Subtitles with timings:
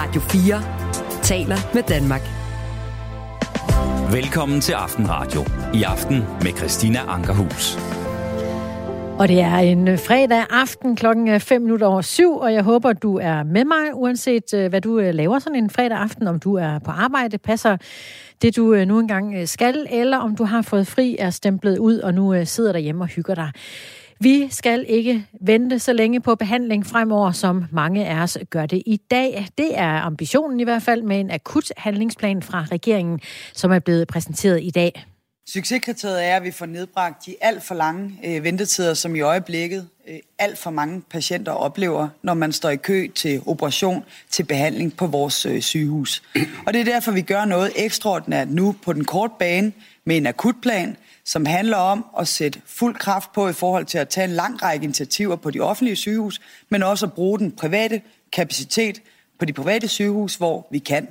[0.00, 2.20] Radio 4 taler med Danmark.
[4.12, 5.40] Velkommen til Aftenradio.
[5.74, 7.78] I aften med Christina Ankerhus.
[9.18, 13.18] Og det er en fredag aften klokken 5 minutter over syv, og jeg håber, du
[13.18, 16.54] er med mig, uanset øh, hvad du øh, laver sådan en fredag aften, om du
[16.54, 17.76] er på arbejde, passer
[18.42, 21.98] det du øh, nu engang skal, eller om du har fået fri, er stemplet ud,
[21.98, 23.50] og nu sidder derhjemme og hygger dig.
[24.20, 28.82] Vi skal ikke vente så længe på behandling fremover, som mange af os gør det
[28.86, 29.48] i dag.
[29.58, 33.20] Det er ambitionen i hvert fald med en akut handlingsplan fra regeringen,
[33.54, 35.04] som er blevet præsenteret i dag.
[35.48, 39.88] Succeskriteriet er, at vi får nedbragt de alt for lange øh, ventetider, som i øjeblikket
[40.08, 44.96] øh, alt for mange patienter oplever, når man står i kø til operation, til behandling
[44.96, 46.22] på vores øh, sygehus.
[46.66, 49.72] Og det er derfor, vi gør noget ekstraordinært nu på den korte bane
[50.04, 50.96] med en akutplan,
[51.28, 54.62] som handler om at sætte fuld kraft på i forhold til at tage en lang
[54.62, 59.02] række initiativer på de offentlige sygehus, men også at bruge den private kapacitet
[59.38, 61.08] på de private sygehus, hvor vi kan.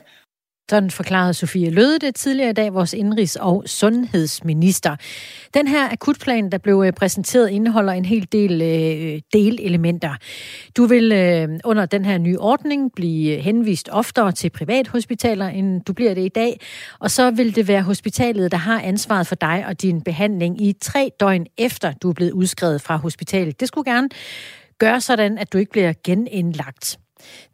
[0.69, 4.95] Sådan forklarede Sofie Løde det tidligere i dag, vores indrigs- og sundhedsminister.
[5.53, 10.15] Den her akutplan, der blev øh, præsenteret, indeholder en hel del øh, delelementer.
[10.77, 15.93] Du vil øh, under den her nye ordning blive henvist oftere til privathospitaler, end du
[15.93, 16.59] bliver det i dag.
[16.99, 20.73] Og så vil det være hospitalet, der har ansvaret for dig og din behandling i
[20.81, 23.59] tre døgn efter, du er blevet udskrevet fra hospitalet.
[23.59, 24.09] Det skulle gerne
[24.77, 26.99] gøre sådan, at du ikke bliver genindlagt.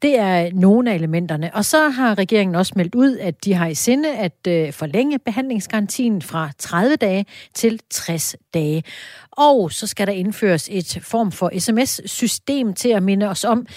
[0.01, 1.55] Det er nogle af elementerne.
[1.55, 5.19] Og så har regeringen også meldt ud, at de har i sinde at øh, forlænge
[5.19, 8.83] behandlingsgarantien fra 30 dage til 60 dage.
[9.31, 13.67] Og så skal der indføres et form for sms-system til at minde os om,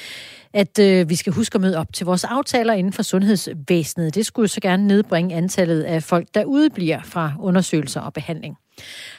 [0.52, 4.14] at øh, vi skal huske at møde op til vores aftaler inden for sundhedsvæsenet.
[4.14, 8.56] Det skulle så gerne nedbringe antallet af folk, der udebliver fra undersøgelser og behandling.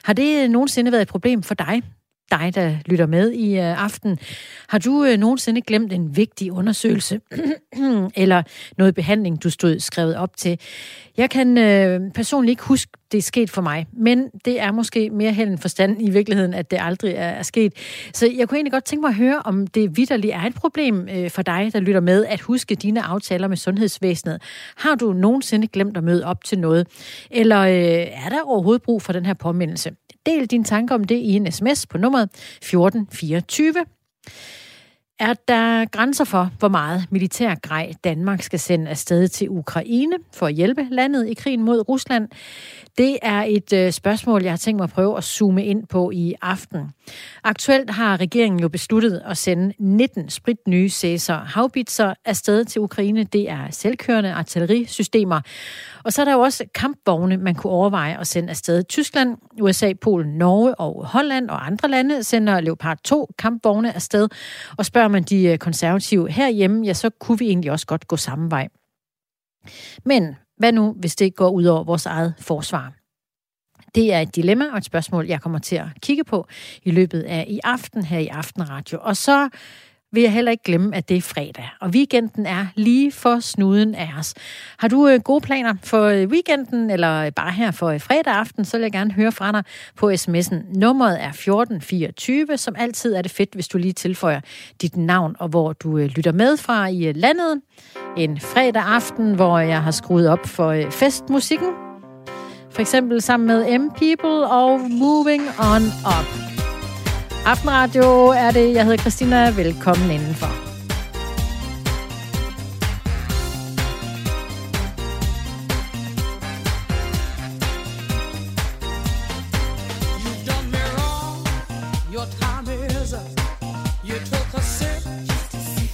[0.04, 1.82] Har det nogensinde været et problem for dig?
[2.32, 4.20] Dig, der lytter med i øh, aften.
[4.70, 7.20] Har du øh, nogensinde glemt en vigtig undersøgelse
[8.16, 8.44] eller
[8.78, 10.60] noget behandling, du stod skrevet op til?
[11.18, 15.10] Jeg kan øh, personligt ikke huske, det er sket for mig, men det er måske
[15.10, 17.74] mere held end forstand i virkeligheden, at det aldrig er, er sket.
[18.14, 21.08] Så jeg kunne egentlig godt tænke mig at høre, om det vidderligt er et problem
[21.12, 24.42] øh, for dig, der lytter med, at huske dine aftaler med sundhedsvæsenet.
[24.76, 26.88] Har du nogensinde glemt at møde op til noget?
[27.32, 29.92] Eller øh, er der overhovedet brug for den her påmindelse?
[30.28, 33.74] Del dine tanker om det i en sms på nummeret 1424.
[35.20, 40.46] Er der grænser for, hvor meget militær grej Danmark skal sende afsted til Ukraine for
[40.48, 42.30] at hjælpe landet i krigen mod Rusland?
[42.98, 46.12] Det er et øh, spørgsmål, jeg har tænkt mig at prøve at zoome ind på
[46.12, 46.92] i aften.
[47.44, 53.24] Aktuelt har regeringen jo besluttet at sende 19 spritnye Caesar havbitser afsted til Ukraine.
[53.24, 55.42] Det er selvkørende artillerisystemer.
[56.04, 58.84] Og så er der jo også kampvogne, man kunne overveje at sende afsted.
[58.84, 64.30] Tyskland, USA, Polen, Norge og Holland og andre lande sender Leopard 2 kampvogne afsted.
[64.78, 68.18] Og spørger man de øh, konservative herhjemme, ja, så kunne vi egentlig også godt gå
[68.18, 68.68] samme vej.
[70.06, 72.94] Men hvad nu, hvis det går ud over vores eget forsvar?
[73.96, 76.48] Det er et dilemma og et spørgsmål, jeg kommer til at kigge på
[76.84, 79.00] i løbet af i aften her i Aftenradio.
[79.02, 79.50] Og så
[80.12, 83.96] vil jeg heller ikke glemme, at det er fredag, og weekenden er lige for snuden
[83.96, 84.34] af os.
[84.78, 88.66] Har du øh, gode planer for øh, weekenden, eller bare her for øh, fredag aften,
[88.66, 89.64] så vil jeg gerne høre fra dig
[89.96, 90.80] på sms'en.
[90.80, 92.58] Nummeret er 1424.
[92.58, 94.42] Som altid er det fedt, hvis du lige tilføjer
[94.82, 97.62] dit navn, og hvor du øh, lytter med fra i øh, landet.
[98.18, 101.70] En fredag aften, hvor jeg har skruet op for festmusikken.
[102.72, 106.57] For eksempel sammen med M-People og Moving On Up.
[107.48, 108.74] Aftenradio er det.
[108.74, 109.50] Jeg hedder Christina.
[109.50, 110.68] Velkommen indenfor.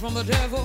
[0.04, 0.63] from the devil.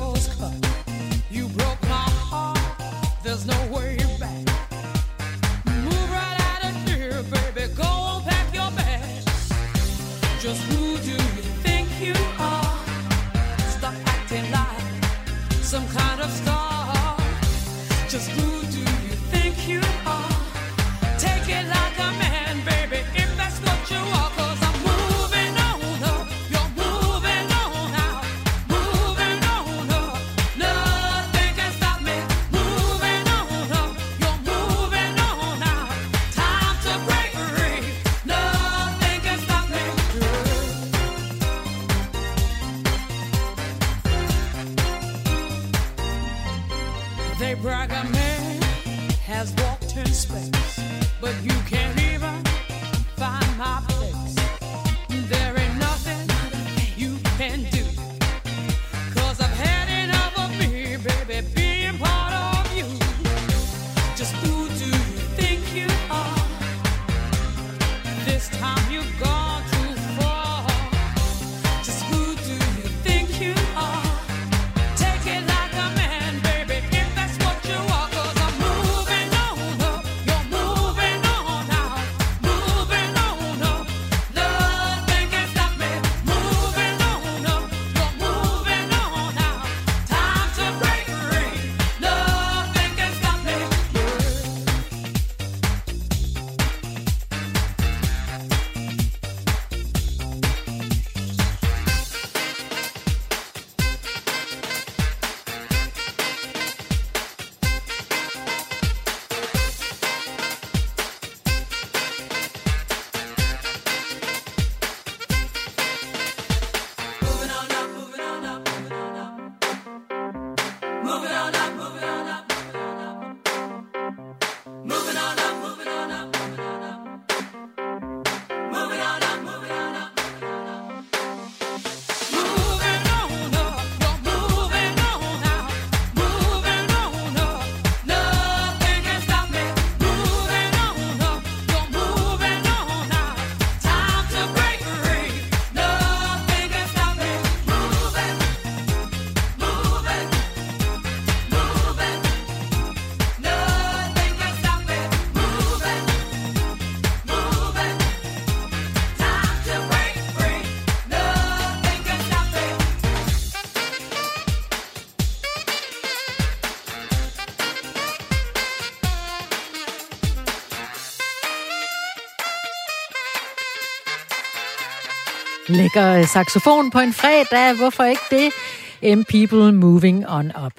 [175.69, 177.77] Lækker saxofon på en fredag.
[177.77, 179.17] Hvorfor ikke det?
[179.17, 180.73] M People Moving On Up.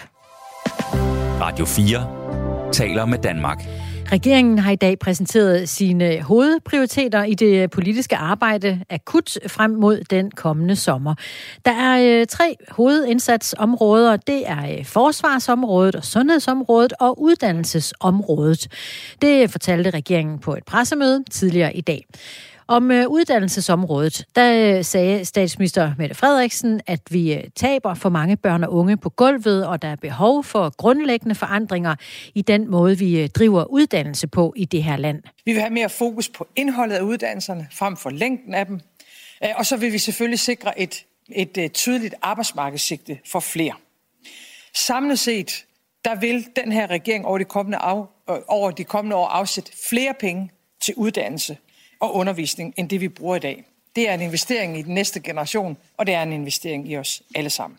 [1.41, 3.63] Radio 4 taler med Danmark.
[4.13, 10.31] Regeringen har i dag præsenteret sine hovedprioriteter i det politiske arbejde akut frem mod den
[10.31, 11.15] kommende sommer.
[11.65, 14.17] Der er øh, tre hovedindsatsområder.
[14.17, 18.69] Det er øh, forsvarsområdet og sundhedsområdet og uddannelsesområdet.
[19.23, 22.07] Det fortalte regeringen på et pressemøde tidligere i dag.
[22.71, 28.37] Om øh, uddannelsesområdet, der øh, sagde statsminister Mette Frederiksen, at vi øh, taber for mange
[28.37, 31.95] børn og unge på gulvet, og der er behov for grundlæggende forandringer
[32.35, 35.23] i den måde, vi øh, driver uddannelse på i det her land.
[35.45, 38.81] Vi vil have mere fokus på indholdet af uddannelserne frem for længden af dem.
[39.45, 43.75] Øh, og så vil vi selvfølgelig sikre et, et, et tydeligt arbejdsmarkedssigte for flere.
[44.75, 45.65] Samlet set,
[46.05, 49.73] der vil den her regering over de kommende, af, øh, over de kommende år afsætte
[49.89, 50.51] flere penge
[50.85, 51.57] til uddannelse
[52.01, 53.65] og undervisning, end det vi bruger i dag.
[53.97, 57.23] Det er en investering i den næste generation, og det er en investering i os
[57.35, 57.79] alle sammen.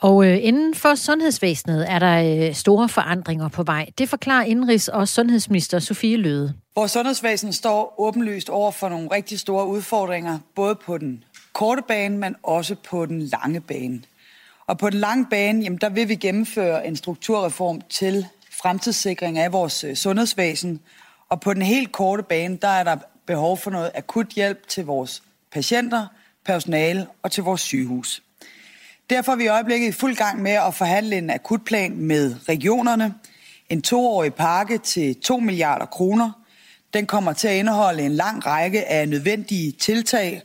[0.00, 3.90] Og øh, inden for sundhedsvæsenet er der øh, store forandringer på vej.
[3.98, 6.54] Det forklarer indrigs- og sundhedsminister Sofie Løde.
[6.76, 12.18] Vores sundhedsvæsen står åbenlyst over for nogle rigtig store udfordringer, både på den korte bane,
[12.18, 14.02] men også på den lange bane.
[14.66, 18.26] Og på den lange bane, jamen, der vil vi gennemføre en strukturreform til
[18.62, 20.80] fremtidssikring af vores øh, sundhedsvæsen.
[21.28, 22.96] Og på den helt korte bane, der er der
[23.26, 25.22] behov for noget akut hjælp til vores
[25.52, 26.06] patienter,
[26.46, 28.22] personale og til vores sygehus.
[29.10, 33.14] Derfor er vi i øjeblikket i fuld gang med at forhandle en akutplan med regionerne.
[33.70, 36.32] En toårig pakke til 2 milliarder kroner.
[36.94, 40.42] Den kommer til at indeholde en lang række af nødvendige tiltag.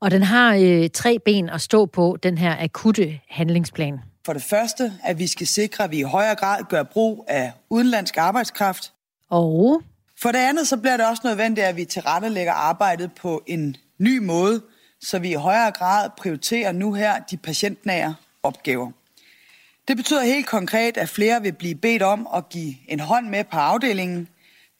[0.00, 3.98] Og den har øh, tre ben at stå på, den her akutte handlingsplan.
[4.26, 7.52] For det første, at vi skal sikre, at vi i højere grad gør brug af
[7.70, 8.92] udenlandsk arbejdskraft.
[9.30, 9.82] Og
[10.20, 14.18] for det andet, så bliver det også nødvendigt, at vi tilrettelægger arbejdet på en ny
[14.18, 14.62] måde,
[15.00, 18.90] så vi i højere grad prioriterer nu her de patientnære opgaver.
[19.88, 23.44] Det betyder helt konkret, at flere vil blive bedt om at give en hånd med
[23.44, 24.28] på afdelingen.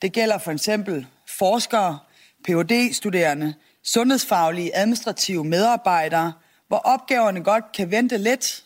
[0.01, 1.99] Det gælder for eksempel forskere,
[2.47, 6.33] Ph.D.-studerende, sundhedsfaglige administrative medarbejdere,
[6.67, 8.63] hvor opgaverne godt kan vente lidt,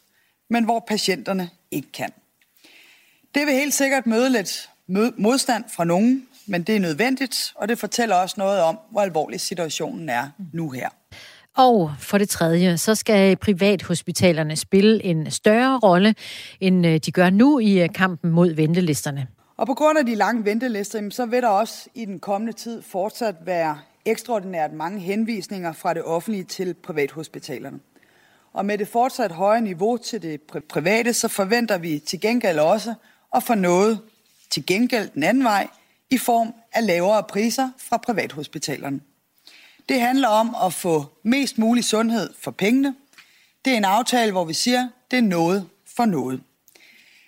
[0.49, 2.09] men hvor patienterne ikke kan.
[3.35, 4.69] Det vil helt sikkert møde lidt
[5.17, 9.41] modstand fra nogen, men det er nødvendigt, og det fortæller også noget om, hvor alvorlig
[9.41, 10.89] situationen er nu her.
[11.57, 16.15] Og for det tredje, så skal privathospitalerne spille en større rolle,
[16.59, 19.27] end øh, de gør nu i øh, kampen mod ventelisterne.
[19.57, 22.81] Og på grund af de lange ventelister, så vil der også i den kommende tid
[22.81, 27.79] fortsat være ekstraordinært mange henvisninger fra det offentlige til privathospitalerne.
[28.53, 32.93] Og med det fortsat høje niveau til det private, så forventer vi til gengæld også
[33.35, 33.99] at få noget
[34.49, 35.67] til gengæld den anden vej
[36.11, 38.99] i form af lavere priser fra privathospitalerne.
[39.89, 42.95] Det handler om at få mest mulig sundhed for pengene.
[43.65, 46.41] Det er en aftale, hvor vi siger, det er noget for noget.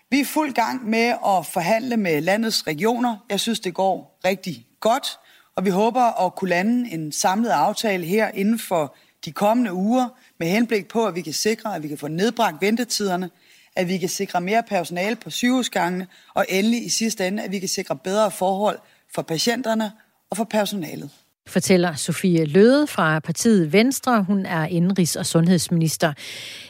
[0.10, 3.18] Vi er fuld gang med at forhandle med landets regioner.
[3.30, 5.20] Jeg synes, det går rigtig godt,
[5.56, 8.96] og vi håber at kunne lande en samlet aftale her inden for
[9.26, 12.62] de kommende uger, med henblik på, at vi kan sikre, at vi kan få nedbragt
[12.62, 13.30] ventetiderne,
[13.76, 17.60] at vi kan sikre mere personale på sygehusgangene, og endelig i sidste ende, at vi
[17.60, 18.80] kan sikre bedre forhold
[19.16, 19.92] for patienterne
[20.30, 21.10] og for personalet
[21.48, 24.24] fortæller Sofie Løde fra partiet Venstre.
[24.24, 26.14] Hun er indenrigs- og sundhedsminister.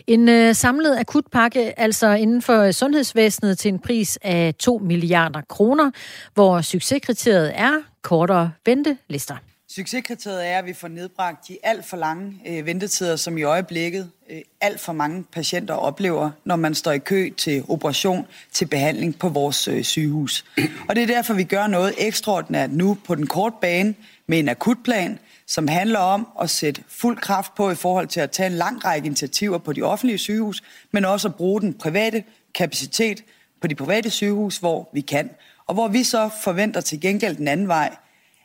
[0.08, 5.92] En øh, samlet akutpakke, altså inden for sundhedsvæsenet til en pris af 2 milliarder kroner,
[6.34, 9.36] hvor succeskriteriet er kortere ventelister.
[9.76, 14.12] Succeskriteriet er, at vi får nedbragt de alt for lange øh, ventetider, som i øjeblikket
[14.30, 19.20] øh, alt for mange patienter oplever, når man står i kø til operation, til behandling
[19.20, 20.46] på vores øh, sygehus.
[20.90, 23.96] Og det er derfor, vi gør noget ekstraordinært nu på den korte bane
[24.28, 28.32] med en akutplan, som handler om at sætte fuld kraft på i forhold til at
[28.32, 32.24] tage en lang række initiativer på de offentlige sygehus, men også at bruge den private
[32.54, 33.24] kapacitet
[33.62, 35.30] på de private sygehus, hvor vi kan.
[35.68, 37.96] Og hvor vi så forventer til gengæld den anden vej,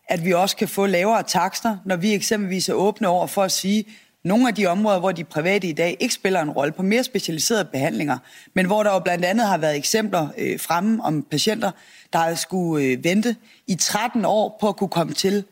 [0.08, 3.52] at vi også kan få lavere takster, når vi eksempelvis er åbne over for at
[3.52, 3.84] sige,
[4.24, 7.04] nogle af de områder, hvor de private i dag ikke spiller en rolle på mere
[7.04, 8.18] specialiserede behandlinger,
[8.54, 11.70] men hvor der jo blandt andet har været eksempler øh, fremme om patienter,
[12.12, 13.36] der har skulle øh, vente
[13.66, 15.44] i 13 år på at kunne komme til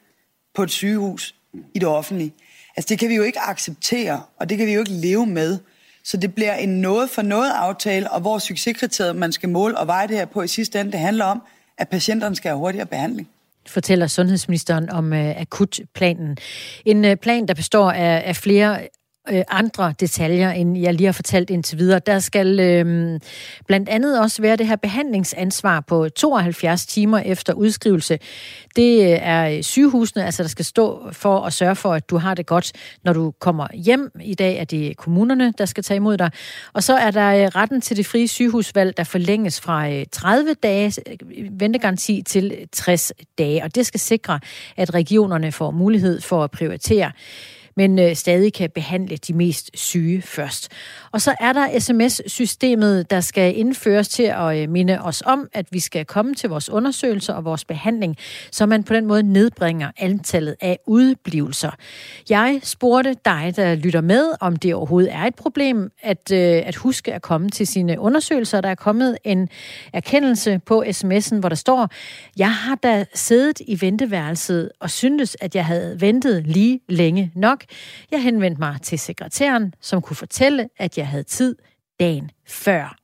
[0.54, 1.34] på et sygehus
[1.75, 2.34] i det offentlige.
[2.76, 5.58] Altså det kan vi jo ikke acceptere, og det kan vi jo ikke leve med.
[6.04, 9.87] Så det bliver en noget for noget aftale, og hvor succeskriteriet, man skal måle og
[9.87, 11.42] veje det her på i sidste ende, det handler om,
[11.78, 13.28] at patienterne skal have hurtigere behandling
[13.68, 16.37] fortæller sundhedsministeren om øh, akutplanen.
[16.85, 18.88] En øh, plan, der består af, af flere
[19.31, 21.99] øh, andre detaljer, end jeg lige har fortalt indtil videre.
[21.99, 23.21] Der skal øh,
[23.66, 28.19] blandt andet også være det her behandlingsansvar på 72 timer efter udskrivelse.
[28.76, 32.35] Det øh, er sygehusene, altså der skal stå for at sørge for, at du har
[32.35, 32.73] det godt,
[33.04, 34.11] når du kommer hjem.
[34.21, 36.31] I dag er det kommunerne, der skal tage imod dig.
[36.73, 40.54] Og så er der øh, retten til det frie sygehusvalg, der forlænges fra øh, 30
[40.54, 40.93] dage
[41.50, 43.64] ventegaranti til 60 dage.
[43.64, 44.40] Og det skal sikre,
[44.76, 47.12] at regionerne får mulighed for at prioritere
[47.76, 50.69] men øh, stadig kan behandle de mest syge først.
[51.14, 55.66] Og så er der sms-systemet, der skal indføres til at øh, minde os om, at
[55.71, 58.16] vi skal komme til vores undersøgelser og vores behandling,
[58.50, 61.71] så man på den måde nedbringer antallet af udblivelser.
[62.30, 66.76] Jeg spurgte dig, der lytter med, om det overhovedet er et problem at, øh, at
[66.76, 68.61] huske at komme til sine undersøgelser.
[68.61, 69.49] Der er kommet en
[69.92, 71.88] erkendelse på sms'en, hvor der står,
[72.37, 77.64] jeg har da siddet i venteværelset og syntes, at jeg havde ventet lige længe nok.
[78.11, 81.56] Jeg henvendte mig til sekretæren, som kunne fortælle, at jeg havde tid
[82.00, 82.96] dagen før.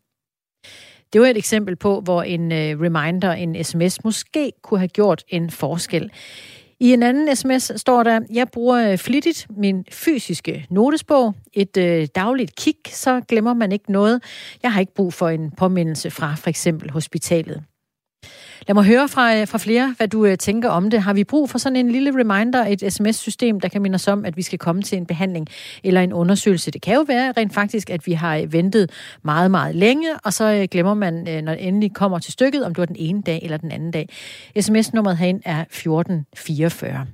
[1.12, 5.25] Det var et eksempel på, hvor en øh, reminder, en sms, måske kunne have gjort
[5.28, 6.11] en forskel.
[6.80, 11.35] I en anden sms står der, jeg bruger øh, flittigt min fysiske notesbog.
[11.52, 14.23] Et øh, dagligt kig, så glemmer man ikke noget.
[14.62, 17.62] Jeg har ikke brug for en påmindelse fra for eksempel hospitalet.
[18.69, 21.02] Lad mig høre fra, øh, fra flere, hvad du øh, tænker om det.
[21.02, 24.25] Har vi brug for sådan en lille reminder, et sms-system, der kan minde os om,
[24.25, 25.47] at vi skal komme til en behandling
[25.85, 26.71] eller en undersøgelse?
[26.71, 28.90] Det kan jo være rent faktisk, at vi har øh, ventet
[29.23, 31.14] meget, meget længe, og så glemmer man,
[31.45, 33.90] når det endelig kommer til stykket, om det var den ene dag eller den anden
[33.90, 34.09] dag.
[34.61, 37.07] SMS-nummeret herind er 1444.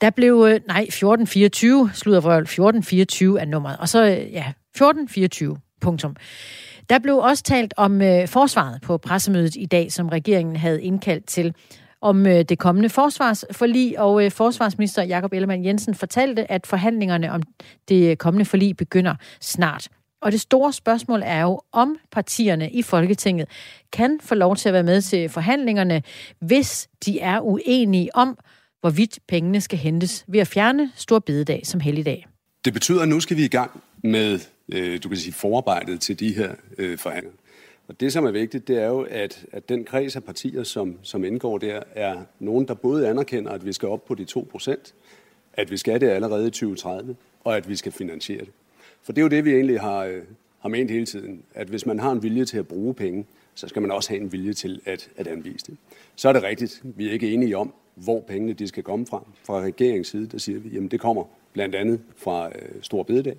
[0.00, 6.16] Der blev, nej, 1424, slutter for 1424 er nummeret, og så, ja, 1424, punktum.
[6.90, 11.26] Der blev også talt om øh, forsvaret på pressemødet i dag, som regeringen havde indkaldt
[11.26, 11.54] til
[12.00, 17.42] om øh, det kommende forsvarsforlig, og øh, forsvarsminister Jakob Ellemann Jensen fortalte, at forhandlingerne om
[17.88, 19.88] det kommende forlig begynder snart.
[20.22, 23.48] Og det store spørgsmål er jo, om partierne i Folketinget
[23.92, 26.02] kan få lov til at være med til forhandlingerne,
[26.40, 28.38] hvis de er uenige om,
[28.80, 32.26] hvorvidt pengene skal hentes ved at fjerne Stor Bededag som helligdag.
[32.64, 36.20] Det betyder, at nu skal vi i gang med øh, du kan sige, forarbejdet til
[36.20, 37.38] de her øh, forhandlinger.
[37.88, 40.98] Og det, som er vigtigt, det er jo, at, at den kreds af partier, som,
[41.02, 44.48] som indgår der, er nogen, der både anerkender, at vi skal op på de 2
[44.50, 44.94] procent,
[45.52, 48.52] at vi skal det allerede i 2030, og at vi skal finansiere det.
[49.02, 50.22] For det er jo det, vi egentlig har, øh,
[50.58, 53.68] har ment hele tiden, at hvis man har en vilje til at bruge penge, så
[53.68, 55.76] skal man også have en vilje til at, at anvise det.
[56.16, 59.24] Så er det rigtigt, vi er ikke enige om, hvor pengene de skal komme fra.
[59.44, 63.36] Fra regeringens side, der siger vi, jamen det kommer blandt andet fra øh, Stor Bededag.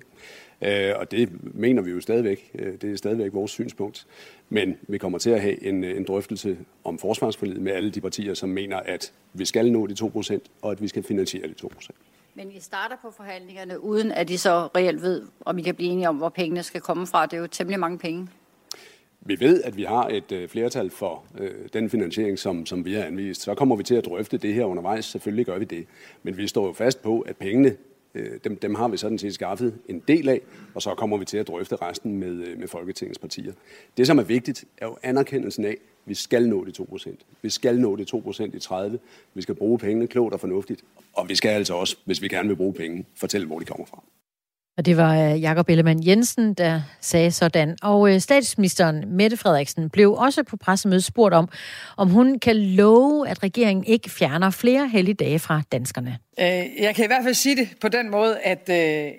[0.62, 2.50] Øh, og det mener vi jo stadigvæk.
[2.54, 4.06] Øh, det er stadigvæk vores synspunkt.
[4.48, 8.34] Men vi kommer til at have en, en drøftelse om forsvarsforlidet med alle de partier,
[8.34, 11.90] som mener, at vi skal nå de 2% og at vi skal finansiere de 2%
[12.38, 15.90] men I starter på forhandlingerne, uden at I så reelt ved, om I kan blive
[15.90, 17.26] enige om, hvor pengene skal komme fra.
[17.26, 18.28] Det er jo temmelig mange penge.
[19.20, 22.94] Vi ved, at vi har et øh, flertal for øh, den finansiering, som, som vi
[22.94, 23.42] har anvist.
[23.42, 25.04] Så kommer vi til at drøfte det her undervejs.
[25.04, 25.86] Selvfølgelig gør vi det.
[26.22, 27.76] Men vi står jo fast på, at pengene
[28.18, 30.40] Øh, dem, dem har vi sådan set skaffet en del af,
[30.74, 33.52] og så kommer vi til at drøfte resten med, øh, med Folketingets partier.
[33.96, 37.16] Det, som er vigtigt, er jo anerkendelsen af, at vi skal nå de 2%.
[37.42, 38.98] Vi skal nå de 2% i 30.
[39.34, 40.84] Vi skal bruge pengene klogt og fornuftigt.
[41.12, 43.86] Og vi skal altså også, hvis vi gerne vil bruge penge, fortælle, hvor de kommer
[43.86, 44.02] fra.
[44.78, 47.76] Og det var øh, Jakob Ellemann Jensen, der sagde sådan.
[47.82, 51.48] Og øh, statsministeren Mette Frederiksen blev også på pressemødet spurgt om,
[51.96, 56.18] om hun kan love, at regeringen ikke fjerner flere helligdage fra danskerne.
[56.40, 56.46] Øh,
[56.80, 58.68] jeg kan i hvert fald sige det på den måde, at,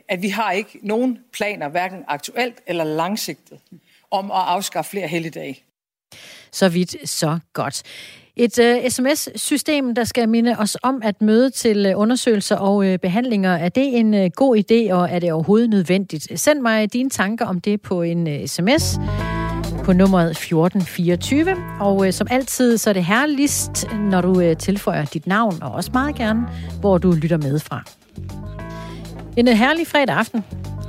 [0.10, 3.60] at vi har ikke nogen planer, hverken aktuelt eller langsigtet,
[4.12, 5.64] om at afskaffe flere helligdage.
[6.52, 7.84] Så vidt, så godt.
[8.36, 12.76] Et øh, uh, sms-system, der skal minde os om at møde til øh, undersøgelser og
[12.76, 13.52] uh, behandlinger.
[13.52, 16.40] Er det en uh, god idé, og er det overhovedet nødvendigt?
[16.40, 19.00] Send mig dine tanker om det på en uh, sms
[19.80, 21.56] på på nummeret 1424.
[21.80, 25.72] Og øh, som altid, så er det herligst, når du øh, tilføjer dit navn, og
[25.72, 26.48] også meget gerne,
[26.80, 27.84] hvor du lytter med fra.
[29.38, 30.44] En øh, herlig fredag aften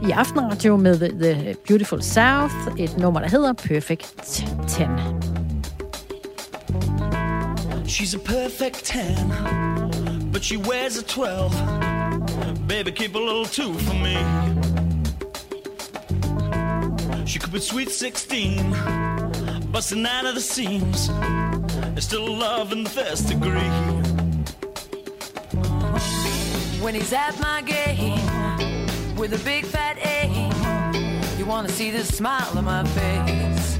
[0.09, 4.15] i Aftenradio med The Beautiful South, et nummer, der hedder Perfect
[4.69, 4.83] 10.
[7.91, 12.69] She's a perfect 10, but she wears a 12.
[12.69, 14.17] Baby, keep a little two for me.
[17.27, 18.71] She could be sweet 16,
[19.73, 21.09] busting out of the seams.
[21.09, 23.75] There's still love in the first degree.
[26.81, 30.29] When he's at my game with a big fat A,
[31.37, 33.79] you wanna see the smile on my face.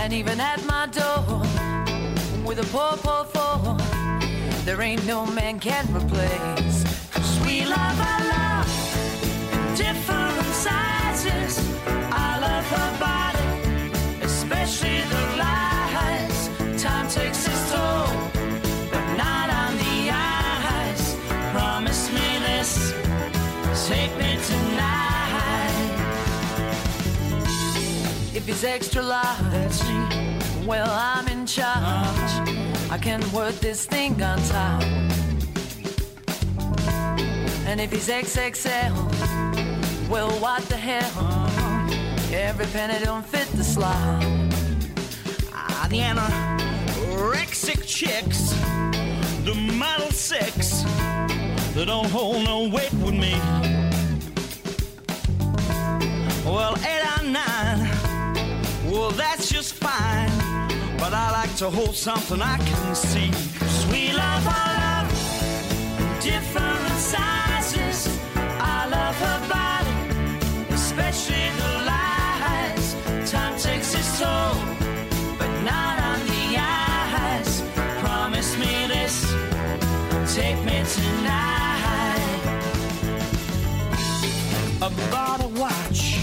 [0.00, 1.57] And even at my door
[2.48, 3.76] with a poor, poor four,
[4.64, 6.82] there ain't no man can replace.
[7.12, 11.58] Cause we love our love different sizes.
[11.86, 16.48] I love her body, especially the lies.
[16.82, 18.08] Time takes its toll,
[18.92, 21.16] but not on the eyes.
[21.52, 22.94] Promise me this,
[23.86, 25.74] take me tonight.
[28.34, 30.17] If he's extra large,
[30.68, 32.30] well, I'm in charge.
[32.90, 34.82] I can work this thing on top.
[37.66, 38.92] And if he's XXL,
[40.10, 41.48] well, what the hell?
[42.32, 44.22] Every penny don't fit the slot.
[45.54, 48.50] Ah, the anorexic chicks,
[49.44, 50.82] the model six,
[51.74, 53.40] they don't hold no weight with me.
[56.44, 57.88] Well, eight or nine,
[58.90, 60.27] well, that's just fine.
[61.10, 63.32] But I like to hold something I can see.
[63.80, 65.08] Sweet love, our love,
[66.20, 68.20] different sizes.
[68.36, 72.94] I love her body, especially the lies.
[73.30, 74.52] Time takes its toll,
[75.38, 77.62] but not on the eyes.
[78.04, 79.32] Promise me this,
[80.36, 82.18] take me tonight.
[84.82, 86.18] A watch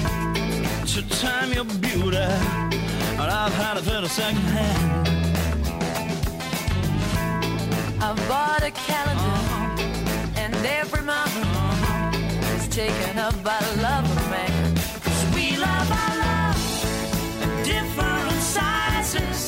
[0.93, 2.64] to time your beauty,
[3.45, 5.07] I've had it for the second hand.
[8.01, 10.41] I bought a calendar, uh-huh.
[10.41, 12.55] and every month uh-huh.
[12.55, 14.75] is taken up by love of man.
[15.03, 16.59] 'Cause we love our love
[17.43, 19.39] in different sizes.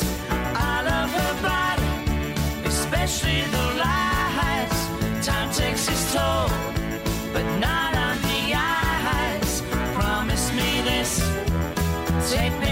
[0.70, 1.90] I love her body,
[2.72, 4.76] especially the lies.
[5.26, 6.48] Time takes its toll,
[7.34, 9.52] but not on the eyes.
[9.98, 11.10] Promise me this,
[12.30, 12.67] take me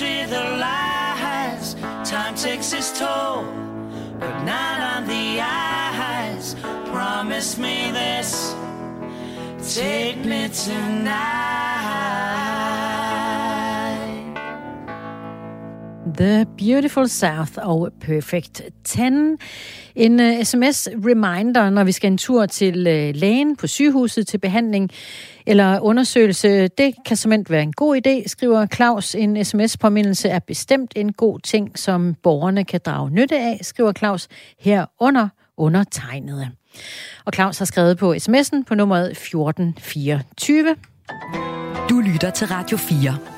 [0.00, 1.74] especially the lies.
[2.08, 3.42] Time takes its toll,
[4.20, 6.54] but not on the eyes.
[6.86, 8.54] Promise me this,
[9.74, 11.77] take me tonight.
[16.18, 19.00] The Beautiful South og Perfect 10.
[19.94, 24.38] En øh, uh, sms-reminder, når vi skal en tur til uh, lægen på sygehuset til
[24.38, 24.90] behandling
[25.46, 26.68] eller undersøgelse.
[26.68, 29.14] Det kan simpelthen være en god idé, skriver Claus.
[29.14, 34.28] En sms-påmindelse er bestemt en god ting, som borgerne kan drage nytte af, skriver Claus
[34.60, 36.48] herunder undertegnede.
[37.24, 40.76] Og Claus har skrevet på sms'en på nummeret 1424.
[41.90, 43.37] Du lytter til Radio 4.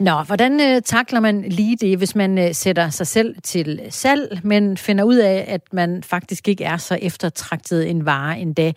[0.00, 4.40] Nå, hvordan øh, takler man lige det, hvis man øh, sætter sig selv til salg,
[4.44, 8.72] men finder ud af, at man faktisk ikke er så eftertragtet en vare endda?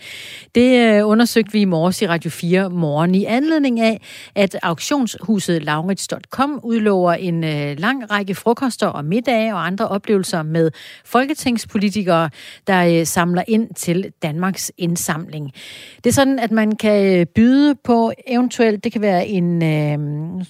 [0.55, 4.01] Det øh, undersøgte vi i morges i Radio 4 morgen i anledning af,
[4.36, 10.71] at auktionshuset Laurits.com udlover en øh, lang række frokoster og middage og andre oplevelser med
[11.05, 12.29] folketingspolitikere,
[12.67, 15.51] der øh, samler ind til Danmarks indsamling.
[16.03, 20.45] Det er sådan, at man kan øh, byde på eventuelt, det kan være en, øh,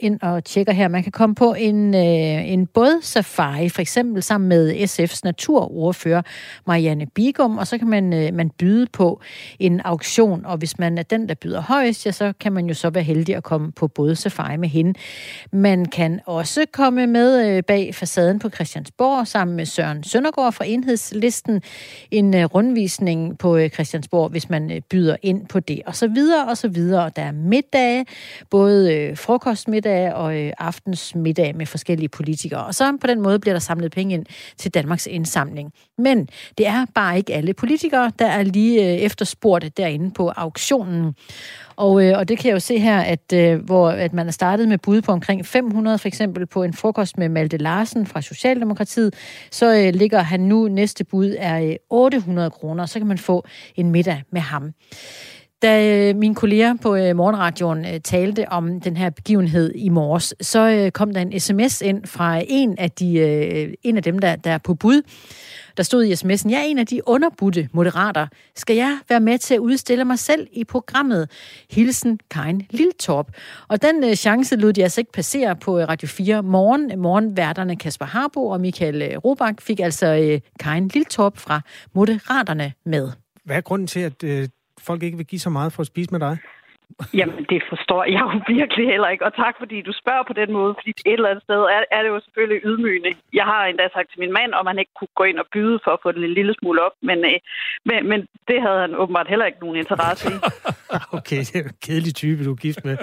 [0.00, 4.48] ind og tjekker her, man kan komme på en, øh, en bådsafari, for eksempel sammen
[4.48, 6.22] med SF's naturordfører
[6.66, 9.20] Marianne Bigum, og så kan man, øh, man byde på
[9.58, 12.74] en auktion, og hvis man er den, der byder højst, ja, så kan man jo
[12.74, 14.98] så være heldig at komme på bådsafari med hende.
[15.52, 20.64] Man kan også komme med øh, bag facaden på Christiansborg sammen med Søren Søndergaard fra
[20.64, 21.62] Enhedslisten,
[22.10, 26.08] en øh, rundvisning på øh, Christiansborg, hvis man øh, byder ind på det, og så
[26.08, 27.10] videre, og så videre.
[27.16, 28.06] Der er middage,
[28.50, 32.64] både øh, frokostmiddag middag og øh, aftensmiddag med forskellige politikere.
[32.64, 34.26] Og så på den måde bliver der samlet penge ind
[34.56, 35.72] til Danmarks indsamling.
[35.98, 41.14] Men det er bare ikke alle politikere, der er lige øh, efterspurgt derinde på auktionen.
[41.76, 44.32] Og, øh, og det kan jeg jo se her, at, øh, hvor, at man er
[44.32, 48.20] startet med bud på omkring 500, for eksempel på en frokost med Malte Larsen fra
[48.20, 49.14] Socialdemokratiet.
[49.50, 53.44] Så øh, ligger han nu, næste bud er øh, 800 kroner, så kan man få
[53.76, 54.72] en middag med ham.
[55.62, 59.88] Da øh, min mine kolleger på øh, Morgenradioen øh, talte om den her begivenhed i
[59.88, 64.36] morges, så kom der en sms ind fra en af, de, en af dem, der,
[64.36, 65.02] der er på bud.
[65.76, 68.26] Der stod i sms'en, jeg er en af de underbudte moderater.
[68.56, 71.30] Skal jeg være med til at udstille mig selv i programmet?
[71.70, 73.32] Hilsen Karin Liltorp.
[73.68, 76.98] Og den chance lød de altså ikke passere på Radio 4 morgen.
[76.98, 81.60] Morgenværterne Kasper Harbo og Michael Robach fik altså øh, Karin Liltorp fra
[81.94, 83.08] Moderaterne med.
[83.44, 86.20] Hvad er grunden til, at folk ikke vil give så meget for at spise med
[86.20, 86.38] dig?
[87.14, 89.24] Jamen, det forstår jeg jo virkelig heller ikke.
[89.28, 92.00] Og tak, fordi du spørger på den måde, fordi et eller andet sted er, er
[92.02, 93.12] det jo selvfølgelig ydmygende.
[93.40, 95.78] Jeg har endda sagt til min mand, om han ikke kunne gå ind og byde
[95.84, 97.38] for at få den en lille smule op, men, øh,
[97.88, 100.36] men, men det havde han åbenbart heller ikke nogen interesse i.
[101.18, 102.96] okay, det er en kedelig type, du er gift med.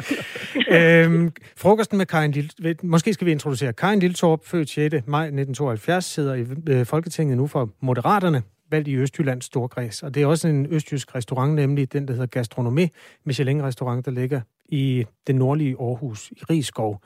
[0.77, 1.31] øhm,
[1.63, 2.75] frokosten med Karin Lille...
[2.83, 4.93] Måske skal vi introducere Karin Lilletorp, født 6.
[5.07, 10.03] maj 1972, sidder i øh, Folketinget nu for Moderaterne valgt i Østjyllands Storkreds.
[10.03, 12.88] Og det er også en østjysk restaurant, nemlig den, der hedder Gastronomé,
[13.25, 17.01] Michelin-restaurant, der ligger i det nordlige Aarhus, i Rigskov.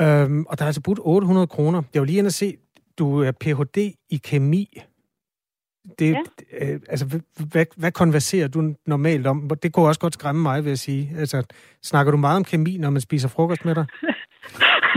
[0.00, 1.82] Øhm, og der er altså budt 800 kroner.
[1.94, 2.56] Jeg vil lige ind og se,
[2.98, 3.94] du er Ph.D.
[4.10, 4.82] i kemi.
[5.98, 6.16] Det,
[6.52, 6.72] ja.
[6.72, 9.50] øh, altså, hvad, hvad konverserer du normalt om?
[9.62, 11.12] Det kunne også godt skræmme mig, vil jeg sige.
[11.18, 11.42] Altså,
[11.82, 13.86] snakker du meget om kemi, når man spiser frokost med dig?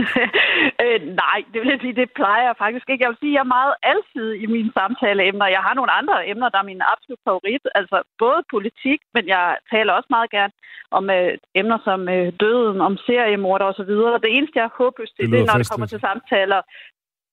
[0.84, 3.02] øh, nej, det vil jeg sige, det plejer jeg faktisk ikke.
[3.04, 5.54] Jeg vil sige, at jeg er meget altid i mine samtaleemner.
[5.56, 7.64] Jeg har nogle andre emner, der er min absolut favorit.
[7.78, 10.52] Altså både politik, men jeg taler også meget gerne
[10.98, 13.92] om øh, emner som øh, døden, om seriemorder osv.
[14.24, 16.60] Det eneste, jeg håber, det, det, det er, når det kommer til samtaler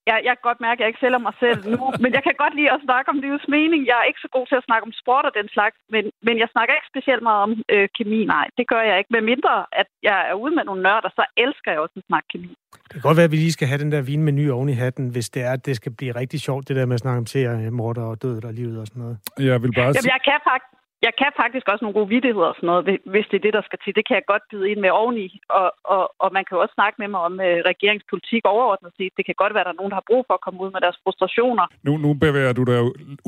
[0.09, 2.35] jeg, jeg kan godt mærke, at jeg ikke sælger mig selv nu, men jeg kan
[2.43, 3.81] godt lide at snakke om livets mening.
[3.89, 6.35] Jeg er ikke så god til at snakke om sport og den slags, men, men
[6.43, 8.45] jeg snakker ikke specielt meget om øh, kemi, nej.
[8.59, 9.11] Det gør jeg ikke.
[9.15, 12.27] Med mindre, at jeg er ude med nogle nørder, så elsker jeg også at snakke
[12.33, 12.51] kemi.
[12.83, 15.05] Det kan godt være, at vi lige skal have den der vinmenu oven i hatten,
[15.15, 17.25] hvis det er, at det skal blive rigtig sjovt, det der med at snakke om
[17.25, 19.17] seriemorder og død og livet og sådan noget.
[19.49, 19.91] Jeg vil bare...
[19.97, 20.69] Jamen, jeg kan faktisk
[21.07, 22.83] jeg kan faktisk også nogle gode vidtigheder og sådan noget,
[23.13, 23.95] hvis det er det, der skal til.
[23.97, 25.27] Det kan jeg godt byde ind med oveni.
[25.59, 29.13] Og, og, og man kan jo også snakke med mig om uh, regeringspolitik overordnet set.
[29.17, 30.71] Det kan godt være, at der er nogen, der har brug for at komme ud
[30.75, 31.65] med deres frustrationer.
[31.87, 32.79] Nu, nu bevæger du dig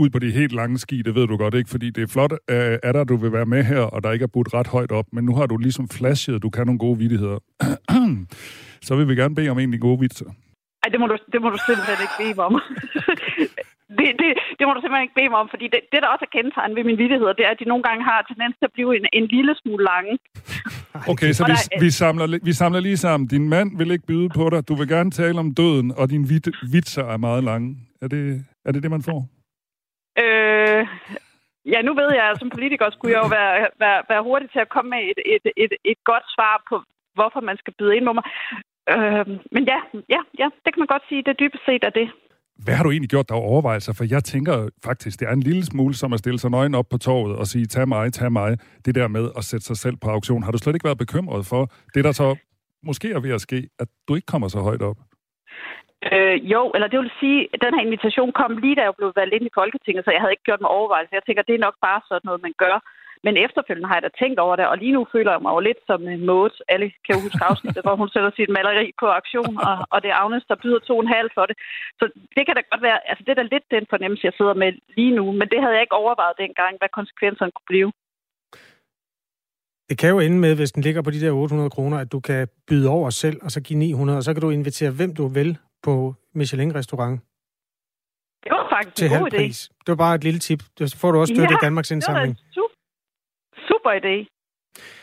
[0.02, 2.34] ud på de helt lange ski, det ved du godt ikke, fordi det er flot,
[2.88, 5.08] at der, du vil være med her, og der ikke er budt ret højt op.
[5.16, 7.40] Men nu har du ligesom flashet, du kan nogle gode vidtigheder.
[8.88, 10.30] Så vil vi gerne bede om en af de gode vitser.
[10.84, 12.56] Ej, det må du, det må du simpelthen ikke bede mig om.
[14.00, 16.26] det, det, det må du simpelthen ikke bede mig om, fordi det, det der også
[16.28, 18.76] er kendetegnet ved min vittigheder, det er, at de nogle gange har tendens til at
[18.76, 20.14] blive en, en lille smule lange.
[21.14, 23.28] Okay, så vi, vi, samler, vi samler lige sammen.
[23.28, 24.68] Din mand vil ikke byde på dig.
[24.70, 27.70] Du vil gerne tale om døden, og dine vit, vitser er meget lange.
[28.02, 29.20] Er det, er det det, man får?
[30.24, 30.82] Øh,
[31.74, 34.60] ja, nu ved jeg, at som politiker skulle jeg jo være, være, være hurtig til
[34.60, 36.76] at komme med et, et, et, et godt svar på,
[37.14, 38.26] hvorfor man skal byde ind på mig.
[38.94, 39.26] Øh,
[39.56, 39.80] men ja,
[40.16, 41.24] ja, ja, det kan man godt sige.
[41.28, 42.08] Det dybest set er det.
[42.56, 43.94] Hvad har du egentlig gjort der overvejelser?
[43.94, 46.90] For jeg tænker faktisk, det er en lille smule som at stille sig nøgen op
[46.90, 48.58] på torvet og sige, tag mig, tag mig.
[48.86, 50.44] Det der med at sætte sig selv på auktion.
[50.44, 52.36] Har du slet ikke været bekymret for det, der så
[52.84, 54.98] måske er ved at ske, at du ikke kommer så højt op?
[56.14, 59.12] Øh, jo, eller det vil sige, at den her invitation kom lige da jeg blev
[59.16, 61.16] valgt ind i Folketinget, så jeg havde ikke gjort mig overvejelser.
[61.20, 62.78] Jeg tænker, det er nok bare sådan noget, man gør.
[63.26, 65.60] Men efterfølgende har jeg da tænkt over det, og lige nu føler jeg mig jo
[65.60, 66.52] lidt som en måde.
[66.74, 70.10] Alle kan jo huske afsnittet, hvor hun sætter sit maleri på aktion, og, og det
[70.12, 71.56] er Agnes, der byder to og en halv for det.
[72.00, 72.06] Så
[72.36, 74.72] det kan da godt være, altså det er da lidt den fornemmelse, jeg sidder med
[74.98, 77.92] lige nu, men det havde jeg ikke overvejet dengang, hvad konsekvenserne kunne blive.
[79.90, 82.20] Det kan jo ende med, hvis den ligger på de der 800 kroner, at du
[82.20, 85.28] kan byde over selv, og så give 900, og så kan du invitere hvem du
[85.28, 87.20] vil på Michelin-restaurant.
[88.44, 89.46] Det var faktisk til en god idé.
[89.84, 90.62] Det var bare et lille tip.
[90.78, 92.38] Så får du også støtte ja, i Danmarks indsamling.
[92.38, 92.61] Det
[93.72, 94.16] super idé.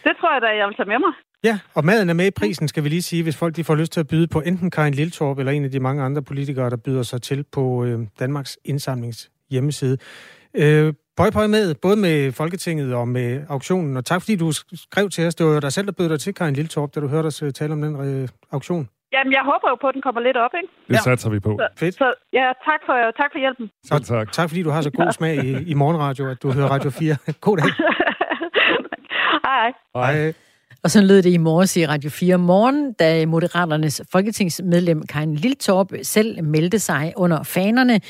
[0.07, 1.12] Det tror jeg da, jeg vil tage med mig.
[1.44, 3.74] Ja, og maden er med i prisen, skal vi lige sige, hvis folk de får
[3.74, 6.70] lyst til at byde på enten Karin Liltorp eller en af de mange andre politikere,
[6.70, 9.98] der byder sig til på øh, Danmarks indsamlings hjemmeside.
[10.54, 15.11] Øh, Pøj, pøj med, både med Folketinget og med auktionen, og tak fordi du skrev
[15.11, 15.35] til os.
[15.35, 17.42] Det var jo dig selv, der bød dig til, Karin Liltorp, da du hørte os
[17.42, 18.88] øh, tale om den øh, auktion.
[19.12, 20.68] Jamen, jeg håber jo på, at den kommer lidt op, ikke?
[20.88, 21.00] Det ja.
[21.00, 21.59] satser vi på.
[21.61, 21.94] Så, Fedt.
[21.94, 23.70] Så, ja, tak for, tak for hjælpen.
[23.85, 24.33] Så, tak.
[24.33, 27.16] Tak fordi du har så god smag i, i morgenradio, at du hører Radio 4.
[27.40, 27.66] God dag.
[29.46, 29.72] Hej.
[29.96, 30.33] Hej.
[30.83, 35.92] Og så lød det i morges i Radio 4 morgen, da Moderaternes folketingsmedlem Karin Liltorp
[36.02, 38.00] selv meldte sig under fanerne.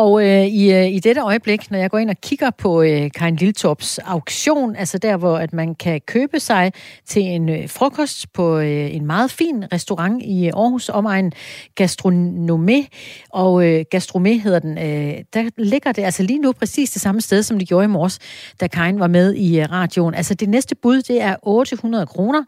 [0.00, 3.10] Og øh, i, øh, i dette øjeblik, når jeg går ind og kigger på øh,
[3.14, 6.72] Karin Liltorps auktion, altså der, hvor at man kan købe sig
[7.06, 11.32] til en øh, frokost på øh, en meget fin restaurant i øh, Aarhus, omegn
[11.80, 12.86] Gastronomé,
[13.30, 17.20] og øh, Gastromé hedder den, øh, der ligger det altså lige nu præcis det samme
[17.20, 18.18] sted, som det gjorde i morges,
[18.60, 20.14] da Karin var med i øh, radioen.
[20.14, 22.42] Altså det næste bud, det er 800 kroner.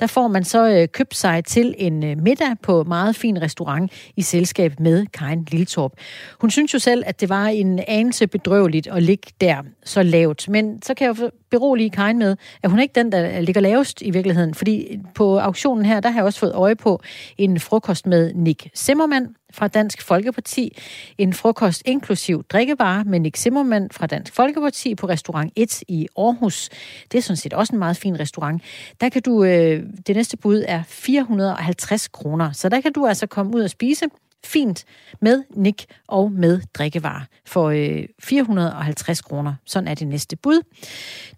[0.00, 3.92] Der får man så øh, købt sig til en øh, middag på meget fin restaurant
[4.16, 5.92] i selskab med Karin Liltorp.
[6.40, 10.48] Hun synes jo selv, at det var en anelse bedrøveligt at ligge der så lavt.
[10.48, 13.60] Men så kan jeg jo berolige Karin med, at hun er ikke den, der ligger
[13.60, 14.54] lavest i virkeligheden.
[14.54, 17.00] Fordi på auktionen her, der har jeg også fået øje på
[17.38, 20.78] en frokost med Nick Zimmermann fra Dansk Folkeparti.
[21.18, 26.68] En frokost inklusiv drikkevarer med Nick Zimmermann fra Dansk Folkeparti på restaurant 1 i Aarhus.
[27.12, 28.62] Det er sådan set også en meget fin restaurant.
[29.00, 32.52] Der kan du, øh, det næste bud er 450 kroner.
[32.52, 34.04] Så der kan du altså komme ud og spise
[34.44, 34.84] fint
[35.20, 39.54] med nik og med drikkevarer for øh, 450 kroner.
[39.66, 40.62] Sådan er det næste bud.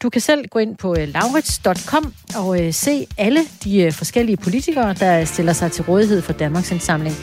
[0.02, 4.36] Du kan selv gå ind på øh, laurits.com og øh, se alle de øh, forskellige
[4.36, 7.14] politikere, der stiller sig til rådighed for Danmarks Indsamling.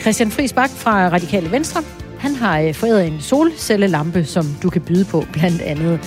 [0.00, 1.82] Christian Friis Bak fra Radikale Venstre,
[2.18, 6.00] han har øh, foræret en solcellelampe, som du kan byde på blandt andet.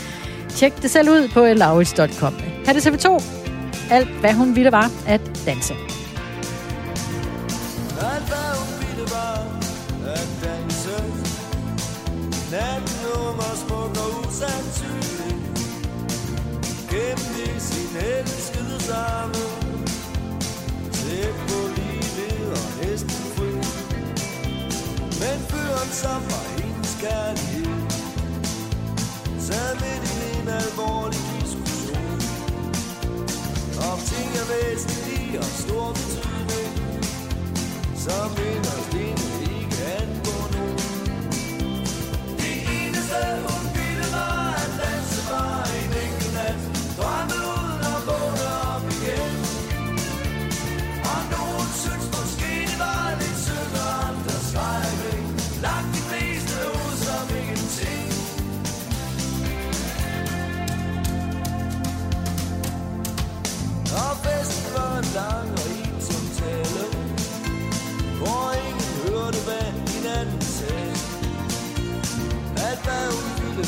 [0.50, 2.34] Tjek det selv ud på øh, laurits.com.
[2.65, 3.23] Her det TV2.
[3.91, 5.73] Alt, hvad hun ville var at danse.
[8.02, 8.46] Alt hvad
[12.51, 15.36] Natten ung og smuk og usandsynlig
[16.89, 19.43] Gennem i sin elskede samme.
[20.91, 23.51] Tæt på livet og hesten fri.
[25.21, 27.81] Men fyren som var hendes kærlighed.
[29.39, 32.19] Sad midt i en alvorlig diskussion.
[33.89, 36.71] Om ting er væsentlige og stor betydning.
[38.05, 39.16] Som inderst inde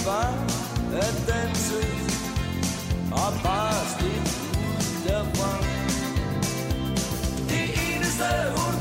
[0.06, 0.34] var
[1.02, 1.80] at danse,
[3.12, 5.52] og bare slippe ud derfra.
[7.50, 8.79] Det eneste hun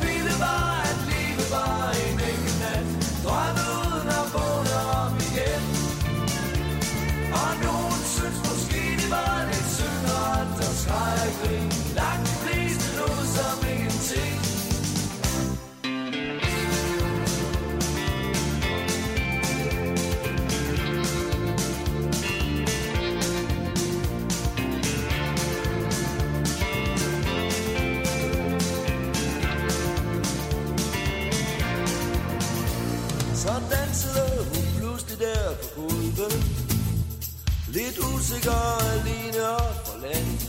[37.89, 38.61] Lidt usikker
[38.93, 40.43] alene og forladt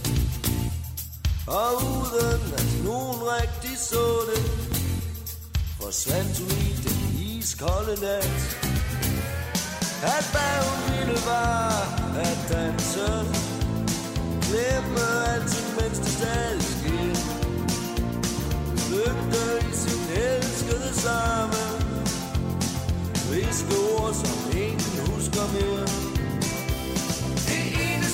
[1.47, 4.45] Og uden at nogen rigtig så det
[5.82, 6.99] Forsvandt hun i den
[7.30, 8.39] iskolde nat.
[10.17, 11.71] At hvad hun ville var
[12.28, 13.08] at danse
[14.47, 17.15] Glemme alting mens det stadig sker
[18.86, 21.71] Flygte i sin elskede sammen
[23.15, 26.09] Friske ord, som ingen husker mere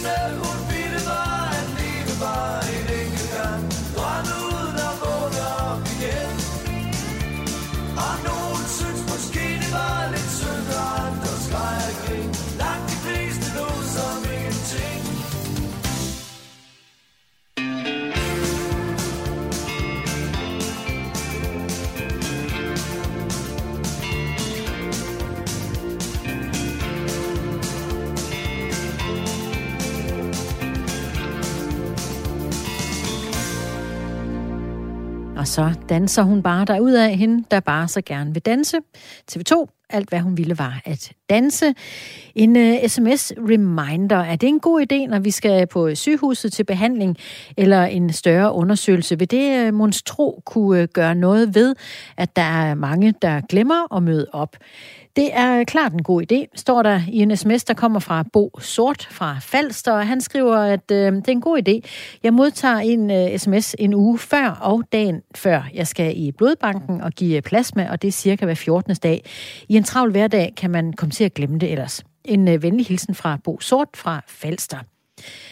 [0.05, 0.64] eneste
[35.55, 38.77] så danser hun bare derud af hende, der bare så gerne vil danse.
[39.31, 41.73] TV2, alt hvad hun ville var at danse.
[42.35, 46.63] En øh, uh, sms-reminder, er det en god idé, når vi skal på sygehuset til
[46.63, 47.17] behandling,
[47.57, 49.19] eller en større undersøgelse?
[49.19, 51.75] Vil det uh, monstro kunne uh, gøre noget ved,
[52.17, 54.55] at der er mange, der glemmer at møde op?
[55.15, 58.51] Det er klart en god idé, står der i en sms, der kommer fra Bo
[58.59, 61.89] Sort fra Falster, og han skriver, at øh, det er en god idé.
[62.23, 65.61] Jeg modtager en øh, sms en uge før og dagen før.
[65.73, 68.95] Jeg skal i blodbanken og give plasma, og det er cirka hver 14.
[68.95, 69.21] dag.
[69.69, 72.03] I I en travl hverdag kan man komme til at glemme det ellers.
[72.25, 74.77] En øh, venlig hilsen fra Bo Sort fra Falster.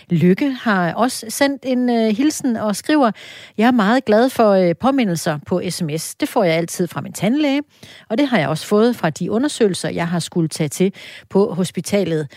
[0.10, 3.12] Lykke har også sendt en øh, hilsen og skriver,
[3.58, 6.16] jeg er meget glad for øh, påmindelser på sms.
[6.16, 7.62] Det får jeg altid fra min tandlæge,
[8.10, 10.94] og det har jeg også fået fra de undersøgelser, jeg har skulle tage til
[11.30, 12.28] på hospitalet.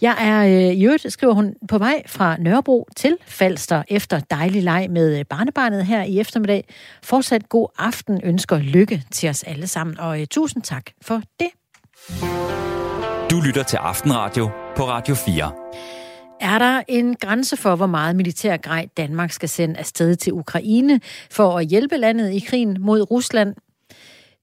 [0.00, 4.62] Jeg er øh, i øvrigt, skriver hun, på vej fra Nørrebro til Falster efter dejlig
[4.62, 6.64] leg med øh, barnebarnet her i eftermiddag.
[7.02, 11.48] Fortsat god aften ønsker Lykke til os alle sammen, og øh, tusind tak for det.
[13.30, 15.52] Du lytter til Aftenradio på Radio 4.
[16.40, 21.00] Er der en grænse for, hvor meget militær grej Danmark skal sende afsted til Ukraine
[21.30, 23.54] for at hjælpe landet i krigen mod Rusland?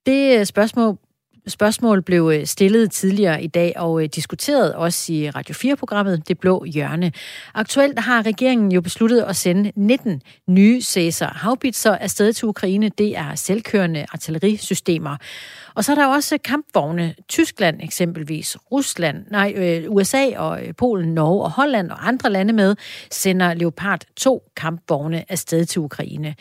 [0.06, 0.98] Det øh, spørgsmål,
[1.48, 6.40] spørgsmål blev øh, stillet tidligere i dag og øh, diskuteret også i Radio 4-programmet Det
[6.40, 7.12] Blå Hjørne.
[7.54, 12.90] Aktuelt har regeringen jo besluttet at sende 19 nye Caesar havbitser afsted til Ukraine.
[12.90, 15.18] Det er selvkørende artillerisystemer.
[15.76, 17.16] Og så er der også kampvogne.
[17.30, 22.76] Tyskland eksempelvis, Rusland, nej, øh, USA og Polen, Norge og Holland og andre lande med,
[23.12, 26.36] sender Leopard 2 kampvogne afsted til Ukraine.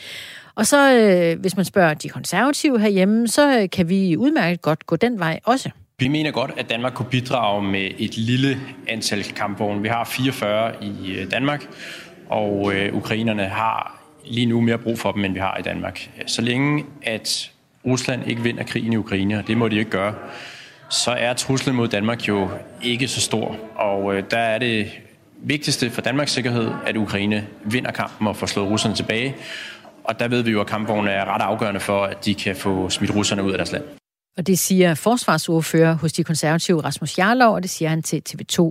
[0.54, 4.86] Og så, øh, hvis man spørger de konservative herhjemme, så øh, kan vi udmærket godt
[4.86, 5.70] gå den vej også.
[5.98, 9.82] Vi mener godt, at Danmark kunne bidrage med et lille antal kampvogne.
[9.82, 11.66] Vi har 44 i øh, Danmark,
[12.28, 16.10] og øh, ukrainerne har lige nu mere brug for dem, end vi har i Danmark.
[16.26, 17.50] Så længe at
[17.86, 20.14] Rusland ikke vinder krigen i Ukraine, og det må de ikke gøre,
[20.90, 22.48] så er truslen mod Danmark jo
[22.82, 23.56] ikke så stor.
[23.74, 24.90] Og øh, der er det
[25.42, 29.34] vigtigste for Danmarks sikkerhed, at Ukraine vinder kampen og får slået russerne tilbage.
[30.04, 32.90] Og der ved vi jo, at kampvogne er ret afgørende for, at de kan få
[32.90, 33.84] smidt russerne ud af deres land.
[34.36, 38.70] Og det siger forsvarsordfører hos de konservative Rasmus Jarlov, og det siger han til TV2.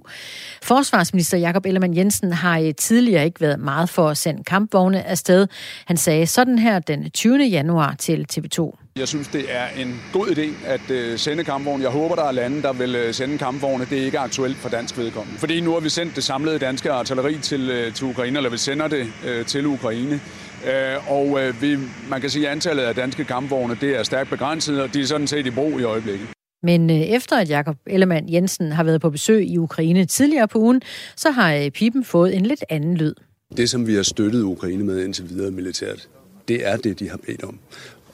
[0.64, 5.48] Forsvarsminister Jakob Ellemann Jensen har eh, tidligere ikke været meget for at sende kampvogne afsted.
[5.86, 7.44] Han sagde sådan her den 20.
[7.44, 8.81] januar til TV2.
[8.98, 11.84] Jeg synes, det er en god idé at sende kampvogne.
[11.84, 13.86] Jeg håber, der er lande, der vil sende kampvogne.
[13.90, 15.40] Det er ikke aktuelt for dansk vedkommende.
[15.40, 18.88] Fordi nu har vi sendt det samlede danske artilleri til, til Ukraine, eller vi sender
[18.88, 19.08] det
[19.48, 20.20] til Ukraine.
[21.08, 21.78] Og vi,
[22.10, 25.06] man kan sige, at antallet af danske kampvogne det er stærkt begrænset, og de er
[25.06, 26.28] sådan set i brug i øjeblikket.
[26.64, 30.82] Men efter at Jakob Ellemann Jensen har været på besøg i Ukraine tidligere på ugen,
[31.16, 33.14] så har pipen fået en lidt anden lyd.
[33.58, 36.08] Det, som vi har støttet Ukraine med indtil videre militært,
[36.48, 37.60] det er det, de har bedt om.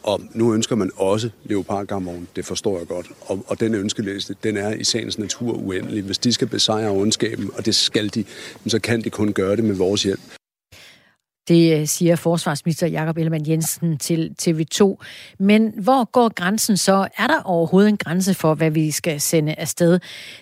[0.04, 3.08] Og nu ønsker man også leopardgarmoren, det forstår jeg godt.
[3.22, 6.04] Og, og den ønskeliste, den er i sagens natur uendelig.
[6.04, 8.24] Hvis de skal besejre ondskaben, og det skal de,
[8.68, 10.37] så kan de kun gøre det med vores hjælp.
[11.48, 14.96] Det øh, siger forsvarsminister Jakob Ellemann Jensen til TV2.
[15.40, 17.08] Men hvor går grænsen så?
[17.18, 20.00] Er der overhovedet en grænse for, hvad vi skal sende afsted?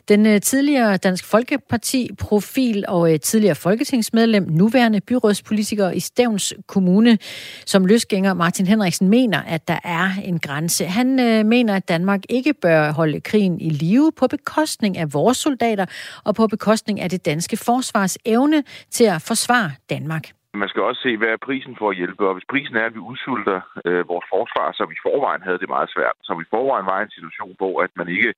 [0.07, 7.17] Den øh, tidligere Dansk Folkeparti-profil og øh, tidligere folketingsmedlem, nuværende byrådspolitiker i Stævns Kommune,
[7.65, 10.85] som løsgænger Martin Henriksen, mener, at der er en grænse.
[10.85, 11.07] Han
[11.47, 15.85] mener, at Danmark ikke bør holde krigen i live på bekostning af vores soldater
[16.23, 20.34] og på bekostning af det danske forsvars evne til at forsvare Danmark.
[20.61, 22.95] Man skal også se, hvad er prisen for at hjælpe, og hvis prisen er, at
[22.97, 26.85] vi udsulter øh, vores forsvar, så vi forvejen havde det meget svært, så vi forvejen
[26.91, 28.33] var i en situation, hvor at man ikke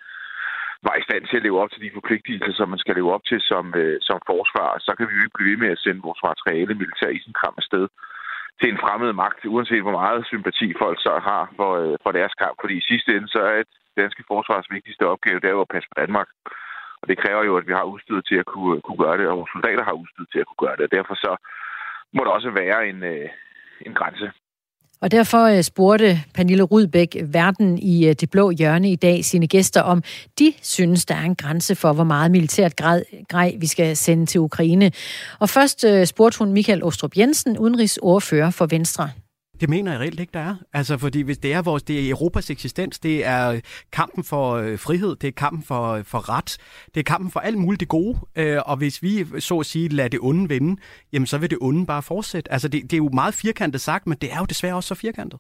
[0.88, 3.26] var i stand til at leve op til de forpligtelser, som man skal leve op
[3.30, 6.06] til som, øh, som forsvar, så kan vi jo ikke blive ved med at sende
[6.08, 7.86] vores materiale militær isenkram afsted
[8.60, 12.34] til en fremmed magt, uanset hvor meget sympati folk så har for, øh, for deres
[12.44, 12.56] kamp.
[12.62, 13.68] Fordi i sidste ende, så er det
[14.04, 16.30] danske forsvars vigtigste opgave, det er jo at passe på Danmark.
[17.02, 19.38] Og det kræver jo, at vi har udstyret til at kunne, kunne gøre det, og
[19.38, 20.86] vores soldater har udstyret til at kunne gøre det.
[20.88, 21.32] Og derfor så
[22.14, 23.30] må der også være en, øh,
[23.86, 24.32] en grænse.
[25.02, 29.48] Og derfor øh, spurgte Pernille Rudbæk verden i øh, Det Blå Hjørne i dag sine
[29.48, 30.04] gæster om,
[30.40, 32.76] de synes, der er en grænse for, hvor meget militært
[33.30, 34.92] grej vi skal sende til Ukraine.
[35.40, 39.10] Og først øh, spurgte hun Michael Ostrup Jensen, udenrigsordfører for Venstre.
[39.60, 40.56] Det mener jeg reelt ikke, der er.
[40.74, 43.60] Altså, fordi hvis det er vores, det er Europas eksistens, det er
[43.92, 46.58] kampen for øh, frihed, det er kampen for, for ret,
[46.94, 48.20] det er kampen for alt muligt det gode.
[48.36, 50.82] Øh, og hvis vi så at sige lader det onde vinde,
[51.14, 52.52] jamen så vil det onde bare fortsætte.
[52.52, 54.96] Altså, det, det er jo meget firkantet sagt, men det er jo desværre også så
[54.96, 55.40] firkantet.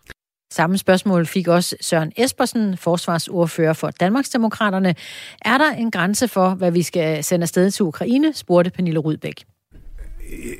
[0.54, 4.96] Samme spørgsmål fik også Søren Espersen, forsvarsordfører for Danmarksdemokraterne.
[5.42, 9.44] Er der en grænse for, hvad vi skal sende afsted til Ukraine, spurgte Pernille Rudbæk.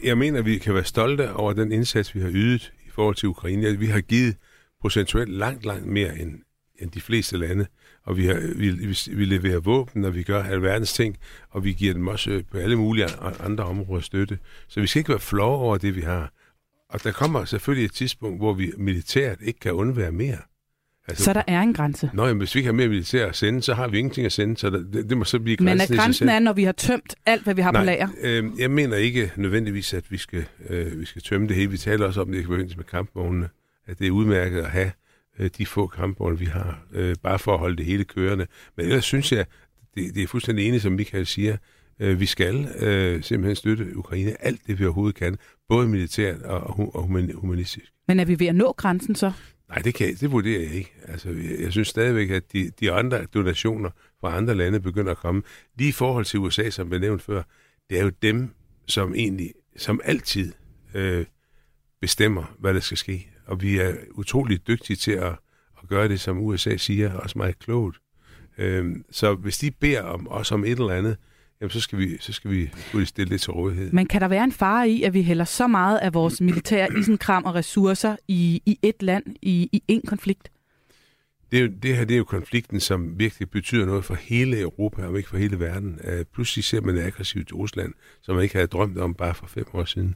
[0.04, 3.30] Jeg mener, at vi kan være stolte over den indsats, vi har ydet forhold til
[3.30, 3.80] Ukraine.
[3.80, 4.36] Vi har givet
[4.82, 6.40] procentuelt langt, langt mere end,
[6.80, 7.66] end de fleste lande.
[8.04, 11.18] Og vi, har, vi, vi, vi leverer våben, og vi gør alverdens ting,
[11.50, 13.08] og vi giver dem også øh, på alle mulige
[13.40, 14.40] andre områder støtte.
[14.68, 16.34] Så vi skal ikke være flove over det, vi har.
[16.90, 20.38] Og der kommer selvfølgelig et tidspunkt, hvor vi militært ikke kan undvære mere.
[21.08, 22.10] Altså, så der er en grænse?
[22.14, 24.32] Nå, jamen, hvis vi ikke har mere militær at sende, så har vi ingenting at
[24.32, 26.72] sende, så det, det må så blive grænsen Men at grænsen er, når vi har
[26.72, 28.08] tømt alt, hvad vi har Nej, på lager?
[28.22, 31.72] Øh, jeg mener ikke nødvendigvis, at vi skal, øh, vi skal tømme det hele.
[31.72, 33.50] Vi taler også om det i forbindelse med kampvognene,
[33.88, 34.92] at det er udmærket at have
[35.40, 38.48] øh, de få kampvogne, vi har, øh, bare for at holde det hele kørende.
[38.78, 39.46] Men ellers synes jeg,
[39.96, 41.58] det, det er fuldstændig enig, som Michael siger,
[42.00, 45.38] øh, vi skal øh, simpelthen støtte Ukraine alt det, vi overhovedet kan,
[45.70, 47.86] både militært og, og, og human- humanistisk.
[48.08, 49.32] Men er vi ved at nå grænsen så?
[49.70, 50.94] Nej, det, kan, det vurderer jeg ikke.
[51.08, 53.90] Altså, jeg, jeg synes stadigvæk, at de, de andre donationer
[54.20, 55.42] fra andre lande begynder at komme.
[55.76, 57.44] Lige i forhold til USA, som blev nævnt før,
[57.90, 58.50] det er jo dem,
[58.88, 60.54] som egentlig, som altid
[60.94, 61.26] øh,
[62.02, 63.30] bestemmer, hvad der skal ske.
[63.46, 65.36] Og vi er utrolig dygtige til at,
[65.84, 67.98] at gøre det, som USA siger, også meget klogt.
[68.58, 71.18] Øh, så hvis de beder om os om et eller andet,
[71.62, 73.92] jamen så skal vi, så skal vi selvfølgelig stille det til rådighed.
[73.92, 76.88] Men kan der være en fare i, at vi hælder så meget af vores militære
[77.00, 80.52] isenkram og ressourcer i, i et land, i, i en konflikt?
[81.52, 84.60] Det, er jo, det her det er jo konflikten, som virkelig betyder noget for hele
[84.60, 86.00] Europa, og ikke for hele verden.
[86.04, 89.48] Uh, pludselig ser man aggressivt til Rusland, som man ikke havde drømt om bare for
[89.48, 90.16] fem år siden.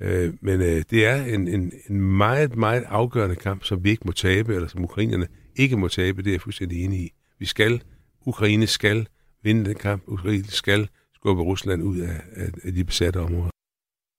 [0.00, 4.02] Uh, men uh, det er en, en, en meget, meget afgørende kamp, som vi ikke
[4.04, 5.26] må tabe, eller som ukrainerne
[5.56, 7.12] ikke må tabe, det er jeg fuldstændig enig i.
[7.38, 7.82] Vi skal,
[8.26, 9.06] Ukraine skal
[9.42, 10.02] vinde den kamp.
[10.06, 13.50] Ukraine skal skubbe Rusland ud af, af, af de besatte områder.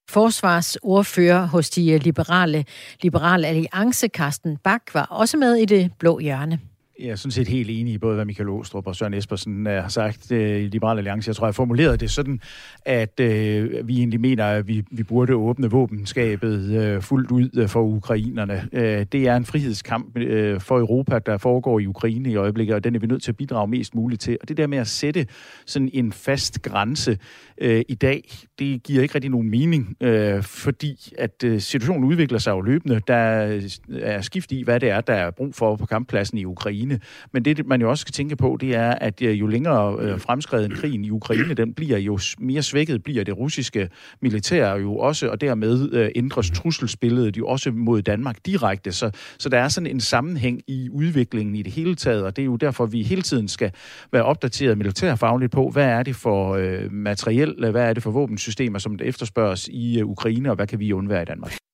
[0.09, 2.65] Forsvarsordfører hos de eh, liberale,
[3.01, 6.59] Liberal alliance, Carsten Bak, var også med i det blå hjørne.
[6.99, 9.81] Jeg er sådan set helt enig i både, hvad Michael Åstrup og Søren Espersen øh,
[9.81, 11.29] har sagt øh, i Liberal Alliance.
[11.29, 12.41] Jeg tror, jeg formulerede det sådan,
[12.85, 17.69] at øh, vi egentlig mener, at vi, vi burde åbne våbenskabet øh, fuldt ud øh,
[17.69, 18.69] for ukrainerne.
[18.73, 22.83] Øh, det er en frihedskamp øh, for Europa, der foregår i Ukraine i øjeblikket, og
[22.83, 24.37] den er vi nødt til at bidrage mest muligt til.
[24.41, 25.27] Og det der med at sætte
[25.65, 27.17] sådan en fast grænse
[27.57, 32.37] øh, i dag, det giver ikke rigtig nogen mening, øh, fordi at øh, situationen udvikler
[32.37, 33.01] sig jo løbende.
[33.07, 33.59] Der
[34.01, 36.88] er skift i, hvad det er, der er brug for på kamppladsen i Ukraine.
[37.31, 40.19] Men det, man jo også skal tænke på, det er, at øh, jo længere øh,
[40.19, 43.89] fremskreden krigen i Ukraine, den bliver jo mere svækket, bliver det russiske
[44.21, 48.91] militær jo også, og dermed øh, ændres trusselsbilledet jo også mod Danmark direkte.
[48.91, 52.41] Så, så der er sådan en sammenhæng i udviklingen i det hele taget, og det
[52.41, 53.71] er jo derfor, vi hele tiden skal
[54.11, 58.79] være opdateret militærfagligt på, hvad er det for øh, materiel, hvad er det for våbensystemer,
[58.79, 61.68] som der efterspørges i øh, Ukraine, og hvad kan vi undvære i Danmark?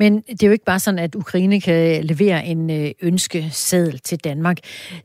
[0.00, 4.18] Men det er jo ikke bare sådan, at Ukraine kan levere en øh, ønskeseddel til
[4.18, 4.58] Danmark.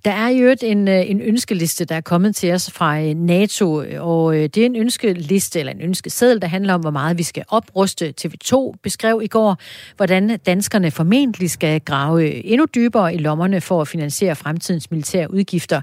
[0.06, 3.84] Der er jo en, øh, en ønskeliste, der er kommet til os fra øh, NATO,
[4.00, 7.44] og det er en ønskeliste eller en ønskeseddel, der handler om, hvor meget vi skal
[7.48, 8.14] opruste.
[8.22, 9.58] TV2 beskrev i går,
[9.96, 15.82] hvordan danskerne formentlig skal grave endnu dybere i lommerne for at finansiere fremtidens militære udgifter.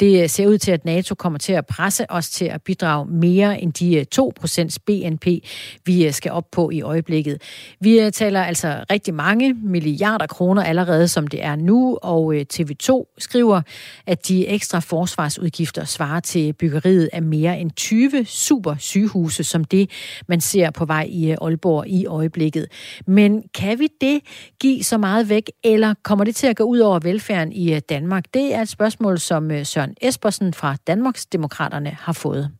[0.00, 3.62] Det ser ud til, at NATO kommer til at presse os til at bidrage mere
[3.62, 5.26] end de 2% BNP,
[5.84, 7.42] vi skal op på i øjeblikket.
[7.80, 13.14] Vi taler altså rigtig mange milliarder kroner allerede, som det er nu, og øh, TV2
[13.18, 13.60] skriver,
[14.06, 19.90] at de ekstra forsvarsudgifter svarer til byggeriet af mere end 20 super sygehuse, som det,
[20.28, 22.66] man ser på vej i øh, Aalborg i øjeblikket.
[23.06, 24.20] Men kan vi det
[24.60, 27.80] give så meget væk, eller kommer det til at gå ud over velfærden i øh,
[27.88, 28.24] Danmark?
[28.34, 32.50] Det er et spørgsmål, som Søren Espersen fra Danmarks Demokraterne har fået.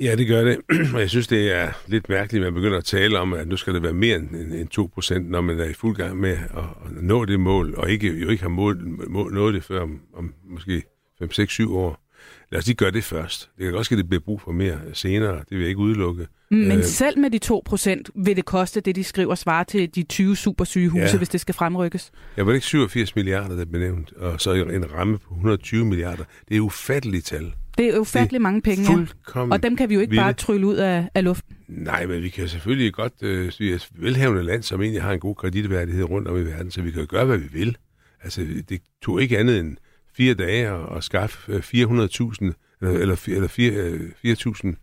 [0.00, 0.58] Ja, det gør det.
[0.94, 3.56] Og jeg synes, det er lidt mærkeligt, at man begynder at tale om, at nu
[3.56, 7.02] skal det være mere end 2 procent, når man er i fuld gang med at
[7.02, 8.78] nå det mål, og ikke, jo ikke har mål,
[9.08, 10.82] mål, nået det før om, om måske
[11.18, 12.06] 5, 6, 7 år.
[12.52, 13.50] Lad os lige gøre det først.
[13.58, 15.36] Det kan også ske, at det bliver brug for mere senere.
[15.36, 16.26] Det vil jeg ikke udelukke.
[16.50, 19.94] Men øh, selv med de 2 procent vil det koste det, de skriver, svare til
[19.94, 21.16] de 20 supersygehuse, ja.
[21.16, 22.12] hvis det skal fremrykkes?
[22.36, 26.24] Jeg var ikke 87 milliarder, der blev nævnt, og så en ramme på 120 milliarder.
[26.48, 27.52] Det er ufatteligt tal.
[27.80, 29.40] Det er ufattelig mange penge, ja.
[29.40, 30.22] Og dem kan vi jo ikke vildt.
[30.22, 31.56] bare trylle ud af, af luften.
[31.68, 35.20] Nej, men vi kan selvfølgelig godt øh, sige, at velhavende land, som egentlig har en
[35.20, 37.76] god kreditværdighed rundt om i verden, så vi kan gøre, hvad vi vil.
[38.22, 39.76] Altså, det tog ikke andet end
[40.16, 44.74] fire dage at, at skaffe 400.000, eller, eller, eller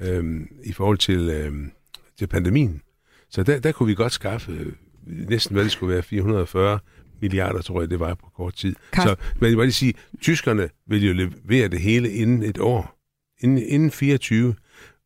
[0.00, 1.52] 4.000 øh, i forhold til, øh,
[2.18, 2.82] til pandemien.
[3.30, 4.72] Så der, der kunne vi godt skaffe øh,
[5.06, 6.78] næsten, hvad det skulle være, 440
[7.22, 8.74] milliarder, tror jeg, det var på kort tid.
[8.92, 12.58] Kar- så men jeg vil lige sige, tyskerne vil jo levere det hele inden et
[12.58, 12.98] år.
[13.40, 14.54] Inden, inden 24.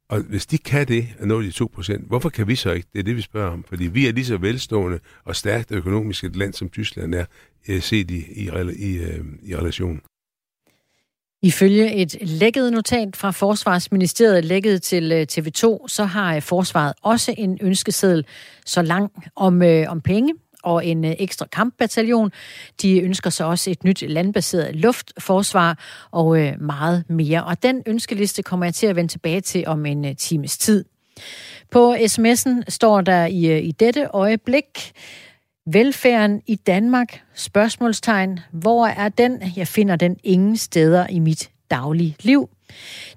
[0.09, 2.89] Og hvis de kan det, at nå de 2 procent, hvorfor kan vi så ikke?
[2.93, 3.64] Det er det, vi spørger om.
[3.69, 7.25] Fordi vi er lige så velstående og stærkt økonomisk et land, som Tyskland er,
[7.69, 10.01] øh, set i, i, i, øh, i relation.
[11.43, 17.59] Ifølge et lækket notat fra Forsvarsministeriet, lækket til øh, TV2, så har Forsvaret også en
[17.62, 18.27] ønskeseddel
[18.67, 22.33] så lang om, øh, om penge og en øh, ekstra kampbataljon.
[22.83, 25.79] De ønsker sig også et nyt landbaseret luftforsvar
[26.11, 27.45] og øh, meget mere.
[27.45, 30.85] Og den ønskeliste kommer jeg til at vende tilbage til om en øh, times tid.
[31.71, 34.93] På sms'en står der i, i dette øjeblik,
[35.69, 37.23] Velfærden i Danmark?
[37.35, 38.41] Spørgsmålstegn.
[38.53, 39.43] Hvor er den?
[39.57, 42.49] Jeg finder den ingen steder i mit daglige liv.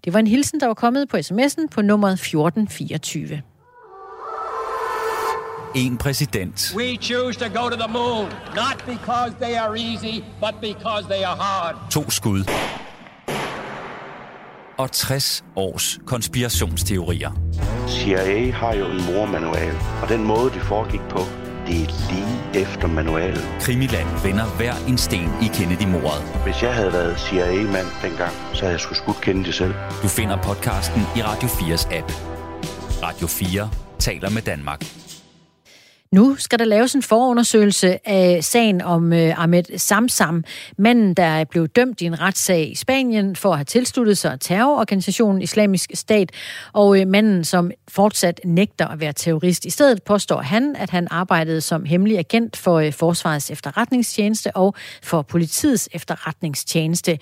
[0.05, 3.41] Det var en hilsen, der var kommet på sms'en på nummeret 1424
[5.75, 6.73] en præsident.
[6.75, 11.23] We choose to go to the moon, not because they are easy, but because they
[11.23, 11.75] are hard.
[11.91, 12.43] To skud.
[14.77, 17.31] Og 60 års konspirationsteorier.
[17.87, 21.19] CIA har jo en mormanual, og den måde, det foregik på,
[21.67, 23.43] det er lige efter manualen.
[23.61, 26.43] Krimiland vender hver en sten i Kennedy-mordet.
[26.43, 29.73] Hvis jeg havde været CIA-mand dengang, så havde jeg sgu skudt Kennedy selv.
[30.03, 32.11] Du finder podcasten i Radio 4's app.
[33.03, 34.98] Radio 4 taler med Danmark.
[36.13, 40.43] Nu skal der laves en forundersøgelse af sagen om øh, Ahmed Samsam,
[40.77, 45.41] manden, der blev dømt i en retssag i Spanien for at have tilsluttet sig terrororganisationen
[45.41, 46.31] Islamisk Stat,
[46.73, 49.65] og øh, manden, som fortsat nægter at være terrorist.
[49.65, 54.75] I stedet påstår han, at han arbejdede som hemmelig agent for øh, Forsvarets efterretningstjeneste og
[55.03, 57.19] for politiets efterretningstjeneste.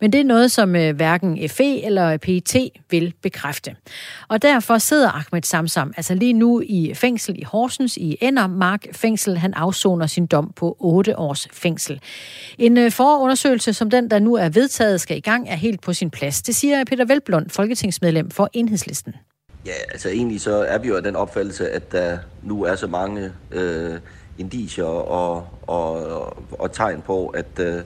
[0.00, 2.56] Men det er noget, som øh, hverken FE eller øh, PET
[2.90, 3.76] vil bekræfte.
[4.28, 8.86] Og derfor sidder Ahmed Samsam altså lige nu i fængsel i Horsens i Ender Mark
[8.92, 9.38] Fængsel.
[9.38, 12.00] Han afsoner sin dom på 8 års fængsel.
[12.58, 15.92] En øh, forundersøgelse som den, der nu er vedtaget, skal i gang, er helt på
[15.92, 16.42] sin plads.
[16.42, 19.14] Det siger Peter Velblund, folketingsmedlem for Enhedslisten.
[19.66, 22.86] Ja, altså egentlig så er vi jo af den opfattelse, at der nu er så
[22.86, 23.98] mange øh,
[24.38, 27.82] indicier og, og, og tegn på, at, øh,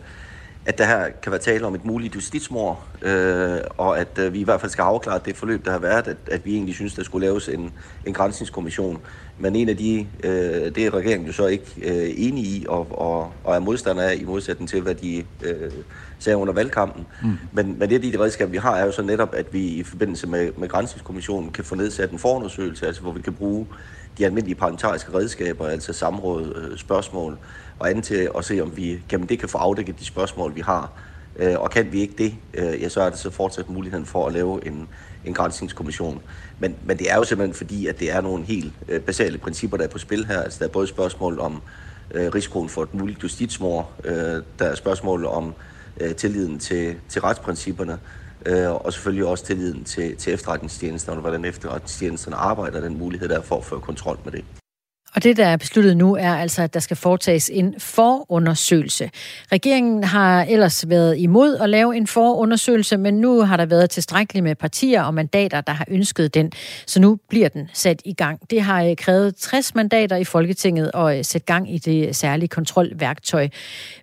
[0.67, 4.41] at der her kan være tale om et muligt justitsmord, øh, og at øh, vi
[4.41, 6.95] i hvert fald skal afklare det forløb, der har været, at, at vi egentlig synes,
[6.95, 7.73] der skulle laves en,
[8.07, 9.01] en grænsningskommission.
[9.39, 12.87] Men en af de, øh, det er regeringen jo så ikke øh, enige i, og,
[12.91, 15.71] og, og er modstander af, i modsætning til, hvad de øh,
[16.19, 17.07] sagde under valgkampen.
[17.23, 17.39] Mm.
[17.53, 19.83] Men, men det af de redskaber, vi har, er jo så netop, at vi i
[19.83, 23.67] forbindelse med, med grænsningskommissionen kan få nedsat en forundersøgelse, altså hvor vi kan bruge
[24.19, 27.39] de almindelige parlamentariske redskaber, altså samråd, øh, spørgsmål
[27.79, 30.61] og andet til at se, om vi kan, det kan få afdækket de spørgsmål, vi
[30.61, 30.93] har.
[31.37, 34.27] Øh, og kan vi ikke det, øh, ja, så er det så fortsat muligheden for
[34.27, 34.89] at lave en,
[35.25, 36.23] en grænsningskommission.
[36.59, 39.77] Men, men det er jo simpelthen fordi, at det er nogle helt øh, basale principper,
[39.77, 40.43] der er på spil her.
[40.43, 41.63] Altså, der er både spørgsmål om
[42.11, 44.15] øh, risikoen for et muligt justitsmord, øh,
[44.59, 45.55] der er spørgsmål om
[46.01, 47.99] øh, tilliden til, til retsprincipperne,
[48.47, 53.39] øh, og selvfølgelig også tilliden til, til efterretningstjenesterne, og hvordan efterretningstjenesterne arbejder, den mulighed der
[53.39, 54.45] er for at føre kontrol med det.
[55.15, 59.11] Og det, der er besluttet nu, er altså, at der skal foretages en forundersøgelse.
[59.53, 64.45] Regeringen har ellers været imod at lave en forundersøgelse, men nu har der været tilstrækkeligt
[64.45, 66.53] med partier og mandater, der har ønsket den.
[66.87, 68.51] Så nu bliver den sat i gang.
[68.51, 72.49] Det har øh, krævet 60 mandater i Folketinget at øh, sætte gang i det særlige
[72.49, 73.49] kontrolværktøj.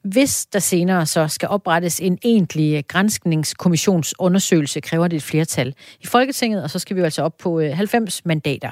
[0.03, 6.05] Hvis der senere så skal oprettes en egentlig øh, grænskningskommissionsundersøgelse, kræver det et flertal i
[6.05, 8.71] Folketinget, og så skal vi jo altså op på 90 mandater.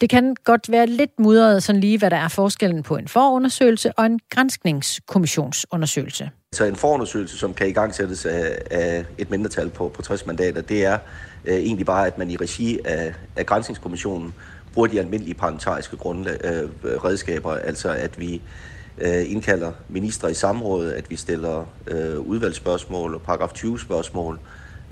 [0.00, 3.98] Det kan godt være lidt mudret sådan lige, hvad der er forskellen på en forundersøgelse
[3.98, 6.30] og en grænskningskommissionsundersøgelse.
[6.52, 10.84] Så en forundersøgelse, som kan igangsættes af, af et mindretal på, på 60 mandater, det
[10.84, 10.98] er
[11.44, 14.34] øh, egentlig bare, at man i regi af, af grænsningskommissionen
[14.72, 18.42] bruger de almindelige parlamentariske grundlag, øh, redskaber, altså at vi
[18.98, 24.40] øh, indkalder ministre i samrådet, at vi stiller øh, udvalgsspørgsmål og paragraf 20 spørgsmål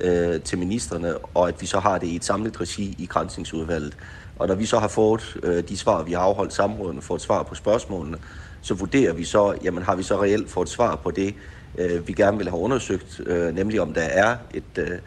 [0.00, 3.96] øh, til ministerne, og at vi så har det i et samlet regi i grænsningsudvalget.
[4.38, 7.42] Og når vi så har fået øh, de svar, vi har afholdt samrådene, fået svar
[7.42, 8.18] på spørgsmålene,
[8.62, 11.34] så vurderer vi så, jamen har vi så reelt fået svar på det,
[11.78, 14.98] øh, vi gerne vil have undersøgt, øh, nemlig om der er et, øh,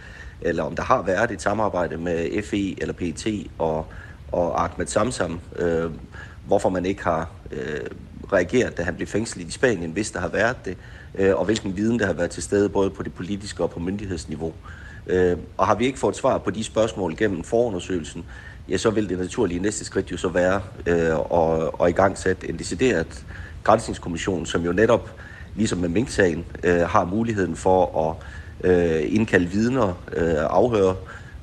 [0.42, 3.86] eller om der har været et samarbejde med FE eller PET og,
[4.32, 5.92] og Ahmed Samsam, øh,
[6.48, 7.80] hvorfor man ikke har øh,
[8.34, 10.78] reageret, da han blev fængslet i Spanien, hvis der har været det,
[11.16, 13.80] øh, og hvilken viden der har været til stede, både på det politiske og på
[13.80, 14.54] myndighedsniveau.
[15.08, 18.26] Øh, og har vi ikke fået svar på de spørgsmål gennem forundersøgelsen,
[18.70, 22.18] ja, så vil det naturlige næste skridt jo så være øh, at, at i gang
[22.18, 23.26] sætte en decideret
[23.64, 25.12] grænsningskommission, som jo netop,
[25.56, 28.16] ligesom med Mink-sagen, øh, har muligheden for at
[28.72, 30.96] øh, indkalde vidner, øh, afhøre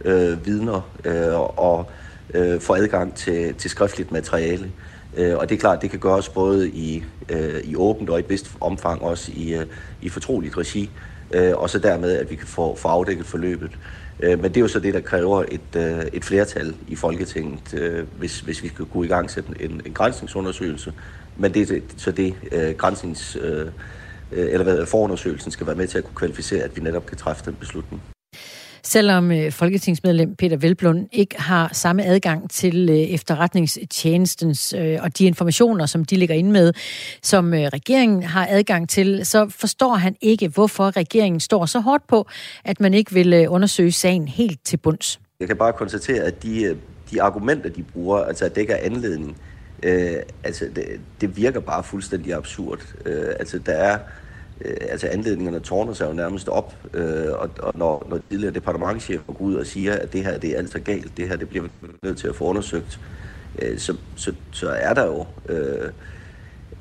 [0.04, 1.90] øh, vidner øh, og
[2.34, 4.70] øh, få adgang til, til skriftligt materiale.
[5.16, 8.22] Øh, og det er klart, det kan gøres både i, øh, i åbent og i
[8.22, 9.66] et vist omfang også i, øh,
[10.02, 10.90] i fortroligt regi,
[11.30, 13.70] øh, og så dermed, at vi kan få, få afdækket forløbet.
[14.22, 17.74] Øh, men det er jo så det, der kræver et, øh, et flertal i Folketinget,
[17.74, 20.92] øh, hvis, hvis vi skal kunne i gang sætte en, en grænsningsundersøgelse.
[21.36, 22.34] Men det er så det
[22.78, 23.36] grænsnings,
[24.30, 27.44] eller hvad, forundersøgelsen skal være med til at kunne kvalificere, at vi netop kan træffe
[27.44, 28.02] den beslutning.
[28.84, 35.24] Selvom øh, folketingsmedlem Peter Velblund ikke har samme adgang til øh, efterretningstjenestens øh, og de
[35.24, 36.72] informationer, som de ligger inde med,
[37.22, 42.06] som øh, regeringen har adgang til, så forstår han ikke, hvorfor regeringen står så hårdt
[42.06, 42.26] på,
[42.64, 45.20] at man ikke vil øh, undersøge sagen helt til bunds.
[45.40, 46.76] Jeg kan bare konstatere, at de, øh,
[47.10, 49.36] de argumenter, de bruger, altså at det ikke er anledning,
[49.82, 50.14] øh,
[50.44, 50.84] altså det,
[51.20, 52.94] det virker bare fuldstændig absurd.
[53.06, 53.98] Øh, altså der er
[54.60, 59.32] øh, altså anledningerne tårner sig jo nærmest op, øh, og, og når, når tidligere departementchefer
[59.32, 61.64] går ud og siger, at det her det er altså galt, det her det bliver
[62.02, 63.00] nødt til at få undersøgt,
[63.62, 65.90] øh, så, så, så er der jo øh,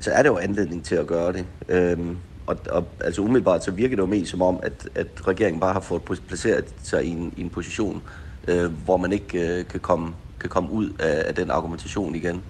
[0.02, 1.44] så er der jo anledning til at gøre det.
[1.68, 1.98] Øh,
[2.46, 5.72] og, og altså umiddelbart så virker det jo mest som om, at, at regeringen bare
[5.72, 8.02] har fået placeret sig i en, i en position,
[8.48, 12.42] øh, hvor man ikke øh, kan, komme, kan komme ud af, af den argumentation igen.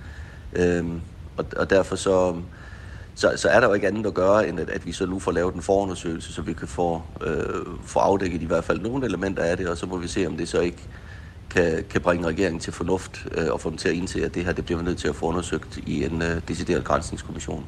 [0.56, 0.84] Øh,
[1.36, 2.36] og, og derfor så,
[3.14, 5.18] så, så er der jo ikke andet at gøre, end at, at vi så nu
[5.18, 9.06] får lavet en forundersøgelse, så vi kan få, øh, få afdækket i hvert fald nogle
[9.06, 10.82] elementer af det, og så må vi se, om det så ikke
[11.50, 14.44] kan, kan bringe regeringen til fornuft øh, og få dem til at indse, at det
[14.44, 17.64] her det bliver vi nødt til at få undersøgt i en øh, decideret grænsningskommission.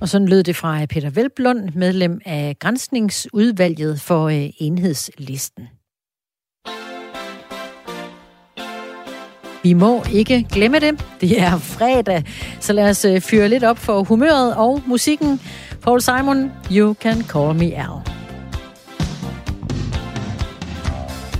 [0.00, 5.68] Og sådan lød det fra Peter Velblund, medlem af Grænsningsudvalget for øh, enhedslisten.
[9.66, 11.04] Vi må ikke glemme det.
[11.20, 12.24] Det er fredag,
[12.60, 15.40] så lad os øh, fyre lidt op for humøret og musikken.
[15.82, 17.96] Paul Simon, You Can Call Me Al.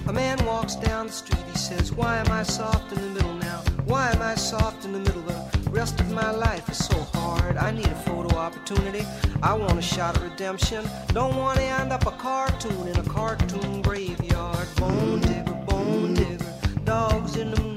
[0.09, 3.37] A man walks down the street, he says, Why am I soft in the middle
[3.49, 3.59] now?
[3.93, 5.22] Why am I soft in the middle?
[5.64, 7.57] The rest of my life is so hard.
[7.68, 9.05] I need a photo opportunity.
[9.43, 10.83] I want a shot of redemption.
[11.18, 14.66] Don't want to end up a cartoon in a cartoon graveyard.
[14.77, 16.53] Bone digger, bone digger,
[16.85, 17.76] dogs in the moon.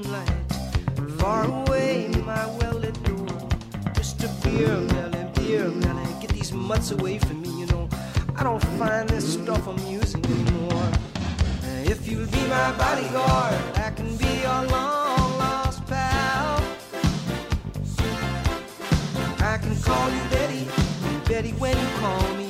[1.20, 3.26] Far away, my well-lit door.
[4.00, 4.26] Mr.
[4.42, 7.88] Beer Melly, Beer Melly, get these mutts away from me, you know.
[8.36, 10.90] I don't find this stuff amusing anymore.
[11.84, 16.62] If you'll be my bodyguard, I can be your long lost pal.
[19.40, 20.66] I can call you Betty,
[21.28, 22.49] Betty, when you call me,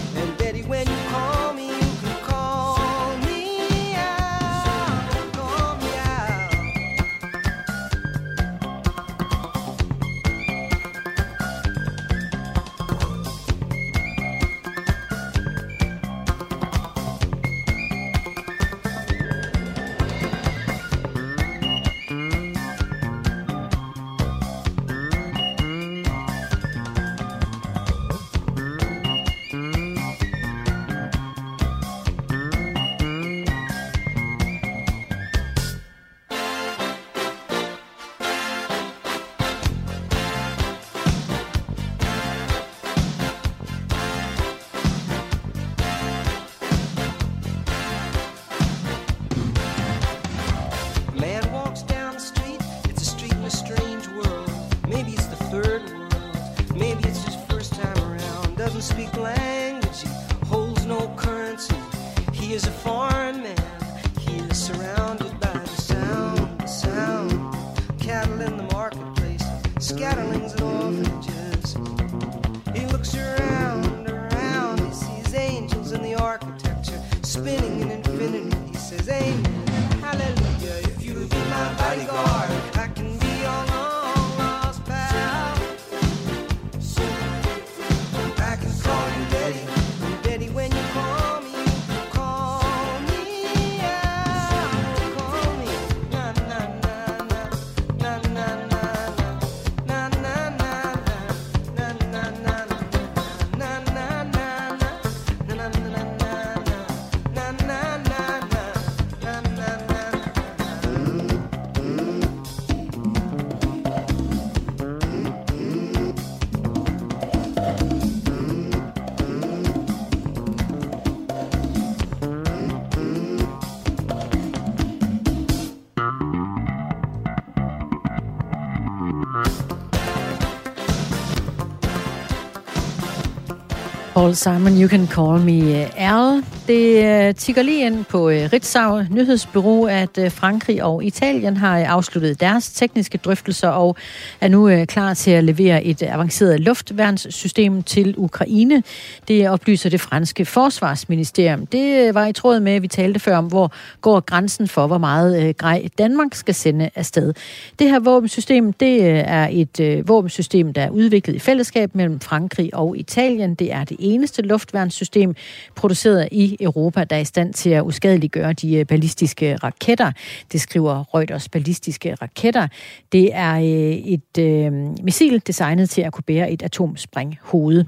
[134.21, 136.43] Paul Simon, You Can Call Me uh, Al.
[136.71, 141.85] Det øh, tigger lige ind på øh, Ritzau Nyhedsbyrå, at øh, Frankrig og Italien har
[141.85, 143.95] afsluttet deres tekniske drøftelser og
[144.41, 148.83] er nu klar til at levere et avanceret luftværnssystem til Ukraine.
[149.27, 151.65] Det oplyser det franske forsvarsministerium.
[151.65, 154.97] Det var i tråd med, at vi talte før om, hvor går grænsen for, hvor
[154.97, 157.33] meget grej Danmark skal sende afsted.
[157.79, 162.97] Det her våbensystem, det er et våbensystem, der er udviklet i fællesskab mellem Frankrig og
[162.97, 163.55] Italien.
[163.55, 165.35] Det er det eneste luftværnssystem
[165.75, 170.11] produceret i Europa, der er i stand til at uskadeliggøre de øh, ballistiske raketter.
[170.51, 172.67] Det skriver Reuters ballistiske raketter.
[173.11, 177.85] Det er øh, et øh, missil designet til at kunne bære et atomsprænghoved.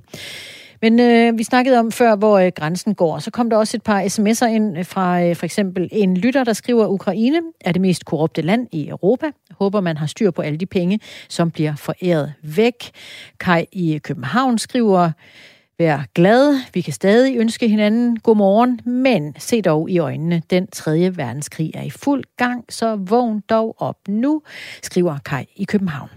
[0.83, 3.19] Men øh, vi snakkede om før, hvor øh, grænsen går.
[3.19, 6.53] Så kom der også et par sms'er ind fra øh, for eksempel en lytter, der
[6.53, 9.25] skriver, Ukraine er det mest korrupte land i Europa.
[9.51, 10.99] Håber, man har styr på alle de penge,
[11.29, 12.91] som bliver foræret væk.
[13.39, 15.11] Kai i København skriver,
[15.83, 16.59] Vær glad.
[16.73, 20.41] Vi kan stadig ønske hinanden god morgen, men se dog i øjnene.
[20.49, 24.41] Den tredje verdenskrig er i fuld gang, så vågn dog op nu,
[24.83, 26.09] skriver Kai i København.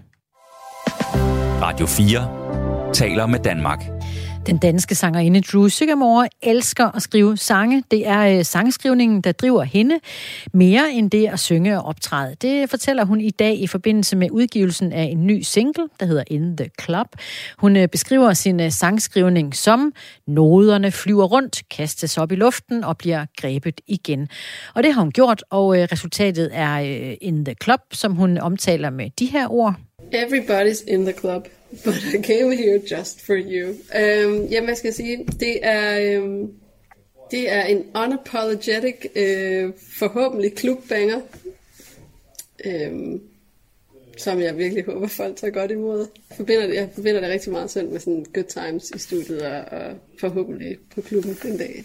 [1.63, 3.96] Radio 4 taler med Danmark.
[4.47, 7.83] Den danske sangerinde Drew Sycamore elsker at skrive sange.
[7.91, 10.01] Det er øh, sangskrivningen, der driver hende
[10.53, 12.37] mere end det at synge og optræde.
[12.43, 16.25] Det fortæller hun i dag i forbindelse med udgivelsen af en ny single, der hedder
[16.27, 17.07] In the Club.
[17.59, 19.93] Hun øh, beskriver sin øh, sangskrivning som
[20.27, 24.29] noderne flyver rundt, kastes op i luften og bliver grebet igen.
[24.75, 28.39] Og det har hun gjort, og øh, resultatet er øh, In the Club, som hun
[28.39, 29.75] omtaler med de her ord.
[30.13, 31.49] Everybody's in the club.
[31.85, 33.69] But I came here just for you.
[33.69, 35.27] Um, jamen, hvad skal jeg sige?
[35.41, 36.53] Det er, um,
[37.31, 41.21] det er en unapologetic, uh, forhåbentlig klubbanger,
[42.67, 43.21] um,
[44.17, 45.99] som jeg virkelig håber, folk tager godt imod.
[46.31, 49.43] Jeg forbinder det, jeg forbinder det rigtig meget selv med sådan good times i studiet,
[49.43, 51.85] og, og forhåbentlig på klubben en dag.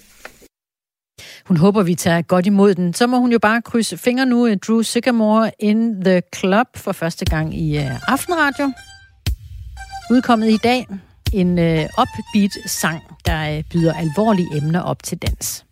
[1.46, 2.94] Hun håber, vi tager godt imod den.
[2.94, 4.48] Så må hun jo bare krydse fingre nu.
[4.48, 8.72] Øh, Drew Sycamore in the Club for første gang i uh, Aftenradio
[10.12, 10.88] udkommet i dag.
[11.34, 11.66] En uh,
[12.02, 15.66] upbeat sang, der uh, byder alvorlige emner op til dans.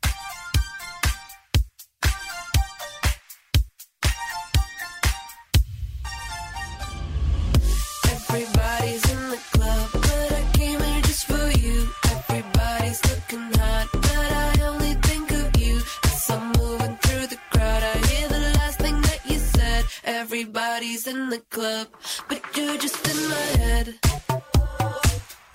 [20.31, 21.87] Everybody's in the club,
[22.27, 23.95] but you're just in my head.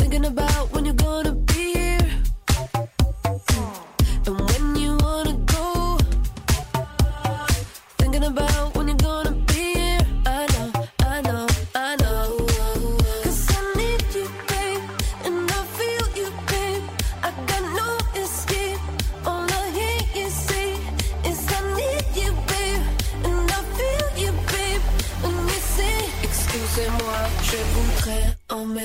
[0.00, 2.10] Thinking about when you're gonna be here
[4.26, 4.63] and when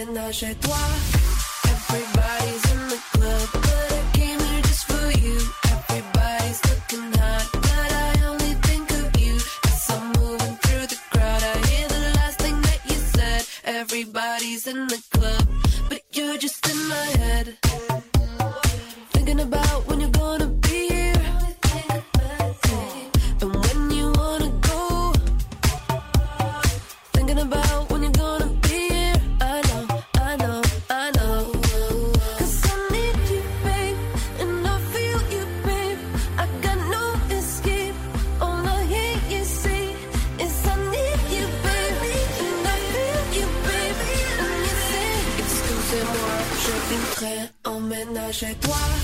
[0.05, 0.77] m'emmène chez toi.
[48.31, 48.98] chez toi.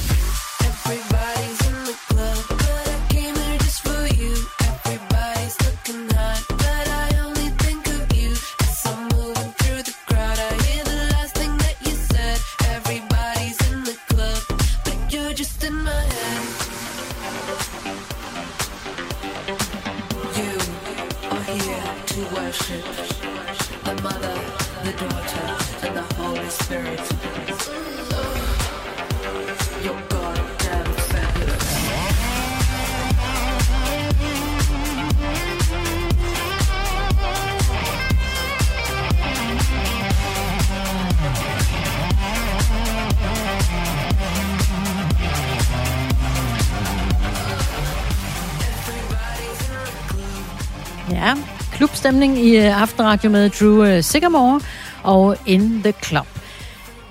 [52.06, 54.62] Klubstemning i øh, Aftenradio med Drew øh, Sigamore
[55.04, 56.28] og In The Club.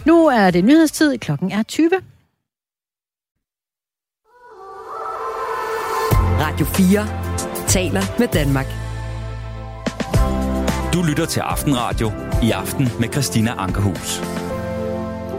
[0.06, 1.18] Nu er det nyhedstid.
[1.18, 1.90] Klokken er 20.
[6.40, 8.66] Radio 4 taler med Danmark.
[10.92, 14.20] Du lytter til Aftenradio i aften med Christina Ankerhus.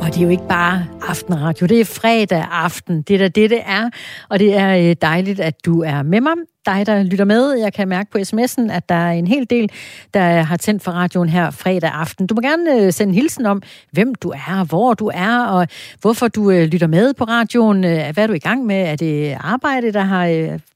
[0.02, 3.02] Og det er jo ikke bare aftenradio, det er fredag aften.
[3.02, 3.90] Det er da det, det er.
[4.30, 6.36] Og det er øh, dejligt, at du er med mig.
[6.66, 7.54] Dig, der lytter med.
[7.54, 9.72] Jeg kan mærke på sms'en, at der er en hel del,
[10.14, 12.28] der har tændt for radioen her fredag aften.
[12.28, 13.62] Du må gerne øh, sende en hilsen om,
[13.92, 15.68] hvem du er, hvor du er, og
[16.02, 17.84] hvorfor du øh, lytter med på radioen.
[17.84, 18.82] Øh, hvad er du i gang med?
[18.82, 20.26] Er det arbejde, der har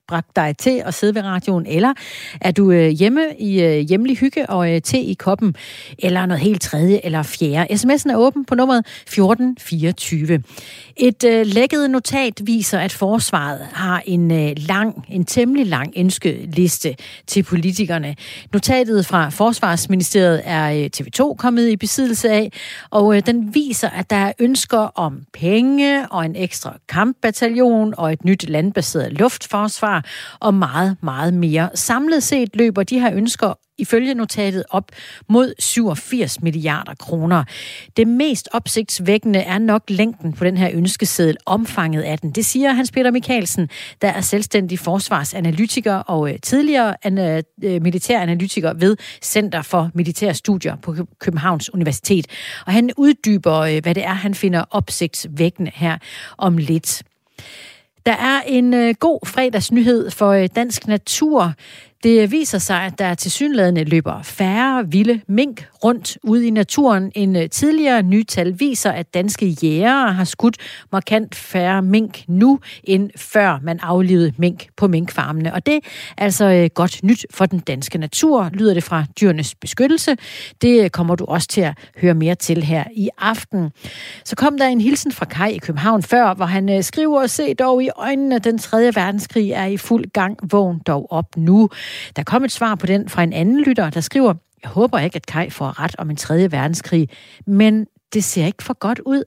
[0.09, 1.93] bragt dig til at sidde ved radioen, eller
[2.41, 5.55] er du øh, hjemme i øh, hjemlig hygge og øh, te i koppen,
[5.99, 7.73] eller noget helt tredje eller fjerde.
[7.73, 10.43] SMS'en er åben på nummeret 1424.
[10.97, 16.95] Et øh, lækket notat viser, at forsvaret har en øh, lang, en temmelig lang ønskeliste
[17.27, 18.15] til politikerne.
[18.53, 22.51] Notatet fra Forsvarsministeriet er øh, TV2 kommet i besiddelse af,
[22.89, 28.13] og øh, den viser, at der er ønsker om penge og en ekstra kampbataljon og
[28.13, 29.98] et nyt landbaseret luftforsvar
[30.39, 31.69] og meget, meget mere.
[31.75, 34.91] Samlet set løber de her ønsker ifølge notatet op
[35.29, 37.43] mod 87 milliarder kroner.
[37.97, 42.31] Det mest opsigtsvækkende er nok længden på den her ønskeseddel, omfanget af den.
[42.31, 43.69] Det siger Hans Peter Mikkelsen,
[44.01, 46.95] der er selvstændig forsvarsanalytiker og øh, tidligere
[47.63, 52.27] øh, militæranalytiker ved Center for Militære Studier på Københavns Universitet.
[52.65, 55.97] Og han uddyber, øh, hvad det er, han finder opsigtsvækkende her
[56.37, 57.03] om lidt.
[58.09, 61.53] Der er en øh, god fredagsnyhed for øh, dansk natur.
[62.03, 67.11] Det viser sig, at der til synlædende løber færre vilde mink rundt ude i naturen
[67.15, 68.03] end øh, tidligere.
[68.03, 70.57] Nye tal viser, at danske jægere har skudt
[70.91, 75.53] markant færre mink nu, end før man aflevede mink på minkfarmene.
[75.53, 75.79] Og det er
[76.17, 80.17] altså øh, godt nyt for den danske natur, lyder det fra dyrenes beskyttelse.
[80.61, 83.71] Det øh, kommer du også til at høre mere til her i aften.
[84.25, 87.53] Så kom der en hilsen fra Kai i København før, hvor han skriver skriver, se
[87.53, 90.37] dog i øjnene, at den tredje verdenskrig er i fuld gang.
[90.51, 91.69] Vågn dog op nu.
[92.15, 94.33] Der kom et svar på den fra en anden lytter, der skriver,
[94.63, 97.09] jeg håber ikke, at Kai får ret om en tredje verdenskrig,
[97.47, 99.23] men det ser ikke for godt ud.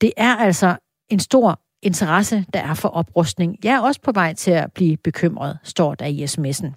[0.00, 0.76] Det er altså
[1.10, 3.56] en stor interesse, der er for oprustning.
[3.64, 6.72] Jeg er også på vej til at blive bekymret, står der i sms'en.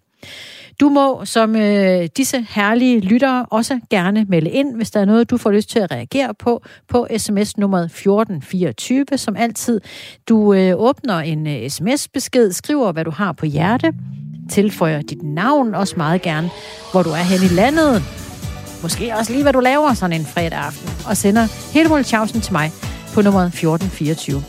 [0.80, 5.30] Du må som øh, disse herlige lyttere også gerne melde ind, hvis der er noget,
[5.30, 9.82] du får lyst til at reagere på, på sms nummeret 1424, som altid.
[10.30, 13.94] Du øh, åbner en øh, sms-besked, skriver, hvad du har på hjerte,
[14.48, 16.50] tilføjer dit navn også meget gerne,
[16.92, 18.04] hvor du er hen i landet,
[18.82, 22.54] måske også lige, hvad du laver sådan en fredag aften, og sender hele Molchausen til
[22.54, 22.72] mig
[23.14, 24.44] på nummeret 1424.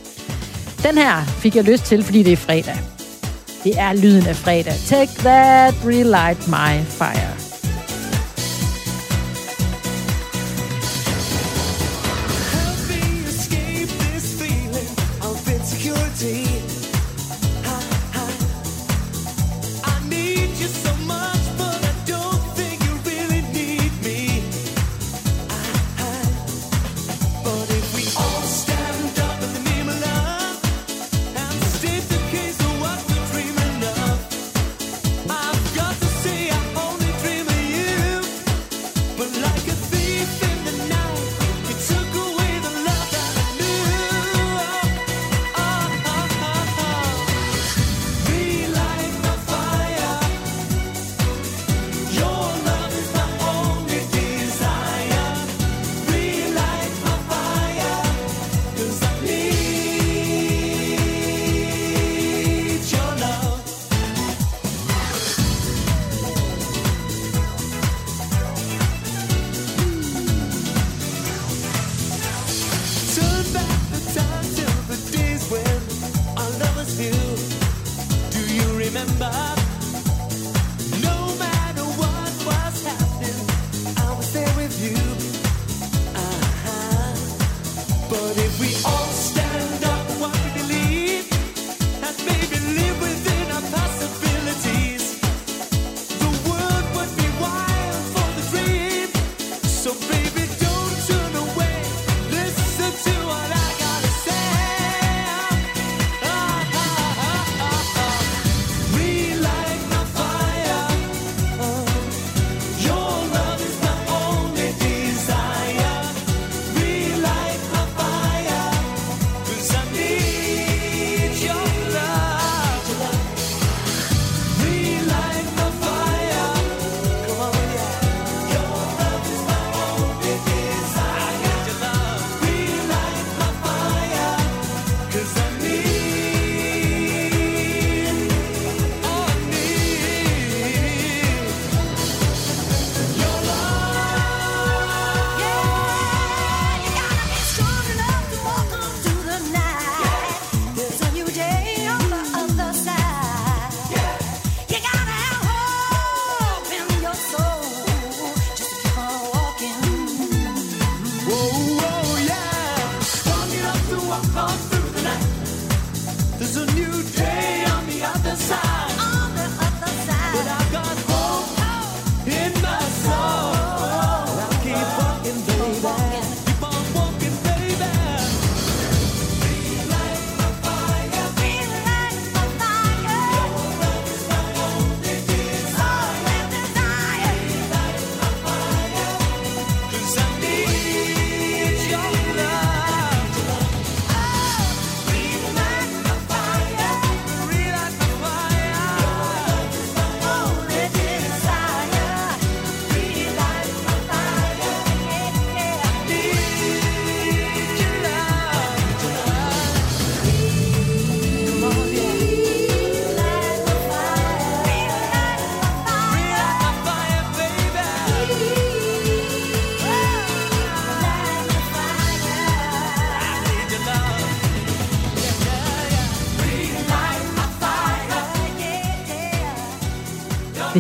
[0.82, 2.76] Den her fik jeg lyst til, fordi det er fredag.
[3.64, 4.74] Det er lyden af fredag.
[4.86, 7.47] Take that, relight my fire.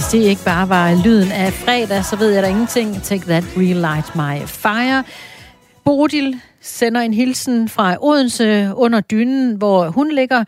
[0.08, 3.02] Hvis det ikke bare var lyden af fredag, så ved jeg da ingenting.
[3.02, 5.04] Take that, relight my fire.
[5.84, 10.44] Bodil sender en hilsen fra Odense under dynen, hvor hun ligger.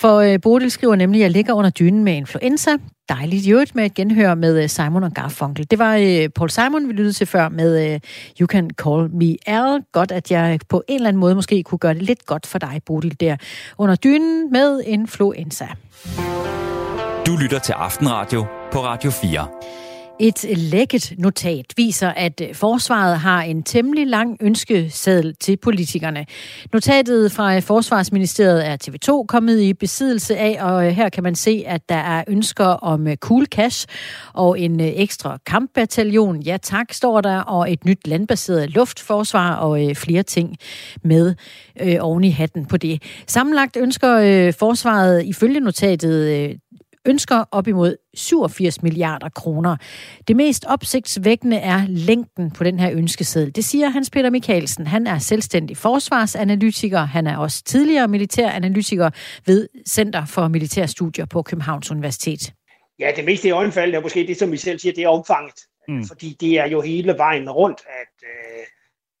[0.00, 2.70] For øh, Bodil skriver nemlig, at jeg ligger under dynen med influenza.
[3.08, 5.70] Dejligt i øvrigt med et genhør med øh, Simon og Garfunkel.
[5.70, 8.00] Det var øh, Paul Simon, vi lyttede til før med
[8.40, 9.82] You Can Call Me Al.
[9.92, 12.58] Godt, at jeg på en eller anden måde måske kunne gøre det lidt godt for
[12.58, 13.36] dig, Bodil, der
[13.78, 15.66] under dynen med influenza.
[17.26, 19.48] Du lytter til Aftenradio på Radio 4.
[20.20, 26.26] Et lækket notat viser, at forsvaret har en temmelig lang ønskeseddel til politikerne.
[26.72, 31.88] Notatet fra Forsvarsministeriet er TV2 kommet i besiddelse af, og her kan man se, at
[31.88, 33.86] der er ønsker om cool cash
[34.32, 36.42] og en ekstra kampbataljon.
[36.42, 40.56] Ja tak, står der, og et nyt landbaseret luftforsvar og øh, flere ting
[41.02, 41.34] med
[41.80, 43.02] øh, oven i hatten på det.
[43.26, 46.54] Sammenlagt ønsker øh, forsvaret ifølge notatet øh,
[47.06, 49.76] ønsker op imod 87 milliarder kroner.
[50.28, 53.56] Det mest opsigtsvækkende er længden på den her ønskeseddel.
[53.56, 54.86] Det siger Hans Peter Mikkelsen.
[54.86, 57.00] Han er selvstændig forsvarsanalytiker.
[57.00, 59.10] Han er også tidligere militæranalytiker
[59.46, 62.52] ved Center for Militærstudier på Københavns Universitet.
[62.98, 65.54] Ja, det mest i øjenfald er måske det, som vi selv siger, det er omfanget.
[65.88, 66.04] Mm.
[66.04, 68.66] Fordi det er jo hele vejen rundt, at, øh,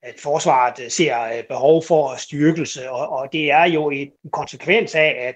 [0.02, 5.16] at forsvaret ser øh, behov for styrkelse, og, og det er jo en konsekvens af,
[5.28, 5.34] at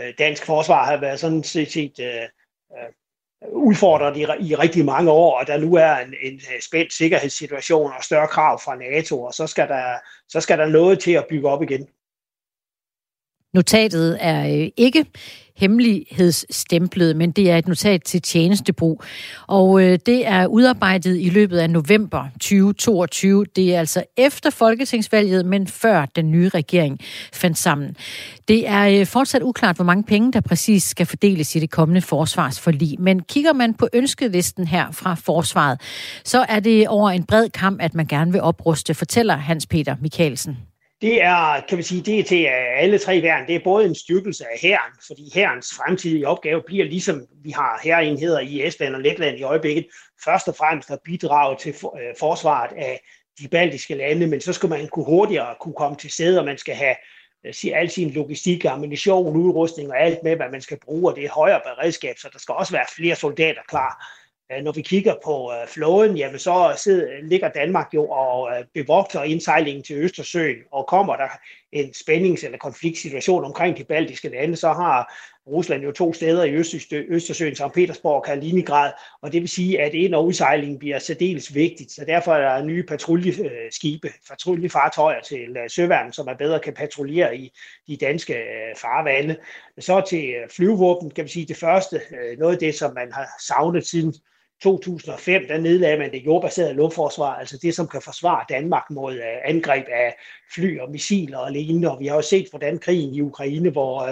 [0.00, 2.22] øh, dansk forsvar har været sådan set, set øh,
[2.72, 2.88] øh,
[3.52, 7.92] udfordret i, i rigtig mange år, og der nu er en, en øh, spændt sikkerhedssituation
[7.92, 9.94] og større krav fra NATO, og så skal der,
[10.28, 11.88] så skal der noget til at bygge op igen.
[13.52, 15.06] Notatet er øh, ikke
[15.56, 19.02] hemmelighedsstemplet, men det er et notat til tjenestebrug.
[19.46, 23.44] Og øh, det er udarbejdet i løbet af november 2022.
[23.56, 27.00] Det er altså efter folketingsvalget, men før den nye regering
[27.32, 27.96] fandt sammen.
[28.48, 32.00] Det er øh, fortsat uklart, hvor mange penge, der præcis skal fordeles i det kommende
[32.00, 32.96] forsvarsforlig.
[33.00, 35.80] Men kigger man på ønskelisten her fra forsvaret,
[36.24, 39.96] så er det over en bred kamp, at man gerne vil opruste, fortæller Hans Peter
[40.00, 40.73] Mikkelsen.
[41.04, 42.44] Det er, kan vi sige, det er til
[42.76, 43.46] alle tre værn.
[43.46, 47.80] Det er både en styrkelse af hæren, fordi hærens fremtidige opgave bliver ligesom vi har
[47.84, 49.86] herreenheder i Estland og Letland i øjeblikket,
[50.24, 53.00] først og fremmest at bidrage til øh, forsvaret af
[53.38, 56.58] de baltiske lande, men så skal man kunne hurtigere kunne komme til sæde, og man
[56.58, 56.96] skal have
[57.46, 61.24] øh, al sin logistik, ammunition, udrustning og alt med, hvad man skal bruge, og det
[61.24, 64.06] er højere beredskab, så der skal også være flere soldater klar.
[64.56, 68.64] Øh, når vi kigger på øh, flåden, jamen så sidder, ligger Danmark jo og øh,
[68.74, 71.28] bevogter indsejlingen til Østersøen, og kommer der
[71.72, 75.14] en spændings- eller konfliktsituation omkring de baltiske lande, så har
[75.46, 76.52] Rusland jo to steder i
[77.08, 77.62] Østersøen, St.
[77.74, 78.92] Petersborg og Kaliningrad,
[79.22, 82.64] og det vil sige, at ind- og udsejlingen bliver særdeles vigtigt, så derfor er der
[82.64, 87.52] nye patruljeskibe, patruljefartøjer til søværnen, som er bedre kan patruljere i
[87.88, 88.34] de danske
[88.76, 89.36] farvande.
[89.78, 92.00] Så til flyvåben, kan vi sige, det første,
[92.38, 94.14] noget af det, som man har savnet siden
[94.62, 99.24] 2005, der nedlagde man det jordbaserede luftforsvar, altså det, som kan forsvare Danmark mod uh,
[99.44, 100.16] angreb af
[100.54, 101.90] fly og missiler og lignende.
[101.90, 104.02] Og vi har jo set, hvordan krigen i Ukraine, hvor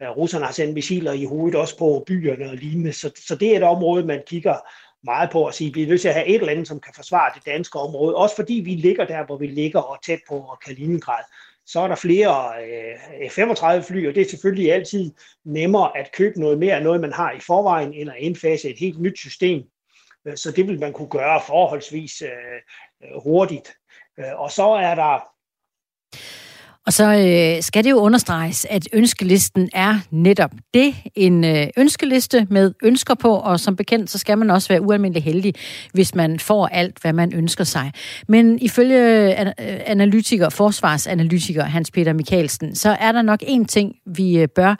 [0.00, 2.92] uh, russerne har sendt missiler i hovedet også på byerne og lignende.
[2.92, 4.56] Så, så det er et område, man kigger
[5.04, 6.80] meget på at sige, at vi er nødt til at have et eller andet, som
[6.80, 8.16] kan forsvare det danske område.
[8.16, 11.24] Også fordi vi ligger der, hvor vi ligger og tæt på Kaliningrad.
[11.66, 15.12] Så er der flere øh, F-35-fly, og det er selvfølgelig altid
[15.44, 18.78] nemmere at købe noget mere af noget, man har i forvejen, end at indfase et
[18.78, 19.62] helt nyt system.
[20.26, 22.28] Øh, så det vil man kunne gøre forholdsvis øh,
[23.02, 23.68] øh, hurtigt.
[24.36, 25.28] Og så er der
[26.88, 32.46] og så øh, skal det jo understreges, at ønskelisten er netop det, en øh, ønskeliste
[32.50, 35.54] med ønsker på, og som bekendt, så skal man også være ualmindelig heldig,
[35.92, 37.92] hvis man får alt, hvad man ønsker sig.
[38.28, 39.34] Men ifølge
[39.86, 44.74] analytiker, forsvarsanalytiker Hans Peter Mikkelsen, så er der nok én ting, vi bør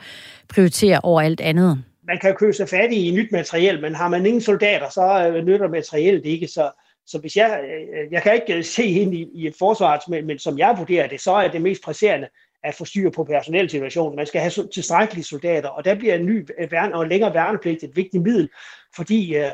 [0.49, 4.27] prioritere over alt andet man kan købe sig fat i nyt materiel, men har man
[4.27, 6.47] ingen soldater, så øh, nytter materiellet ikke.
[6.47, 6.71] Så,
[7.07, 10.27] så hvis jeg, øh, jeg kan ikke øh, se ind i, i et forsvar, men,
[10.27, 12.29] men som jeg vurderer det, så er det mest presserende
[12.65, 14.17] at få styr på personelsituationen.
[14.17, 17.83] Man skal have tilstrækkelige soldater, og der bliver en ny øh, værn og længere værnepligt
[17.83, 18.49] et vigtigt middel,
[18.97, 19.51] fordi øh,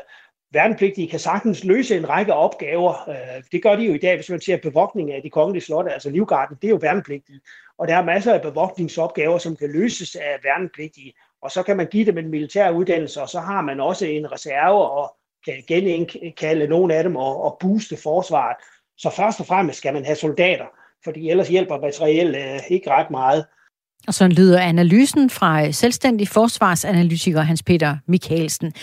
[0.51, 3.09] værnepligtige kan sagtens løse en række opgaver.
[3.09, 5.91] Øh, det gør de jo i dag, hvis man ser bevogtning af de kongelige slotte,
[5.91, 7.39] altså Livgarden, det er jo værnepligtige.
[7.77, 11.13] Og der er masser af bevogtningsopgaver, som kan løses af værnepligtige
[11.45, 14.31] og så kan man give dem en militær uddannelse, og så har man også en
[14.31, 15.15] reserve og
[15.45, 18.55] kan genindkalde nogle af dem og, og booste forsvaret.
[18.97, 20.65] Så først og fremmest skal man have soldater,
[21.03, 23.45] fordi ellers hjælper materiel øh, ikke ret meget.
[24.07, 28.73] Og sådan lyder analysen fra øh, selvstændig forsvarsanalytiker Hans Peter Mikkelsen.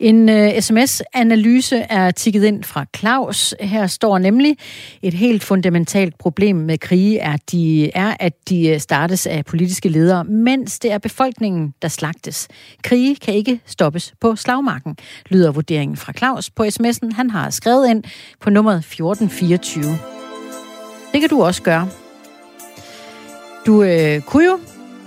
[0.00, 3.54] En øh, uh, sms-analyse er tikket ind fra Claus.
[3.60, 4.56] Her står nemlig,
[5.02, 9.88] et helt fundamentalt problem med krige er, de, er, at de øh, startes af politiske
[9.88, 12.48] ledere, mens det er befolkningen, der slagtes.
[12.82, 14.96] Krige kan ikke stoppes på slagmarken,
[15.28, 17.14] lyder vurderingen fra Claus på sms'en.
[17.14, 18.04] Han har skrevet ind
[18.40, 19.84] på nummeret 1424.
[21.12, 21.88] Det kan du også gøre.
[23.66, 24.58] Du øh, kunne jo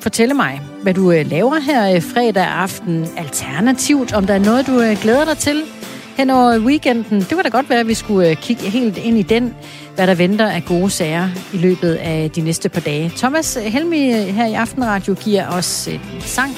[0.01, 4.67] fortælle mig, hvad du øh, laver her øh, fredag aften alternativt, om der er noget,
[4.67, 5.63] du øh, glæder dig til
[6.17, 7.19] hen over weekenden.
[7.19, 9.55] Det kunne da godt være, at vi skulle øh, kigge helt ind i den,
[9.95, 13.11] hvad der venter af gode sager i løbet af de næste par dage.
[13.17, 16.51] Thomas øh, Helmi øh, her i Aftenradio giver os øh, en sang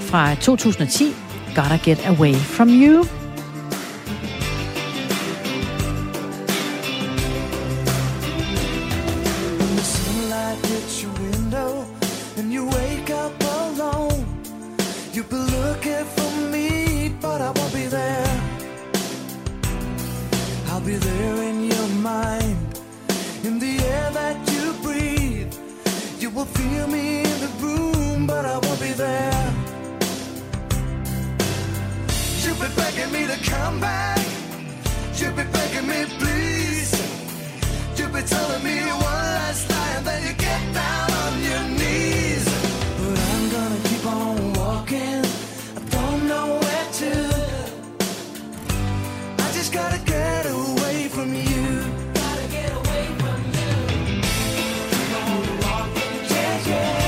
[0.00, 1.14] fra 2010,
[1.54, 3.19] Gotta Get Away From You.
[15.30, 18.40] You've looking for me, but I won't be there.
[20.66, 22.56] I'll be there in your mind,
[23.44, 25.54] in the air that you breathe.
[26.18, 29.54] You will feel me in the room, but I won't be there.
[32.42, 34.18] You've been begging me to come back.
[35.14, 36.90] You've been begging me, please.
[37.96, 38.78] You've been telling me
[39.10, 41.79] one last time then you get down on your knees.
[49.72, 51.82] Gotta get away from you.
[52.14, 53.72] Gotta get away from you.
[54.90, 56.16] Keep on walking.
[56.34, 57.00] Yeah, yeah.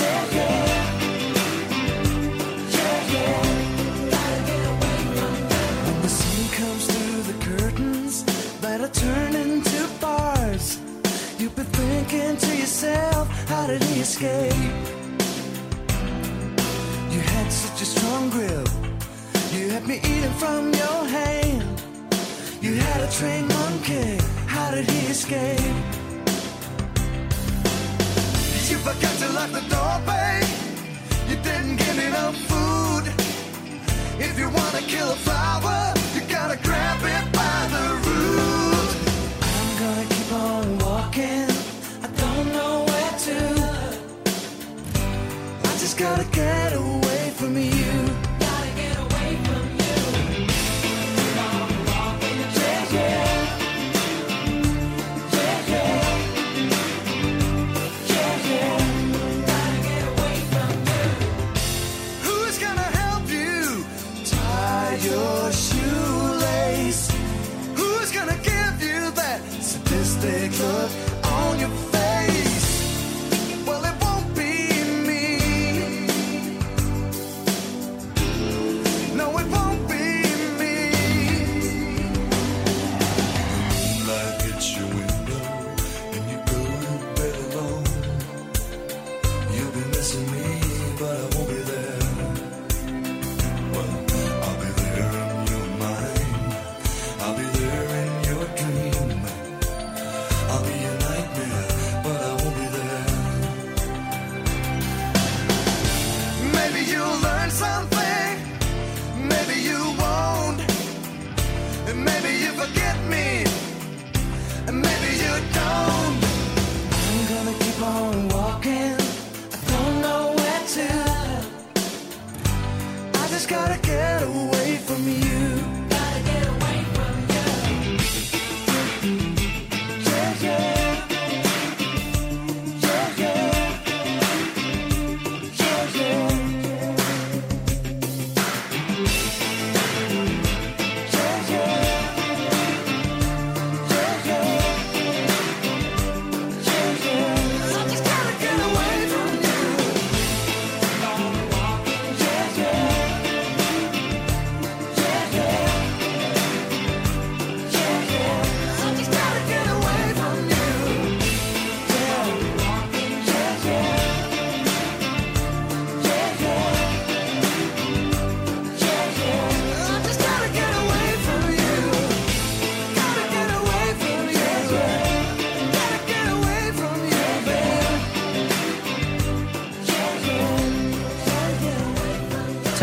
[0.00, 0.68] Yeah, yeah.
[3.12, 3.42] Yeah.
[4.14, 5.56] Gotta get away from you.
[5.86, 8.14] When the sun comes through the curtains
[8.60, 10.78] that are turned into bars,
[11.38, 14.52] you've been thinking to yourself, how did he escape?
[17.10, 18.68] You had such a strong grip.
[19.80, 21.64] Had me eating from your hand.
[22.60, 24.18] You had a trained monkey.
[24.46, 25.58] How did he escape?
[28.68, 30.44] You forgot to lock the door, babe.
[31.30, 33.04] You didn't give me enough food.
[34.18, 38.90] If you wanna kill a flower, you gotta grab it by the root.
[39.40, 41.48] I'm gonna keep on walking.
[42.04, 43.38] I don't know where to.
[45.64, 48.29] I just gotta get away from you.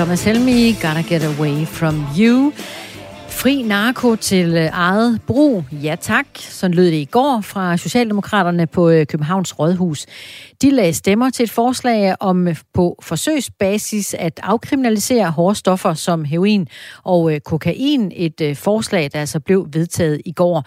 [0.08, 2.54] Thomas Helmi, Gotta Get Away From You.
[3.28, 5.64] Fri narko til øh, eget brug.
[5.72, 6.26] Ja tak.
[6.40, 10.06] Sådan lød det i går fra Socialdemokraterne på øh, Københavns Rådhus.
[10.62, 16.26] De lagde stemmer til et forslag om øh, på forsøgsbasis at afkriminalisere hårde stoffer som
[16.26, 16.68] heroin
[17.04, 18.12] og øh, kokain.
[18.16, 20.64] Et øh, forslag, der altså blev vedtaget i går.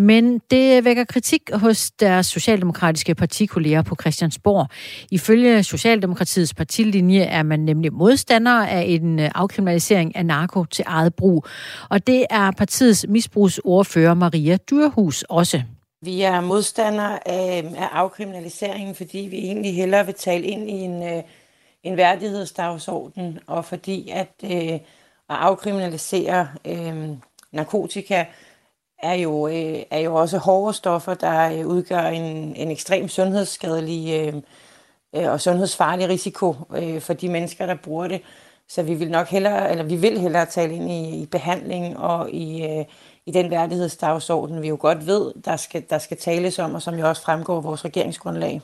[0.00, 4.66] Men det vækker kritik hos deres socialdemokratiske partikolleger på Christiansborg.
[5.10, 11.46] Ifølge Socialdemokratiets partilinje er man nemlig modstander af en afkriminalisering af narko til eget brug.
[11.88, 15.62] Og det er partiets misbrugsordfører Maria Dyrhus også.
[16.02, 21.02] Vi er modstandere af, af afkriminaliseringen, fordi vi egentlig hellere vil tale ind i en,
[21.02, 21.22] øh,
[21.82, 24.80] en værdighedsdagsorden, og fordi at, øh, at
[25.28, 27.08] afkriminalisere øh,
[27.52, 28.24] narkotika
[29.02, 34.20] er jo, øh, er jo også hårde stoffer, der øh, udgør en, en ekstrem sundhedsskadelig
[34.20, 34.34] øh,
[35.16, 38.22] øh, og sundhedsfarlig risiko øh, for de mennesker, der bruger det.
[38.68, 42.30] Så vi vil nok hellere, eller vi vil hellere tale ind i, i behandling og
[42.30, 42.84] i, øh,
[43.26, 46.98] i den værdighedsdagsorden, vi jo godt ved, der skal, der skal tales om, og som
[46.98, 48.60] jo også fremgår af vores regeringsgrundlag.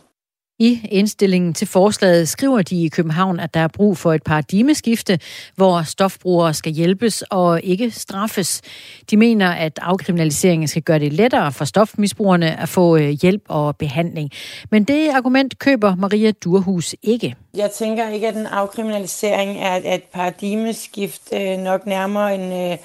[0.59, 5.19] I indstillingen til forslaget skriver de i København, at der er brug for et paradigmeskifte,
[5.55, 8.63] hvor stofbrugere skal hjælpes og ikke straffes.
[9.11, 13.77] De mener, at afkriminaliseringen skal gøre det lettere for stofmisbrugerne at få øh, hjælp og
[13.77, 14.31] behandling.
[14.71, 17.35] Men det argument køber Maria Durhus ikke.
[17.55, 22.79] Jeg tænker ikke, at en afkriminalisering er et paradigmeskift øh, nok nærmere en...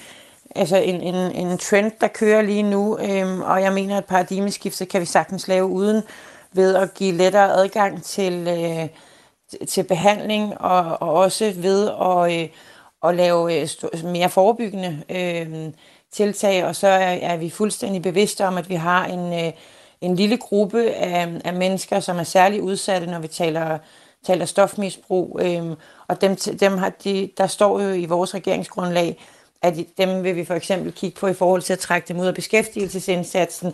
[0.56, 4.90] Altså en, en, en trend, der kører lige nu, øhm, og jeg mener, at paradigmeskiftet
[4.90, 6.04] kan vi sagtens lave uden
[6.54, 8.88] ved at give lettere adgang til, øh,
[9.68, 12.50] til behandling, og, og også ved at, øh,
[13.04, 13.68] at lave øh,
[14.06, 15.74] mere forebyggende øh,
[16.12, 16.66] tiltag.
[16.66, 19.52] Og så er, er vi fuldstændig bevidste om, at vi har en, øh,
[20.02, 23.78] en lille gruppe af, af mennesker, som er særligt udsatte, når vi taler,
[24.26, 25.40] taler stofmisbrug.
[25.44, 25.64] Øh,
[26.08, 29.18] og dem, dem har de, der står jo i vores regeringsgrundlag,
[29.62, 32.26] at dem vil vi for eksempel kigge på i forhold til at trække dem ud
[32.26, 33.74] af beskæftigelsesindsatsen,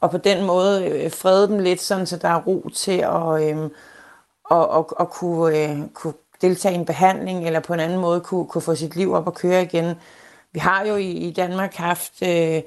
[0.00, 3.42] og på den måde øh, frede dem lidt, sådan, så der er ro til at,
[3.42, 3.70] øh,
[4.44, 8.20] og, og, og kunne, øh, kunne deltage i en behandling, eller på en anden måde
[8.20, 9.94] kunne, kunne få sit liv op og køre igen.
[10.52, 12.62] Vi har jo i, i Danmark haft, øh,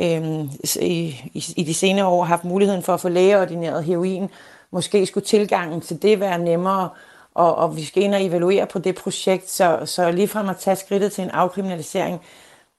[0.00, 0.40] øh,
[0.80, 1.16] i,
[1.56, 4.28] i, de senere år, haft muligheden for at få lægeordineret heroin.
[4.70, 6.88] Måske skulle tilgangen til det være nemmere,
[7.40, 10.76] og, og vi skal ind og evaluere på det projekt, så, så ligefrem at tage
[10.76, 12.20] skridtet til en afkriminalisering,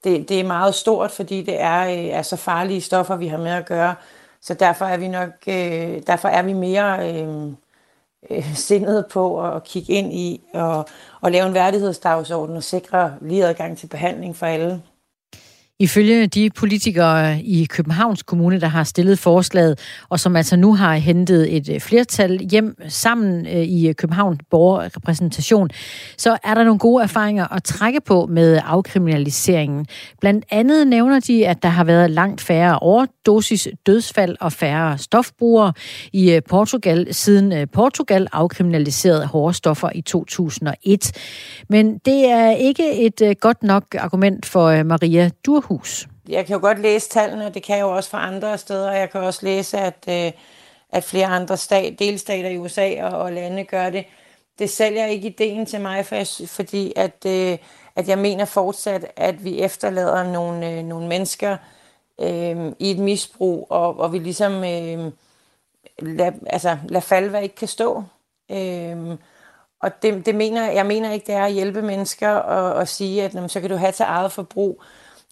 [0.04, 3.38] det, det er meget stort, fordi det er, øh, er så farlige stoffer, vi har
[3.38, 3.96] med at gøre.
[4.42, 7.54] Så derfor er vi nok, øh, derfor er vi mere øh,
[8.30, 10.86] øh, sindet på at kigge ind i og,
[11.22, 14.82] og lave en værdighedsdagsorden og sikre lige adgang til behandling for alle.
[15.82, 19.80] Ifølge de politikere i Københavns Kommune, der har stillet forslaget,
[20.10, 25.70] og som altså nu har hentet et øh, flertal hjem sammen øh, i Københavns borgerrepræsentation,
[26.18, 29.86] så er der nogle gode erfaringer at trække på med afkriminaliseringen.
[30.20, 35.74] Blandt andet nævner de, at der har været langt færre overdosis dødsfald og færre stofbrugere
[36.14, 41.12] i øh, Portugal, siden Portugal afkriminaliserede hårde stoffer i 2001.
[41.70, 46.08] Men det er ikke et godt nok argument for Maria Durhus hus?
[46.30, 48.92] Jeg kan jo godt læse tallene, og det kan jeg jo også fra andre steder.
[48.92, 50.32] Jeg kan også læse, at, øh,
[50.90, 54.06] at flere andre stat, delstater i USA og, og lande gør det.
[54.60, 57.58] Det sælger ikke ideen til mig, for jeg, fordi at, øh,
[57.96, 61.58] at jeg mener fortsat, at vi efterlader nogle, øh, nogle mennesker
[62.22, 65.12] øh, i et misbrug, og, og vi ligesom øh,
[66.00, 68.04] lad, altså, lad falde, hvad ikke kan stå.
[68.52, 69.18] Øh,
[69.82, 73.24] og det, det mener, jeg mener ikke, det er at hjælpe mennesker og, og sige,
[73.24, 74.84] at jamen, så kan du have til eget forbrug.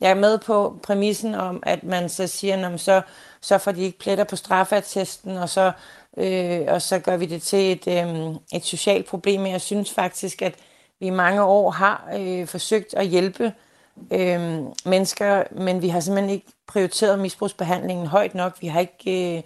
[0.02, 3.02] Jeg er med på præmissen om, at man så siger, at så,
[3.42, 5.72] så får de ikke pletter på straffeattesten, og så,
[6.18, 9.46] øh, og så gør vi det til et, øh, et socialt problem.
[9.46, 10.56] Jeg synes faktisk, at
[11.00, 13.54] vi i mange år har øh, forsøgt at hjælpe
[14.12, 18.58] øh, mennesker, men vi har simpelthen ikke prioriteret misbrugsbehandlingen højt nok.
[18.62, 19.38] Vi har ikke...
[19.38, 19.44] Øh,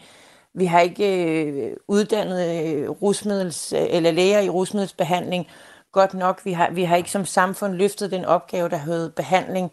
[0.55, 5.47] vi har ikke øh, uddannet øh, rusmiddels, eller læger i rusmiddelsbehandling
[5.91, 6.41] godt nok.
[6.45, 9.71] Vi har, vi har ikke som samfund løftet den opgave, der hedder behandling.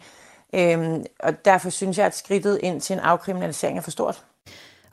[0.55, 4.25] Øhm, og derfor synes jeg, at skridtet ind til en afkriminalisering er for stort.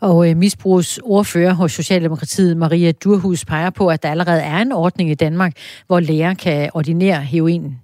[0.01, 5.09] Og øh, misbrugsordfører hos Socialdemokratiet, Maria Durhus, peger på, at der allerede er en ordning
[5.09, 5.53] i Danmark,
[5.87, 7.79] hvor læger kan ordinere heroin.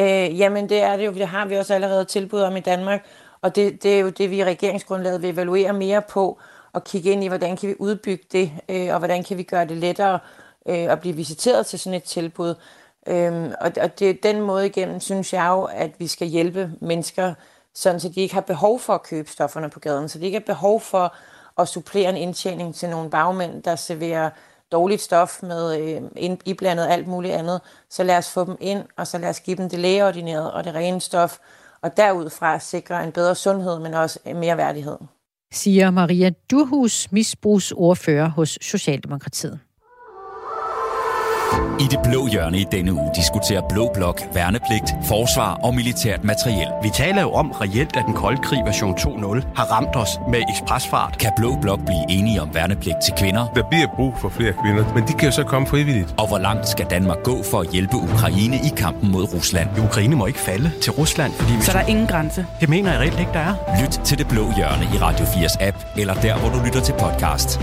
[0.00, 1.12] Øh, jamen, det er det jo.
[1.12, 3.06] Det har vi også allerede tilbud om i Danmark.
[3.42, 6.38] Og det, det er jo det, vi i regeringsgrundlaget vil evaluere mere på,
[6.72, 9.64] og kigge ind i, hvordan kan vi udbygge det, øh, og hvordan kan vi gøre
[9.64, 10.18] det lettere
[10.68, 12.54] øh, at blive visiteret til sådan et tilbud.
[13.08, 16.72] Øhm, og, og det er den måde igennem, synes jeg jo, at vi skal hjælpe
[16.80, 17.34] mennesker,
[17.74, 20.38] sådan så de ikke har behov for at købe stofferne på gaden, så de ikke
[20.38, 21.14] har behov for
[21.58, 24.30] at supplere en indtjening til nogle bagmænd, der serverer
[24.72, 27.60] dårligt stof med øh, ind- iblandet alt muligt andet,
[27.90, 30.64] så lad os få dem ind, og så lad os give dem det lægeordinerede og
[30.64, 31.38] det rene stof,
[31.82, 34.96] og derudfra sikre en bedre sundhed, men også mere værdighed.
[35.52, 39.60] siger Maria Durhus, misbrugsordfører hos Socialdemokratiet.
[41.80, 46.68] I det blå hjørne i denne uge diskuterer Blå Blok værnepligt, forsvar og militært materiel.
[46.82, 50.40] Vi taler jo om reelt, at den kolde krig version 2.0 har ramt os med
[50.50, 51.18] ekspresfart.
[51.18, 53.46] Kan Blå Blok blive enige om værnepligt til kvinder?
[53.54, 56.14] Der bliver brug for flere kvinder, men de kan jo så komme frivilligt.
[56.18, 59.68] Og hvor langt skal Danmark gå for at hjælpe Ukraine i kampen mod Rusland?
[59.78, 61.62] Ukraine må ikke falde til Rusland, fordi vi...
[61.62, 62.46] Så der er ingen grænse.
[62.60, 63.82] Det mener jeg reelt ikke, der er.
[63.82, 66.92] Lyt til det blå hjørne i Radio 4's app, eller der, hvor du lytter til
[66.92, 67.60] podcast.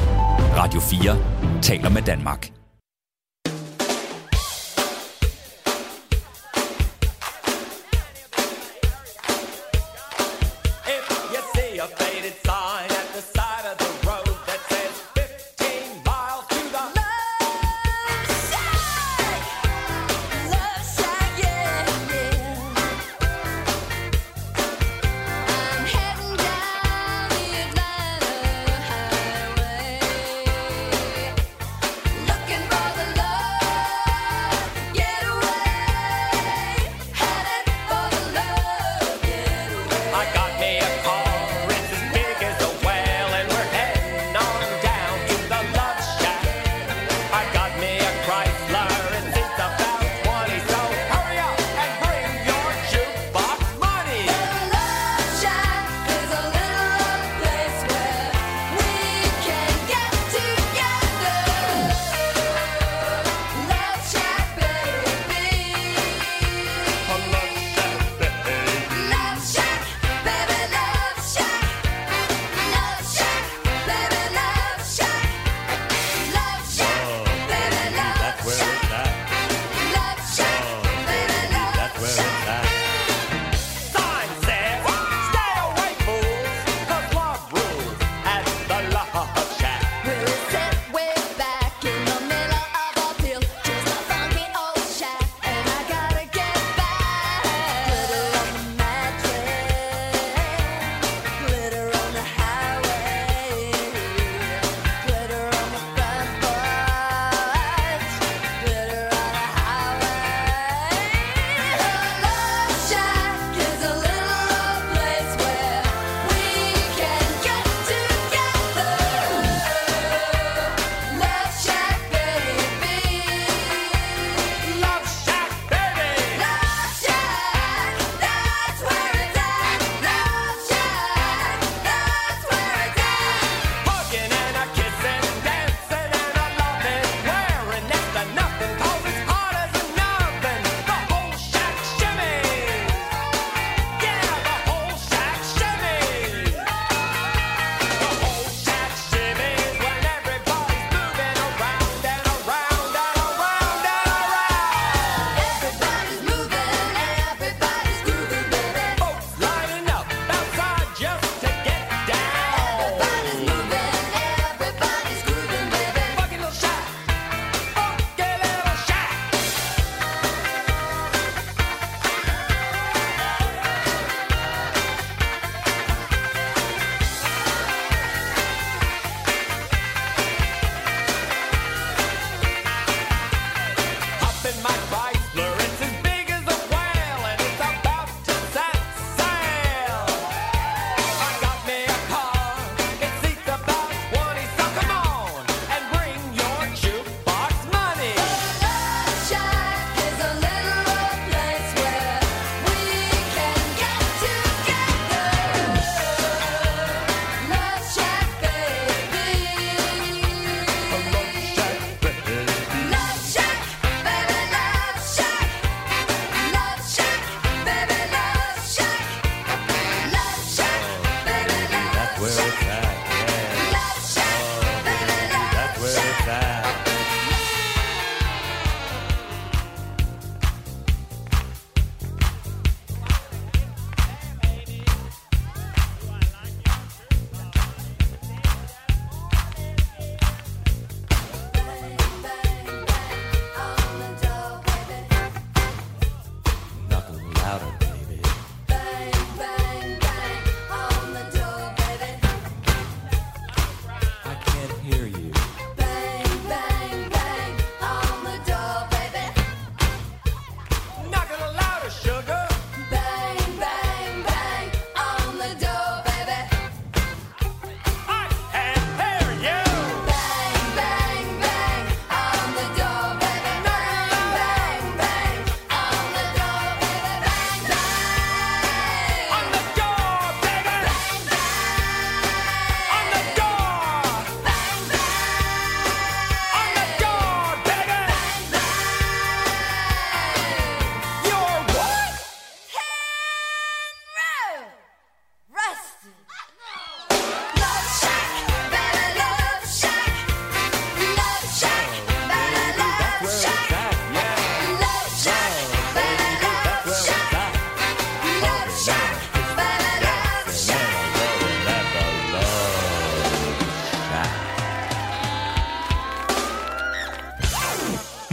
[0.57, 1.17] Radio 4
[1.61, 2.54] taler med Danmark.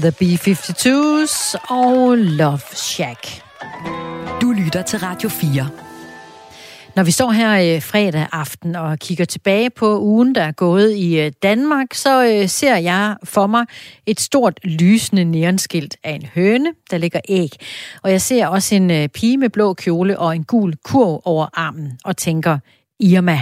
[0.03, 3.43] The B-52s og Love Shack.
[4.41, 5.69] Du lytter til Radio 4.
[6.97, 10.93] Når vi står her øh, fredag aften og kigger tilbage på ugen, der er gået
[10.93, 13.66] i øh, Danmark, så øh, ser jeg for mig
[14.07, 17.51] et stort lysende neonskilt af en høne, der ligger æg.
[18.03, 21.99] Og jeg ser også en pige med blå kjole og en gul kurv over armen
[22.05, 22.59] og tænker,
[23.03, 23.39] Irma.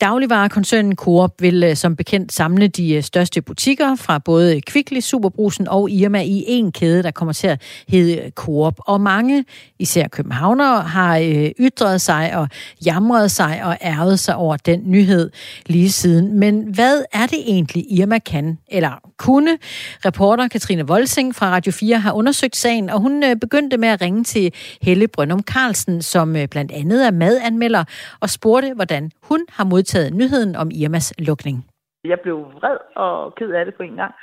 [0.00, 5.68] Dagligvarekoncernen Coop vil øh, som bekendt samle de øh, største butikker fra både Kvickly, Superbrusen
[5.68, 8.74] og Irma i en kæde, der kommer til at hedde øh, Coop.
[8.78, 9.44] Og mange,
[9.78, 11.18] især københavnere, har
[11.60, 12.48] ytret sig og
[12.86, 15.30] jamret sig og ærget sig over den nyhed
[15.66, 16.38] lige siden.
[16.38, 19.58] Men hvad er det egentlig, Irma kan, eller kunne?
[20.04, 24.24] Reporter Katrine Volsing fra Radio 4 har undersøgt sagen, og hun begyndte med at ringe
[24.24, 24.52] til
[24.82, 27.84] Helle Brøndum Carlsen, som blandt andet er madanmelder,
[28.20, 31.56] og spurgte, hvordan hun har modtaget nyheden om Irmas lukning.
[32.04, 34.14] Jeg blev vred og ked af det på en gang.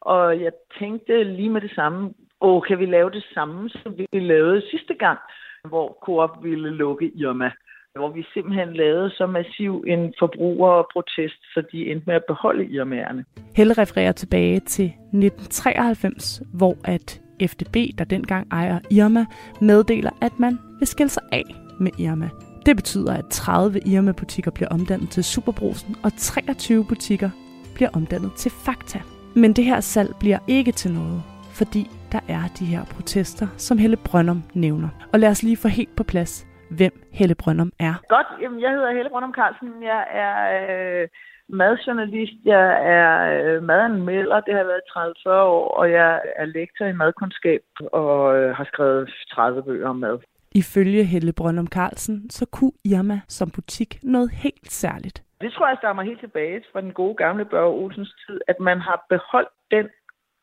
[0.00, 4.06] Og jeg tænkte lige med det samme, åh, kan vi lave det samme, som vi
[4.12, 5.18] lavede sidste gang,
[5.68, 7.50] hvor Coop ville lukke Irma?
[7.94, 13.24] Hvor vi simpelthen lavede så massiv en forbrugerprotest, så de endte med at beholde Irmaerne.
[13.56, 19.26] Helle refererer tilbage til 1993, hvor at FDB, der dengang ejer Irma,
[19.60, 21.44] meddeler, at man vil skille sig af
[21.80, 22.47] med Irma.
[22.68, 27.30] Det betyder, at 30 Irma-butikker bliver omdannet til Superbrusen, og 23 butikker
[27.74, 28.98] bliver omdannet til Fakta.
[29.42, 31.20] Men det her salg bliver ikke til noget,
[31.58, 31.82] fordi
[32.12, 34.88] der er de her protester, som Helle Brøndum nævner.
[35.12, 36.46] Og lad os lige få helt på plads,
[36.78, 37.94] hvem Helle Brøndum er.
[38.08, 39.82] Godt, jamen jeg hedder Helle Brøndum Carlsen.
[39.82, 40.36] Jeg er
[41.02, 41.08] øh,
[41.48, 42.66] madjournalist, jeg
[42.98, 47.62] er øh, madanmelder, det har jeg været 30-40 år, og jeg er lektor i madkundskab
[47.92, 50.18] og øh, har skrevet 30 bøger om mad.
[50.54, 55.22] Ifølge Helle Brøndum Carlsen, så kunne Irma som butik noget helt særligt.
[55.40, 58.80] Det tror jeg stammer helt tilbage fra den gode gamle Børge Olsens tid, at man
[58.80, 59.86] har beholdt den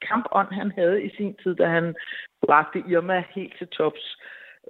[0.10, 1.96] kampånd, han havde i sin tid, da han
[2.46, 4.18] bragte Irma helt til tops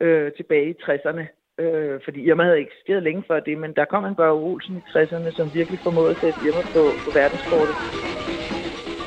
[0.02, 1.26] øh, tilbage i 60'erne.
[1.64, 4.90] Øh, fordi Irma havde eksisteret længe før det, men der kom en Børge Olsen i
[4.94, 7.76] 60'erne, som virkelig formåede at sætte Irma på, på verdenskortet.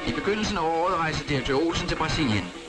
[0.09, 2.68] I begyndelsen af året rejste direktør Olsen til Brasilien.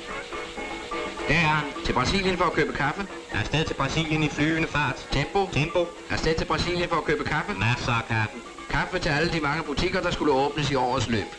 [1.29, 1.65] Der er han.
[1.85, 3.01] Til Brasilien for at købe kaffe.
[3.41, 4.97] Afsted til Brasilien i flyvende fart.
[5.15, 5.39] Tempo.
[5.59, 5.81] Tempo.
[6.13, 7.51] Afsted til Brasilien for at købe kaffe.
[7.65, 8.37] Masser af kaffe.
[8.75, 11.29] Kaffe til alle de mange butikker, der skulle åbnes i årets løb.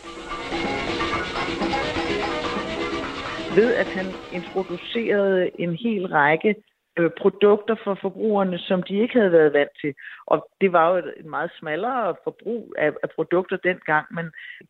[3.57, 4.07] Ved at han
[4.39, 6.51] introducerede en hel række
[6.99, 9.93] øh, produkter for forbrugerne, som de ikke havde været vant til.
[10.31, 14.25] Og det var jo et, et meget smallere forbrug af, af produkter dengang, men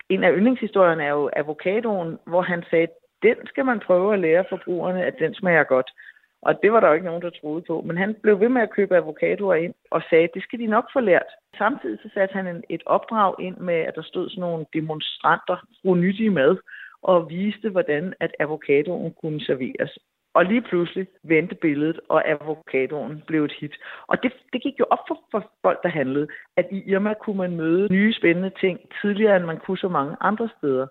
[0.09, 2.87] en af yndlingshistorierne er jo avocadoen, hvor han sagde,
[3.23, 5.91] den skal man prøve at lære forbrugerne, at den smager godt.
[6.41, 7.81] Og det var der jo ikke nogen, der troede på.
[7.81, 10.65] Men han blev ved med at købe avocadoer ind og sagde, at det skal de
[10.65, 11.29] nok få lært.
[11.57, 15.57] Samtidig så satte han en, et opdrag ind med, at der stod sådan nogle demonstranter,
[15.83, 16.57] nyttige mad,
[17.01, 19.97] og viste, hvordan at avocadoen kunne serveres.
[20.33, 23.75] Og lige pludselig vendte billedet, og avocadoen blev et hit.
[24.07, 26.27] Og det, det gik jo op for, for folk, der handlede,
[26.57, 30.15] at i Irma kunne man møde nye spændende ting tidligere, end man kunne så mange
[30.21, 30.87] andre steder.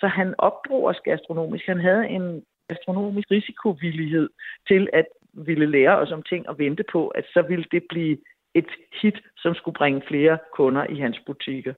[0.00, 1.66] Så han opdrog os gastronomisk.
[1.66, 4.28] Han havde en gastronomisk risikovillighed
[4.68, 8.18] til at ville lære os om ting og vente på, at så ville det blive
[8.54, 8.70] et
[9.02, 11.74] hit, som skulle bringe flere kunder i hans butikker.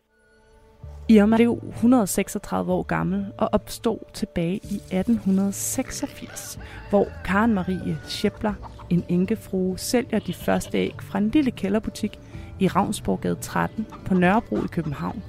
[1.08, 8.54] Irma blev 136 år gammel og opstod tilbage i 1886, hvor Karen Marie Schepler,
[8.90, 12.18] en enkefrue, sælger de første æg fra en lille kælderbutik
[12.60, 15.22] i Ravnsborggade 13 på Nørrebro i København.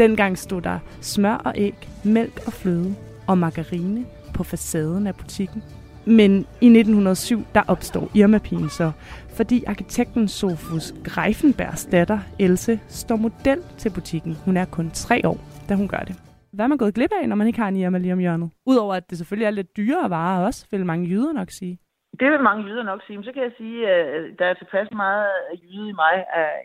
[0.00, 1.74] Dengang stod der smør og æg,
[2.04, 2.94] mælk og fløde
[3.28, 4.04] og margarine
[4.36, 5.62] på facaden af butikken.
[6.06, 6.32] Men
[6.66, 8.92] i 1907, der opstår Irma-pigen så,
[9.36, 14.32] fordi arkitekten Sofus Greifenbergs datter, Else, står model til butikken.
[14.44, 16.14] Hun er kun tre år, da hun gør det.
[16.52, 18.50] Hvad er man gået glip af, når man ikke har en Irma lige om hjørnet?
[18.66, 21.78] Udover at det selvfølgelig er lidt dyrere varer også, vil mange jyder nok sige.
[22.20, 23.16] Det vil mange jyder nok sige.
[23.16, 25.26] Men så kan jeg sige, at der er tilpas meget
[25.62, 26.14] jyde i mig,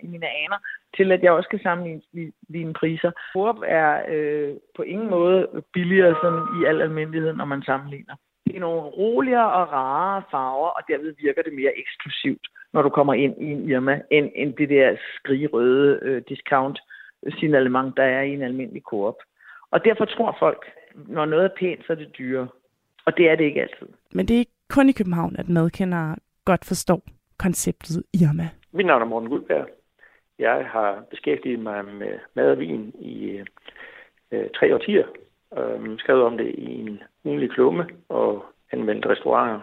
[0.03, 0.57] i mine aner,
[0.97, 3.11] til at jeg også kan sammenligne priser.
[3.33, 8.15] Coop er øh, på ingen måde billigere sådan i al almindelighed, når man sammenligner.
[8.45, 12.89] Det er nogle roligere og rarere farver, og derved virker det mere eksklusivt, når du
[12.89, 16.79] kommer ind i en Irma, end, end det der skrigerøde øh, discount
[17.39, 19.15] signalement, der er i en almindelig Coop.
[19.71, 20.65] Og derfor tror folk,
[20.95, 22.47] når noget er pænt, så er det dyre.
[23.05, 23.87] Og det er det ikke altid.
[24.11, 26.15] Men det er ikke kun i København, at madkendere
[26.45, 27.01] godt forstår
[27.39, 28.49] konceptet Irma.
[28.71, 29.67] Mit navn er Morten Guldberg.
[30.39, 33.41] Jeg har beskæftiget mig med mad og vin i
[34.31, 35.07] øh, tre årtier.
[35.57, 39.61] Øh, skrevet om det i en ugenlig klumme og anvendt restauranter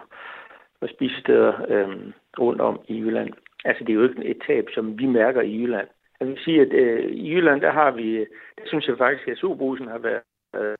[0.81, 3.33] og spisesteder øh, rundt om i Jylland.
[3.65, 5.87] Altså, det er jo ikke et tab, som vi mærker i Jylland.
[6.19, 8.19] Jeg vil sige, at øh, i Jylland, der har vi,
[8.57, 10.21] det synes jeg faktisk, at Sobrusen har været
[10.55, 10.77] øh,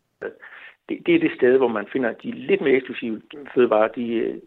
[0.89, 3.21] det, det er det sted, hvor man finder de lidt mere eksklusive
[3.53, 3.87] fødevarer.
[3.87, 4.37] De, øh,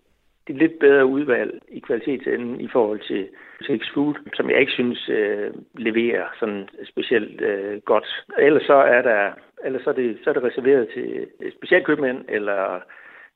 [0.48, 3.28] øh, det er lidt bedre udvalg i kvalitetsenden i forhold til
[3.60, 8.24] Six Food, som jeg ikke synes øh, leverer sådan specielt øh, godt.
[8.38, 9.32] Ellers så er der,
[9.64, 12.80] ellers så er det, så er det reserveret til specialkøbmænd eller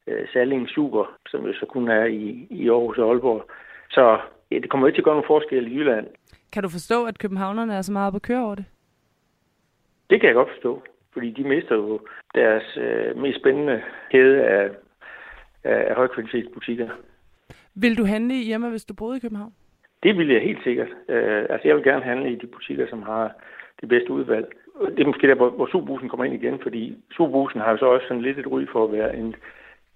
[0.06, 3.50] øh, Salling Super, som jo så kun er i, i Aarhus og Aalborg.
[3.90, 4.18] Så
[4.50, 6.06] ja, det kommer ikke til at gøre nogen forskel i Jylland.
[6.52, 8.64] Kan du forstå, at københavnerne er så meget at køre over det?
[10.10, 10.82] Det kan jeg godt forstå,
[11.12, 12.00] fordi de mister jo
[12.34, 14.70] deres øh, mest spændende kæde af,
[15.64, 16.88] af, højkvalitetsbutikker.
[17.74, 19.52] Vil du handle i Irma, hvis du boede i København?
[20.02, 20.88] Det vil jeg helt sikkert.
[21.08, 23.32] Øh, altså, jeg vil gerne handle i de butikker, som har
[23.80, 24.46] det bedste udvalg.
[24.96, 27.86] Det er måske der, hvor, hvor Superbusen kommer ind igen, fordi Superbusen har jo så
[27.86, 29.34] også sådan lidt et ry for at være en,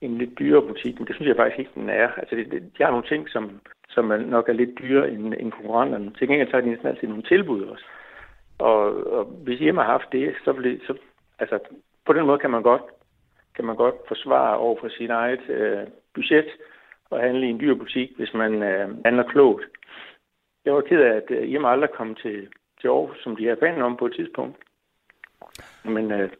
[0.01, 2.09] en lidt dyrere butik, men det synes jeg faktisk ikke, den er.
[2.16, 5.35] Altså, det, det, de har nogle ting, som, som er nok er lidt dyrere end,
[5.39, 6.12] end konkurrenterne.
[6.19, 7.85] Til gengæld så har de næsten altid nogle tilbud også.
[8.59, 10.95] Og, og hvis Irma har haft det, så vil det, så,
[11.39, 11.59] altså,
[12.07, 12.82] på den måde kan man godt,
[13.56, 16.47] kan man godt forsvare over for sit eget øh, budget
[17.10, 19.64] og handle i en dyr butik, hvis man øh, handler klogt.
[20.64, 22.48] Jeg var ked af, at øh, Irma aldrig kom til,
[22.81, 24.56] til Aarhus, som de har planer om på et tidspunkt.
[25.85, 26.31] Men øh,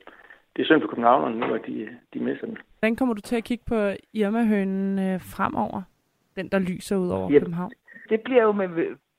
[0.57, 2.59] det er synd for københavnerne nu, at de, de misser den.
[2.79, 5.83] Hvordan kommer du til at kigge på Irma-hønen øh, fremover?
[6.37, 7.39] Den, der lyser ud over Ja.
[7.39, 7.73] København.
[8.09, 8.69] Det bliver jo med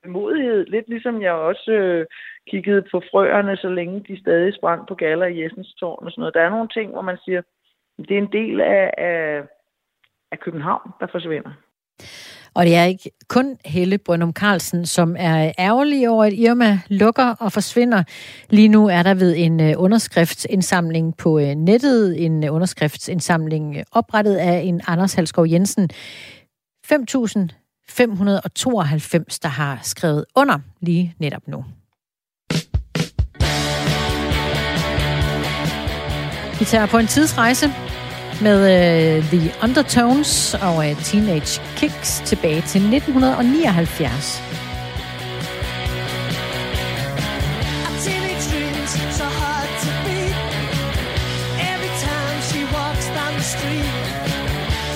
[0.07, 2.05] modighed, lidt ligesom jeg også øh,
[2.47, 6.21] kiggede på frøerne, så længe de stadig sprang på galler i Jessens tårn og sådan
[6.21, 6.33] noget.
[6.33, 7.41] Der er nogle ting, hvor man siger,
[7.97, 9.41] det er en del af, af,
[10.31, 11.51] af København, der forsvinder.
[12.53, 17.35] Og det er ikke kun Helle Brøndum Carlsen, som er ærgerlig over, at Irma lukker
[17.39, 18.03] og forsvinder.
[18.49, 24.61] Lige nu er der ved en øh, underskriftsindsamling på øh, nettet, en underskriftsindsamling oprettet af
[24.65, 25.89] en Anders Halskov Jensen.
[25.93, 25.95] 5.592,
[29.43, 31.65] der har skrevet under lige netop nu.
[36.59, 37.65] Vi tager på en tidsrejse
[38.41, 38.59] med
[39.17, 44.41] uh, The Undertones og uh, Teenage Kicks tilbage til 1979.
[48.51, 49.91] Dreams so hard to.
[51.73, 53.95] Every time she walks down the street,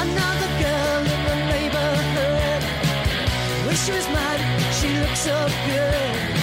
[0.06, 2.62] another girl in the neighborhood.
[3.68, 4.44] Wish was mine,
[4.80, 5.38] she looks so
[5.68, 6.39] good.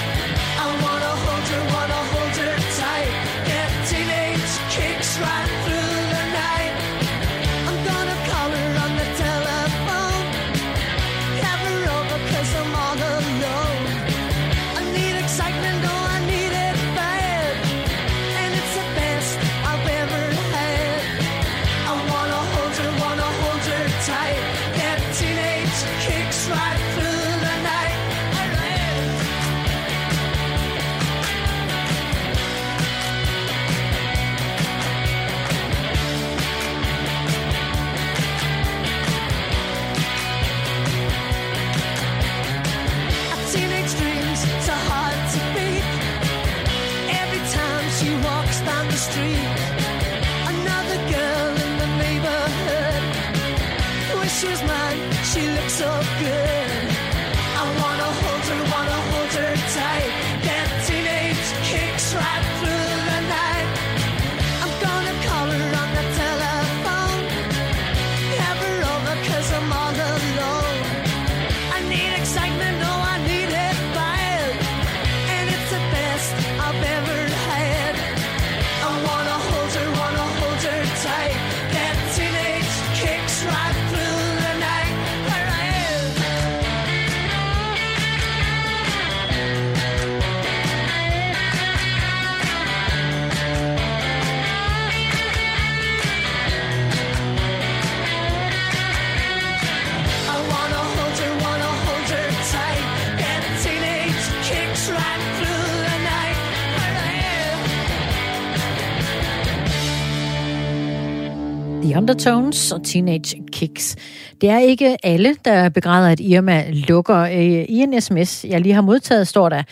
[111.97, 113.97] The Undertones og Teenage Kicks.
[114.41, 117.17] Det er ikke alle, der begræder, at Irma lukker.
[117.17, 119.63] Øh, I en sms, jeg lige har modtaget, står der,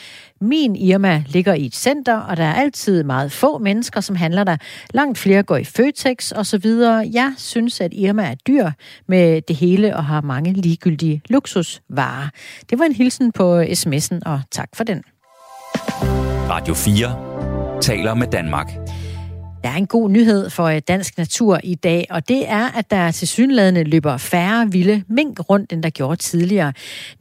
[0.41, 4.45] min Irma ligger i et center, og der er altid meget få mennesker, som handler
[4.45, 4.57] der.
[4.95, 7.11] Langt flere går i Føtex og så videre.
[7.13, 8.71] Jeg synes, at Irma er dyr
[9.09, 12.29] med det hele og har mange ligegyldige luksusvarer.
[12.71, 15.03] Det var en hilsen på sms'en, og tak for den.
[16.51, 18.84] Radio 4 taler med Danmark.
[19.65, 22.87] Der er en god nyhed for øh, dansk natur i dag, og det er, at
[22.91, 26.73] der til synlædende løber færre vilde mink rundt, end der gjorde tidligere.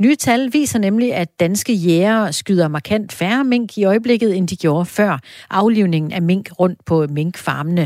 [0.03, 4.56] Nye tal viser nemlig, at danske jægere skyder markant færre mink i øjeblikket, end de
[4.56, 5.14] gjorde før
[5.61, 7.86] aflivningen af mink rundt på minkfarmene.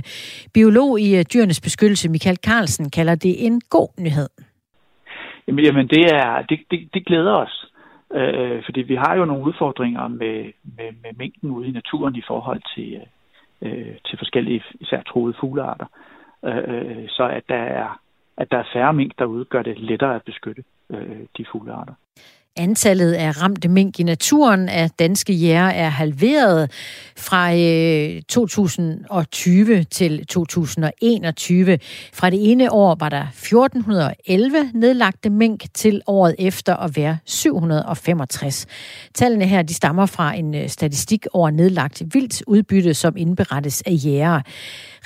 [0.53, 4.29] Biolog i øh, dyrenes beskyttelse Michael Carlsen kalder det en god nyhed.
[5.47, 7.55] Jamen, jamen det, er, det, det, det glæder os.
[8.13, 10.37] Øh, øh fordi vi har jo nogle udfordringer med,
[10.77, 13.01] med, med mængden ude i naturen i forhold til,
[13.61, 15.85] øh, til forskellige især troede fuglearter.
[16.45, 17.99] Øh, øh, så at der, er,
[18.37, 21.93] at der er færre mink derude, gør det lettere at beskytte øh, de fuglearter.
[22.59, 26.71] Antallet af ramte mink i naturen af danske jæger er halveret
[27.17, 31.79] fra øh, 2020 til 2021.
[32.13, 38.65] Fra det ene år var der 1411 nedlagte mink til året efter at være 765.
[39.13, 43.93] Tallene her de stammer fra en øh, statistik over nedlagt vildt udbytte, som indberettes af
[44.05, 44.41] jægere.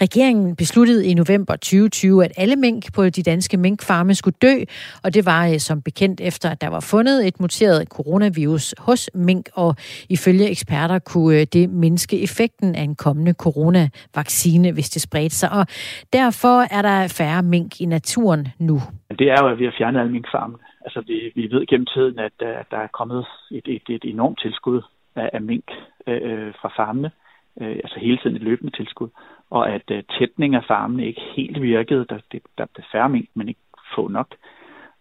[0.02, 4.56] Regeringen besluttede i november 2020, at alle mink på de danske minkfarme skulle dø,
[5.04, 9.10] og det var øh, som bekendt efter, at der var fundet et muteret coronavirus hos
[9.14, 9.76] mink, og
[10.10, 15.50] ifølge eksperter kunne øh, det mindske effekten af en kommende coronavaccine, hvis det spredte sig.
[15.60, 15.66] Og
[16.14, 18.78] derfor er der færre mink i naturen nu.
[19.20, 20.64] Det er jo, at vi har fjernet alle minkfarmene.
[20.86, 24.40] Altså, vi, vi ved gennem tiden, at uh, der er kommet et, et, et enormt
[24.42, 24.82] tilskud
[25.16, 25.66] af, af mink
[26.08, 27.08] øh, øh fra farmene.
[27.08, 27.31] Øh,
[27.62, 29.10] øh, altså hele tiden et løbende tilskud.
[29.50, 32.06] Og at øh, tætning af farmene ikke helt virkede.
[32.10, 33.60] Der, det, der blev færre mink, men ikke
[33.96, 34.36] få nok.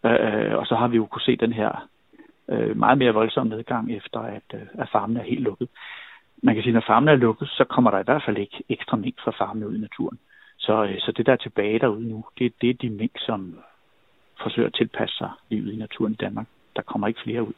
[0.04, 1.88] Øh, øh og så har vi jo kunne se den her
[2.48, 5.68] øh, meget mere voldsom nedgang efter, at, øh, at farmene er helt lukket.
[6.42, 8.62] Man kan sige, at når farmene er lukket, så kommer der i hvert fald ikke
[8.68, 10.18] ekstra mink fra farmene ud i naturen.
[10.58, 13.58] Så, øh, så det, der er tilbage derude nu, det, det er de mink, som
[14.42, 16.46] forsøger at tilpasse sig livet i naturen i Danmark.
[16.76, 17.52] Der kommer ikke flere ud.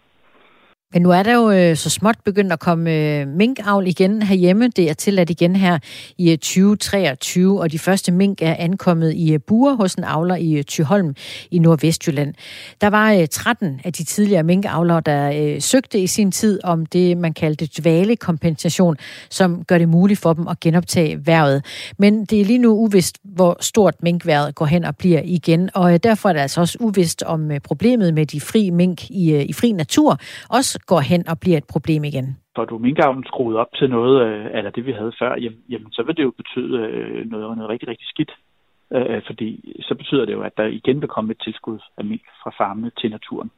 [0.92, 4.68] Men nu er der jo øh, så småt begyndt at komme øh, minkavl igen herhjemme.
[4.68, 5.78] Det er tilladt igen her
[6.18, 10.36] i øh, 2023, og de første mink er ankommet i øh, buer hos en avler
[10.36, 11.14] i Tyholm Thyholm
[11.50, 12.34] i Nordvestjylland.
[12.80, 16.86] Der var øh, 13 af de tidligere minkavlere, der øh, søgte i sin tid om
[16.86, 18.96] det, man kaldte dvalekompensation,
[19.30, 21.64] som gør det muligt for dem at genoptage værvet.
[21.98, 25.92] Men det er lige nu uvist, hvor stort minkværet går hen og bliver igen, og
[25.92, 29.32] øh, derfor er det altså også uvist om øh, problemet med de fri mink i,
[29.32, 32.36] øh, i fri natur også går hen og bliver et problem igen.
[32.56, 35.92] Får du minkavlen skruet op til noget, øh, eller det vi havde før, jamen, jamen
[35.92, 38.32] så vil det jo betyde øh, noget, noget rigtig, rigtig skidt.
[38.92, 39.48] Øh, øh, fordi
[39.88, 42.90] så betyder det jo, at der igen vil komme et tilskud af mink fra farmene
[43.00, 43.50] til naturen.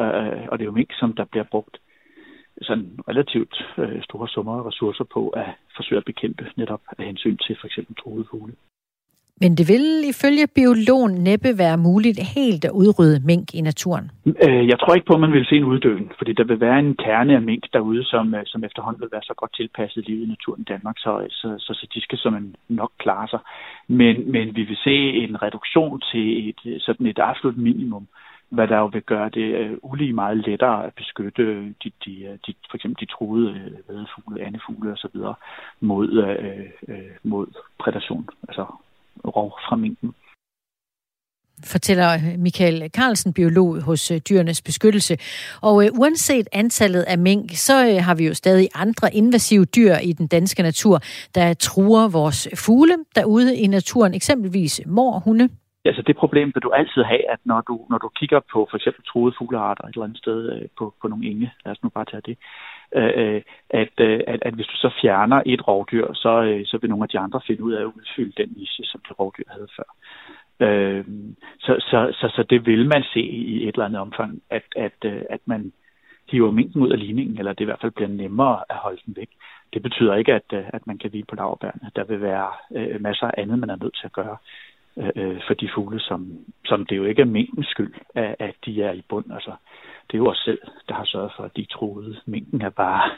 [0.00, 1.76] Øh, og det er jo mink, som der bliver brugt
[2.62, 5.46] sådan relativt øh, store summer og ressourcer på at
[5.76, 8.54] forsøge at bekæmpe netop af hensyn til for eksempel troede fugle.
[9.40, 14.10] Men det vil ifølge biologen næppe være muligt helt at udrydde mink i naturen.
[14.44, 16.78] Øh, jeg tror ikke på, at man vil se en uddøen, fordi der vil være
[16.78, 20.26] en kerne af mink derude, som, øh, som efterhånden vil være så godt tilpasset livet
[20.26, 23.38] i naturen i Danmark, så, så, så, så de skal som en nok klare sig.
[23.88, 28.06] Men, men vi vil se en reduktion til et, sådan et absolut minimum,
[28.48, 31.44] hvad der jo vil gøre det øh, ulige meget lettere at beskytte
[31.82, 33.50] de, de, de, for eksempel de truede
[33.88, 35.16] vadefugle, andefugle osv.
[35.80, 36.08] mod,
[36.88, 37.46] øh, mod
[37.78, 38.64] predation, altså
[39.24, 40.14] rov fra minken.
[41.72, 42.08] fortæller
[42.38, 45.14] Michael Carlsen, biolog hos øh, Dyrenes Beskyttelse.
[45.62, 49.94] Og øh, uanset antallet af mink, så øh, har vi jo stadig andre invasive dyr
[49.94, 50.98] i den danske natur,
[51.34, 55.48] der truer vores fugle derude i naturen, eksempelvis morhunde.
[55.84, 58.76] Altså det problem vil du altid have, at når du, når du kigger på for
[58.76, 61.88] eksempel truede fuglearter et eller andet sted øh, på, på nogle enge, lad os nu
[61.88, 62.36] bare tage det,
[62.92, 66.78] Øh, øh, at, øh, at, at hvis du så fjerner et rovdyr, så, øh, så
[66.78, 69.44] vil nogle af de andre finde ud af at udfylde den niche, som det rovdyr
[69.48, 69.88] havde før.
[70.60, 71.04] Øh,
[71.58, 74.98] så, så, så, så det vil man se i et eller andet omfang, at, at,
[75.04, 75.72] øh, at man
[76.30, 79.16] hiver minken ud af ligningen, eller det i hvert fald bliver nemmere at holde den
[79.16, 79.28] væk.
[79.72, 81.90] Det betyder ikke, at, øh, at man kan hvile på lavbærene.
[81.96, 84.36] Der vil være øh, masser af andet, man er nødt til at gøre
[84.96, 88.54] øh, øh, for de fugle, som, som det jo ikke er minkens skyld, at, at
[88.64, 89.32] de er i bund.
[89.32, 89.52] Altså,
[90.06, 90.58] det er jo os selv,
[90.88, 92.16] der har sørget for, at de troede.
[92.26, 93.10] Minken er bare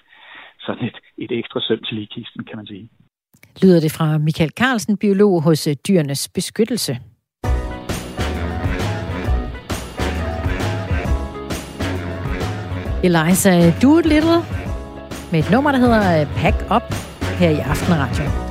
[0.61, 2.91] sådan et, et ekstra søm til ligekisten, kan man sige.
[3.63, 6.99] Lyder det fra Michael Carlsen, biolog hos Dyrenes Beskyttelse.
[13.05, 13.53] Eliza
[13.83, 14.41] Doolittle
[15.33, 16.95] med et nummer, der hedder Pack Up
[17.41, 18.46] her i Aftenradio.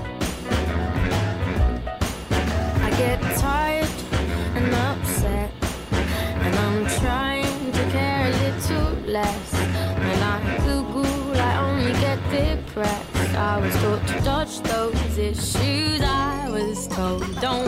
[15.17, 16.01] Issues.
[16.01, 17.67] I was told, don't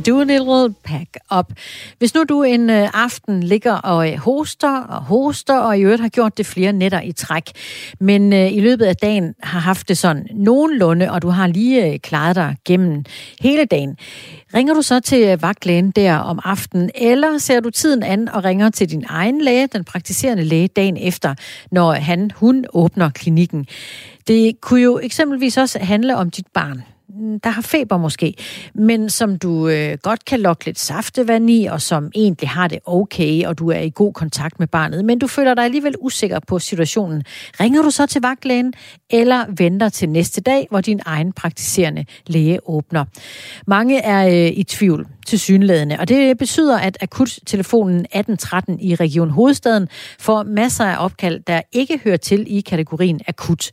[0.00, 1.52] du du en Doolittle, pack up.
[1.98, 6.02] Hvis nu du en øh, aften ligger og øh, hoster og hoster, og i øvrigt
[6.02, 7.52] har gjort det flere nætter i træk,
[8.00, 11.98] men øh, i løbet af dagen har haft det sådan nogenlunde, og du har lige
[11.98, 13.04] klaret dig gennem
[13.40, 13.96] hele dagen,
[14.54, 18.70] ringer du så til vagtlægen der om aftenen, eller ser du tiden an og ringer
[18.70, 21.34] til din egen læge, den praktiserende læge, dagen efter,
[21.70, 23.66] når han, hun åbner klinikken.
[24.28, 26.82] Det kunne jo eksempelvis også handle om dit barn
[27.44, 28.34] der har feber måske,
[28.74, 32.78] men som du øh, godt kan lokke lidt saftevand i, og som egentlig har det
[32.86, 36.38] okay, og du er i god kontakt med barnet, men du føler dig alligevel usikker
[36.48, 37.22] på situationen.
[37.60, 38.72] Ringer du så til vagtlægen,
[39.10, 43.04] eller venter til næste dag, hvor din egen praktiserende læge åbner?
[43.66, 49.30] Mange er øh, i tvivl til synlædende, og det betyder, at akuttelefonen 1813 i Region
[49.30, 49.88] Hovedstaden
[50.18, 53.70] får masser af opkald, der ikke hører til i kategorien akut.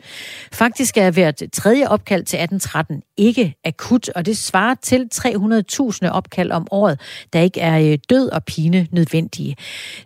[0.53, 3.30] Faktisk er hvert tredje opkald til 1813 ikke
[3.65, 6.99] akut, og det svarer til 300.000 opkald om året,
[7.33, 9.55] der ikke er øh, død og pine nødvendige.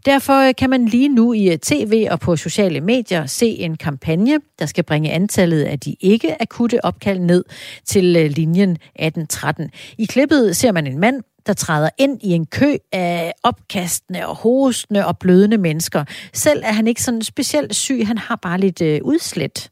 [0.06, 3.78] Derfor øh, kan man lige nu i øh, tv og på sociale medier se en
[3.78, 7.44] kampagne, der skal bringe antallet af de ikke akutte opkald ned
[7.86, 9.70] til øh, linjen 1813.
[9.98, 14.36] I klippet ser man en mand, der træder ind i en kø af opkastende og
[14.36, 16.04] hostende og blødende mennesker.
[16.34, 19.70] Selv er han ikke sådan specielt syg, han har bare lidt øh, udslæt.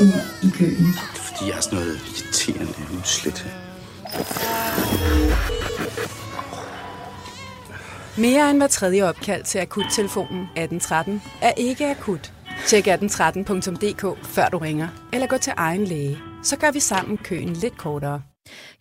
[0.00, 1.17] i, i køen.
[1.38, 3.46] Fordi jeg er sådan noget irriterende udslet.
[8.18, 12.32] Mere end hver tredje opkald til akuttelefonen 1813 er ikke akut.
[12.66, 16.18] Tjek 1813.dk før du ringer, eller gå til egen læge.
[16.42, 18.22] Så gør vi sammen køen lidt kortere.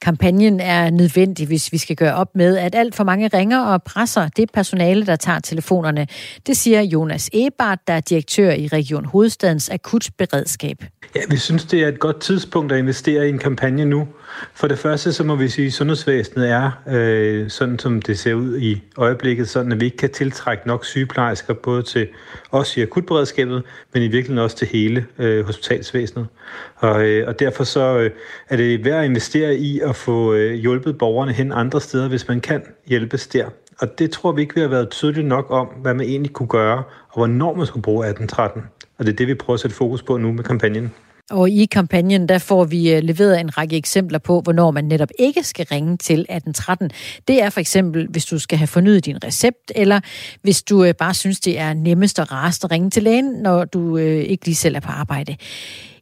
[0.02, 3.84] Kampagnen er nødvendig, hvis vi skal gøre op med, at alt for mange ringer og
[3.84, 6.08] presser det personale, der tager telefonerne.
[6.48, 10.84] Det siger Jonas Ebert, der er direktør i Region Hovedstadens akutberedskab.
[11.16, 14.08] Ja, vi synes, det er et godt tidspunkt at investere i en kampagne nu.
[14.54, 18.34] For det første, så må vi sige, at sundhedsvæsenet er, øh, sådan som det ser
[18.34, 22.08] ud i øjeblikket, sådan at vi ikke kan tiltrække nok sygeplejersker, både til
[22.52, 23.64] os i akutberedskabet,
[23.94, 26.28] men i virkeligheden også til hele øh, hospitalsvæsenet.
[26.76, 28.12] Og, øh, og derfor så øh,
[28.50, 32.28] er det værd at investere i at få øh, hjulpet borgerne hen andre steder, hvis
[32.28, 33.46] man kan hjælpes der.
[33.80, 36.50] Og det tror vi ikke, vi har været tydeligt nok om, hvad man egentlig kunne
[36.50, 38.64] gøre, og hvornår man skulle bruge 1813.
[38.98, 40.94] Og det er det, vi prøver at sætte fokus på nu med kampagnen.
[41.32, 45.10] Og i kampagnen, der får vi øh, leveret en række eksempler på, hvornår man netop
[45.20, 46.92] ikke skal ringe til 1813.
[47.28, 50.00] Det er for eksempel, hvis du skal have fornyet din recept, eller
[50.42, 53.66] hvis du øh, bare synes, det er nemmest og rarest at ringe til lægen, når
[53.66, 55.36] du øh, ikke lige selv er på arbejde.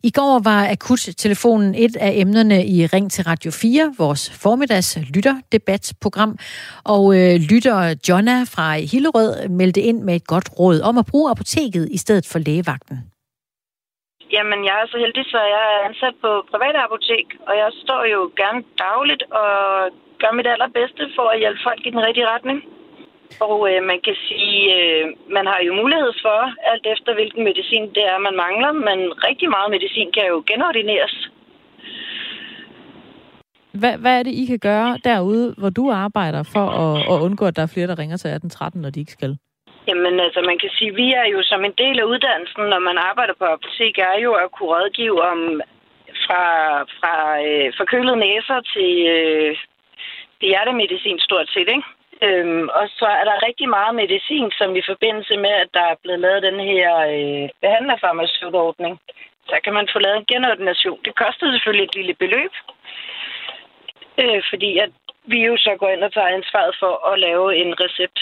[0.04, 6.38] I går var akuttelefonen et af emnerne i Ring til Radio 4, vores formiddags lytterdebatsprogram.
[6.84, 11.32] Og øh, lytter Jonna fra Hillerød meldte ind med et godt råd om at bruge
[11.32, 13.15] apoteket i stedet for lægevagten.
[14.36, 18.02] Jamen, jeg er så heldig, så jeg er ansat på private apotek, og jeg står
[18.14, 19.52] jo gerne dagligt og
[20.22, 22.60] gør mit allerbedste for at hjælpe folk i den rigtige retning.
[23.48, 25.04] Og øh, man kan sige, øh,
[25.38, 26.40] man har jo mulighed for,
[26.72, 31.16] alt efter hvilken medicin det er, man mangler, men rigtig meget medicin kan jo genordineres.
[33.82, 37.46] Hvad, hvad er det, I kan gøre derude, hvor du arbejder, for at, at undgå,
[37.46, 39.38] at der er flere, der ringer til 1813, når de ikke skal?
[39.88, 42.98] Jamen altså, man kan sige, vi er jo som en del af uddannelsen, når man
[42.98, 45.62] arbejder på apotek, er jo at kunne rådgive om
[46.26, 46.44] fra,
[47.00, 47.14] fra
[47.48, 49.58] øh, forkølede næser til øh,
[50.42, 51.90] hjertemedicin stort set, ikke?
[52.22, 56.02] Øhm, og så er der rigtig meget medicin, som i forbindelse med, at der er
[56.04, 59.00] blevet lavet den her øh, behandlerfarmaceutordning,
[59.50, 61.00] så kan man få lavet en genordination.
[61.06, 62.54] Det koster selvfølgelig et lille beløb,
[64.22, 64.92] øh, fordi at
[65.32, 68.20] vi jo så går ind og tager ansvaret for at lave en recept.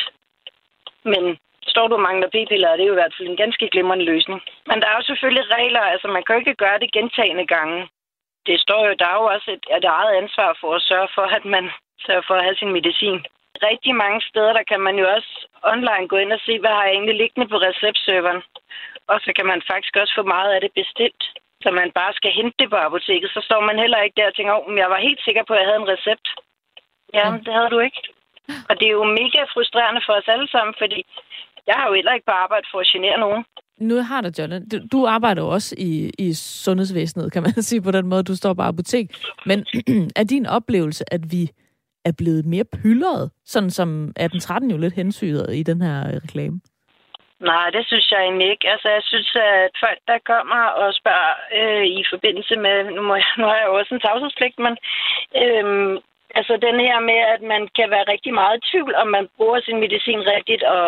[1.04, 1.38] Men
[1.74, 4.40] står du og mangler p-piller, er det jo i hvert fald en ganske glimrende løsning.
[4.70, 7.80] Men der er jo selvfølgelig regler, altså man kan jo ikke gøre det gentagende gange.
[8.48, 11.26] Det står jo, der er jo også et, et eget ansvar for at sørge for,
[11.38, 11.66] at man
[12.06, 13.20] sørger for at have sin medicin.
[13.70, 15.32] Rigtig mange steder, der kan man jo også
[15.74, 18.42] online gå ind og se, hvad har jeg egentlig liggende på receptserveren.
[19.12, 21.24] Og så kan man faktisk også få meget af det bestilt,
[21.64, 23.30] så man bare skal hente det på apoteket.
[23.36, 25.60] Så står man heller ikke der og tænker, om jeg var helt sikker på, at
[25.60, 26.28] jeg havde en recept.
[27.14, 28.02] Ja, men det havde du ikke.
[28.70, 31.06] Og det er jo mega frustrerende for os alle sammen, fordi
[31.68, 33.46] jeg har jo heller ikke på arbejde for at genere nogen.
[33.78, 34.70] Nu har der, John.
[34.70, 38.24] Du, du arbejder jo også i, i sundhedsvæsenet, kan man sige på den måde.
[38.24, 39.06] Du står på apotek.
[39.46, 39.66] Men
[40.20, 41.50] er din oplevelse, at vi
[42.06, 46.60] er blevet mere pyldret, sådan som 1813 jo lidt hensyder i den her øh, reklame?
[47.40, 48.70] Nej, det synes jeg egentlig ikke.
[48.74, 52.76] Altså, jeg synes, at folk, der kommer og spørger øh, i forbindelse med...
[52.96, 54.74] Nu, må jeg, nu har jeg jo også en tavshedspligt, men...
[55.42, 55.66] Øh,
[56.40, 59.60] altså, den her med, at man kan være rigtig meget i tvivl, om man bruger
[59.62, 60.86] sin medicin rigtigt, og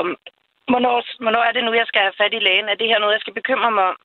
[0.72, 2.70] hvornår, hvornår er det nu, jeg skal have fat i lægen?
[2.70, 3.98] Er det her noget, jeg skal bekymre mig om?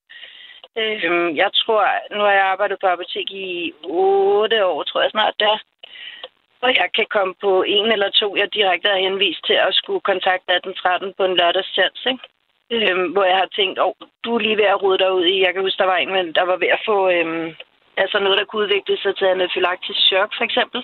[0.81, 1.83] Øhm, jeg tror...
[2.15, 5.57] Nu har jeg arbejdet på apotek i 8 år, tror jeg snart, der.
[6.65, 10.01] Og jeg kan komme på en eller to, jeg direkte har henvist til at skulle
[10.11, 12.25] kontakte 1813 på en lørdagstjans, ikke?
[12.77, 15.25] Øhm, hvor jeg har tænkt, åh, oh, du er lige ved at rode dig ud
[15.25, 15.45] i.
[15.45, 17.49] Jeg kan huske, der var en, men der var ved at få øhm,
[17.97, 20.81] altså noget, der kunne udvikle sig til anafylaktisk chok, for eksempel.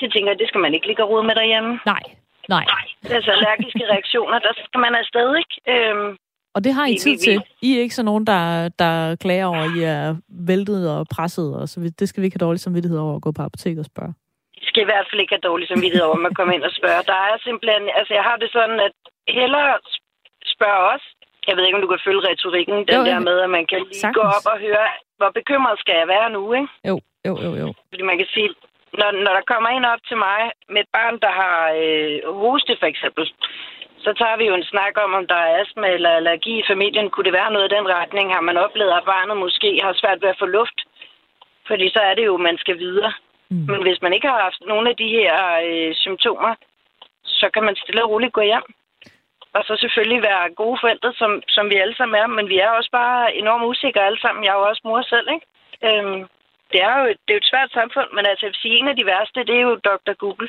[0.00, 1.80] Det tænker jeg, det skal man ikke ligge og rode med derhjemme.
[1.86, 2.04] Nej,
[2.48, 2.64] nej.
[2.74, 2.84] Nej,
[3.16, 5.54] altså allergiske reaktioner, der skal man afsted, ikke?
[5.72, 6.16] Øhm,
[6.54, 7.42] Og det har I tid til.
[7.62, 10.16] I er ikke sådan nogen, der, der klager over, at I er
[10.50, 13.30] væltet og presset, og så det skal vi ikke have dårlig samvittighed over at gå
[13.32, 14.12] på apotek og spørge.
[14.60, 16.74] Jeg skal i hvert fald ikke have dårlig samvittighed over, at man kommer ind og
[16.80, 17.02] spørger.
[17.12, 18.94] Der er simpelthen, altså jeg har det sådan, at
[19.38, 19.72] hellere
[20.54, 21.04] spørge os.
[21.48, 23.78] Jeg ved ikke, om du kan følge retorikken, den Jo, der med, at man kan
[23.88, 24.16] lige Sagtens.
[24.18, 24.86] gå op og høre,
[25.18, 26.68] hvor bekymret skal jeg være nu, ikke?
[26.90, 26.96] Jo,
[27.28, 27.68] jo, jo, jo.
[27.90, 28.48] Fordi man kan sige,
[29.00, 32.76] når, når der kommer en op til mig med et barn, der har øh, hoste
[32.80, 33.24] for eksempel,
[34.04, 37.10] så tager vi jo en snak om, om der er astma eller allergi i familien.
[37.10, 38.34] Kunne det være noget i den retning?
[38.34, 40.78] Har man oplevet, at barnet måske har svært ved at få luft?
[41.68, 43.12] Fordi så er det jo, at man skal videre.
[43.50, 43.66] Mm.
[43.70, 45.32] Men hvis man ikke har haft nogle af de her
[45.66, 46.54] øh, symptomer,
[47.24, 48.66] så kan man stille og roligt gå hjem.
[49.56, 52.26] Og så selvfølgelig være gode forældre, som, som vi alle sammen er.
[52.26, 54.44] Men vi er også bare enormt usikre alle sammen.
[54.44, 55.46] Jeg er jo også mor selv, ikke?
[55.86, 56.20] Øhm,
[56.72, 58.78] det er jo et, det er jo et svært samfund, men altså, jeg vil sige,
[58.80, 60.12] en af de værste, det er jo Dr.
[60.22, 60.48] Google.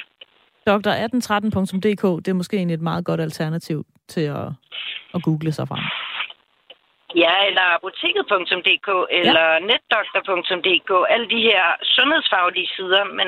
[0.70, 4.48] Dr1813.dk, det er måske egentlig et meget godt alternativ til at,
[5.16, 5.84] at google sig frem.
[7.24, 8.90] Ja, eller apoteket.dk,
[9.20, 9.60] eller ja.
[9.70, 11.64] netdoktor.dk, alle de her
[11.96, 13.28] sundhedsfaglige sider, men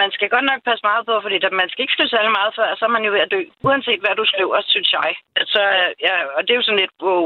[0.00, 2.68] man skal godt nok passe meget på, fordi man skal ikke skrive særlig meget før,
[2.78, 5.10] så er man jo ved at dø, uanset hvad du skriver, synes jeg.
[5.40, 5.60] Altså,
[6.06, 7.22] ja, og det er jo sådan lidt, wow,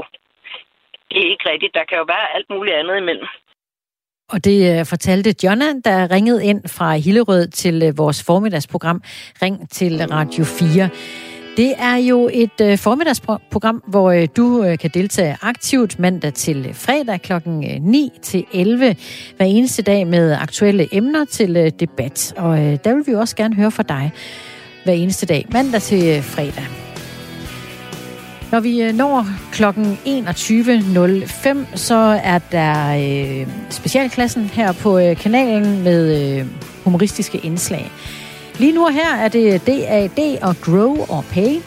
[1.10, 3.28] det er ikke rigtigt, der kan jo være alt muligt andet imellem.
[4.34, 9.02] Og det øh, fortalte Jonna, der ringede ind fra Hillerød til øh, vores formiddagsprogram
[9.42, 10.88] Ring til Radio 4.
[11.56, 16.66] Det er jo et øh, formiddagsprogram, hvor øh, du øh, kan deltage aktivt mandag til
[16.68, 17.32] øh, fredag kl.
[17.80, 18.96] 9 til 11
[19.36, 22.34] hver eneste dag med aktuelle emner til øh, debat.
[22.36, 24.12] Og øh, der vil vi også gerne høre fra dig
[24.84, 26.93] hver eneste dag, mandag til fredag.
[28.52, 35.82] Når vi øh, når klokken 21.05, så er der øh, specialklassen her på øh, kanalen
[35.82, 36.46] med øh,
[36.84, 37.90] humoristiske indslag.
[38.58, 41.60] Lige nu og her er det DAD og Grow og Pay.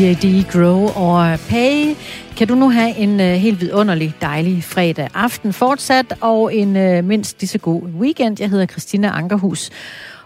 [0.00, 0.44] D.A.D.
[0.52, 1.94] Grow og Pay.
[2.36, 7.04] Kan du nu have en uh, helt vidunderlig, dejlig fredag aften fortsat, og en uh,
[7.04, 8.36] mindst lige så god weekend.
[8.40, 9.70] Jeg hedder Christina Ankerhus,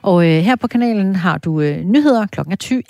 [0.03, 2.83] og uh, her på kanalen har du uh, nyheder klokken 21.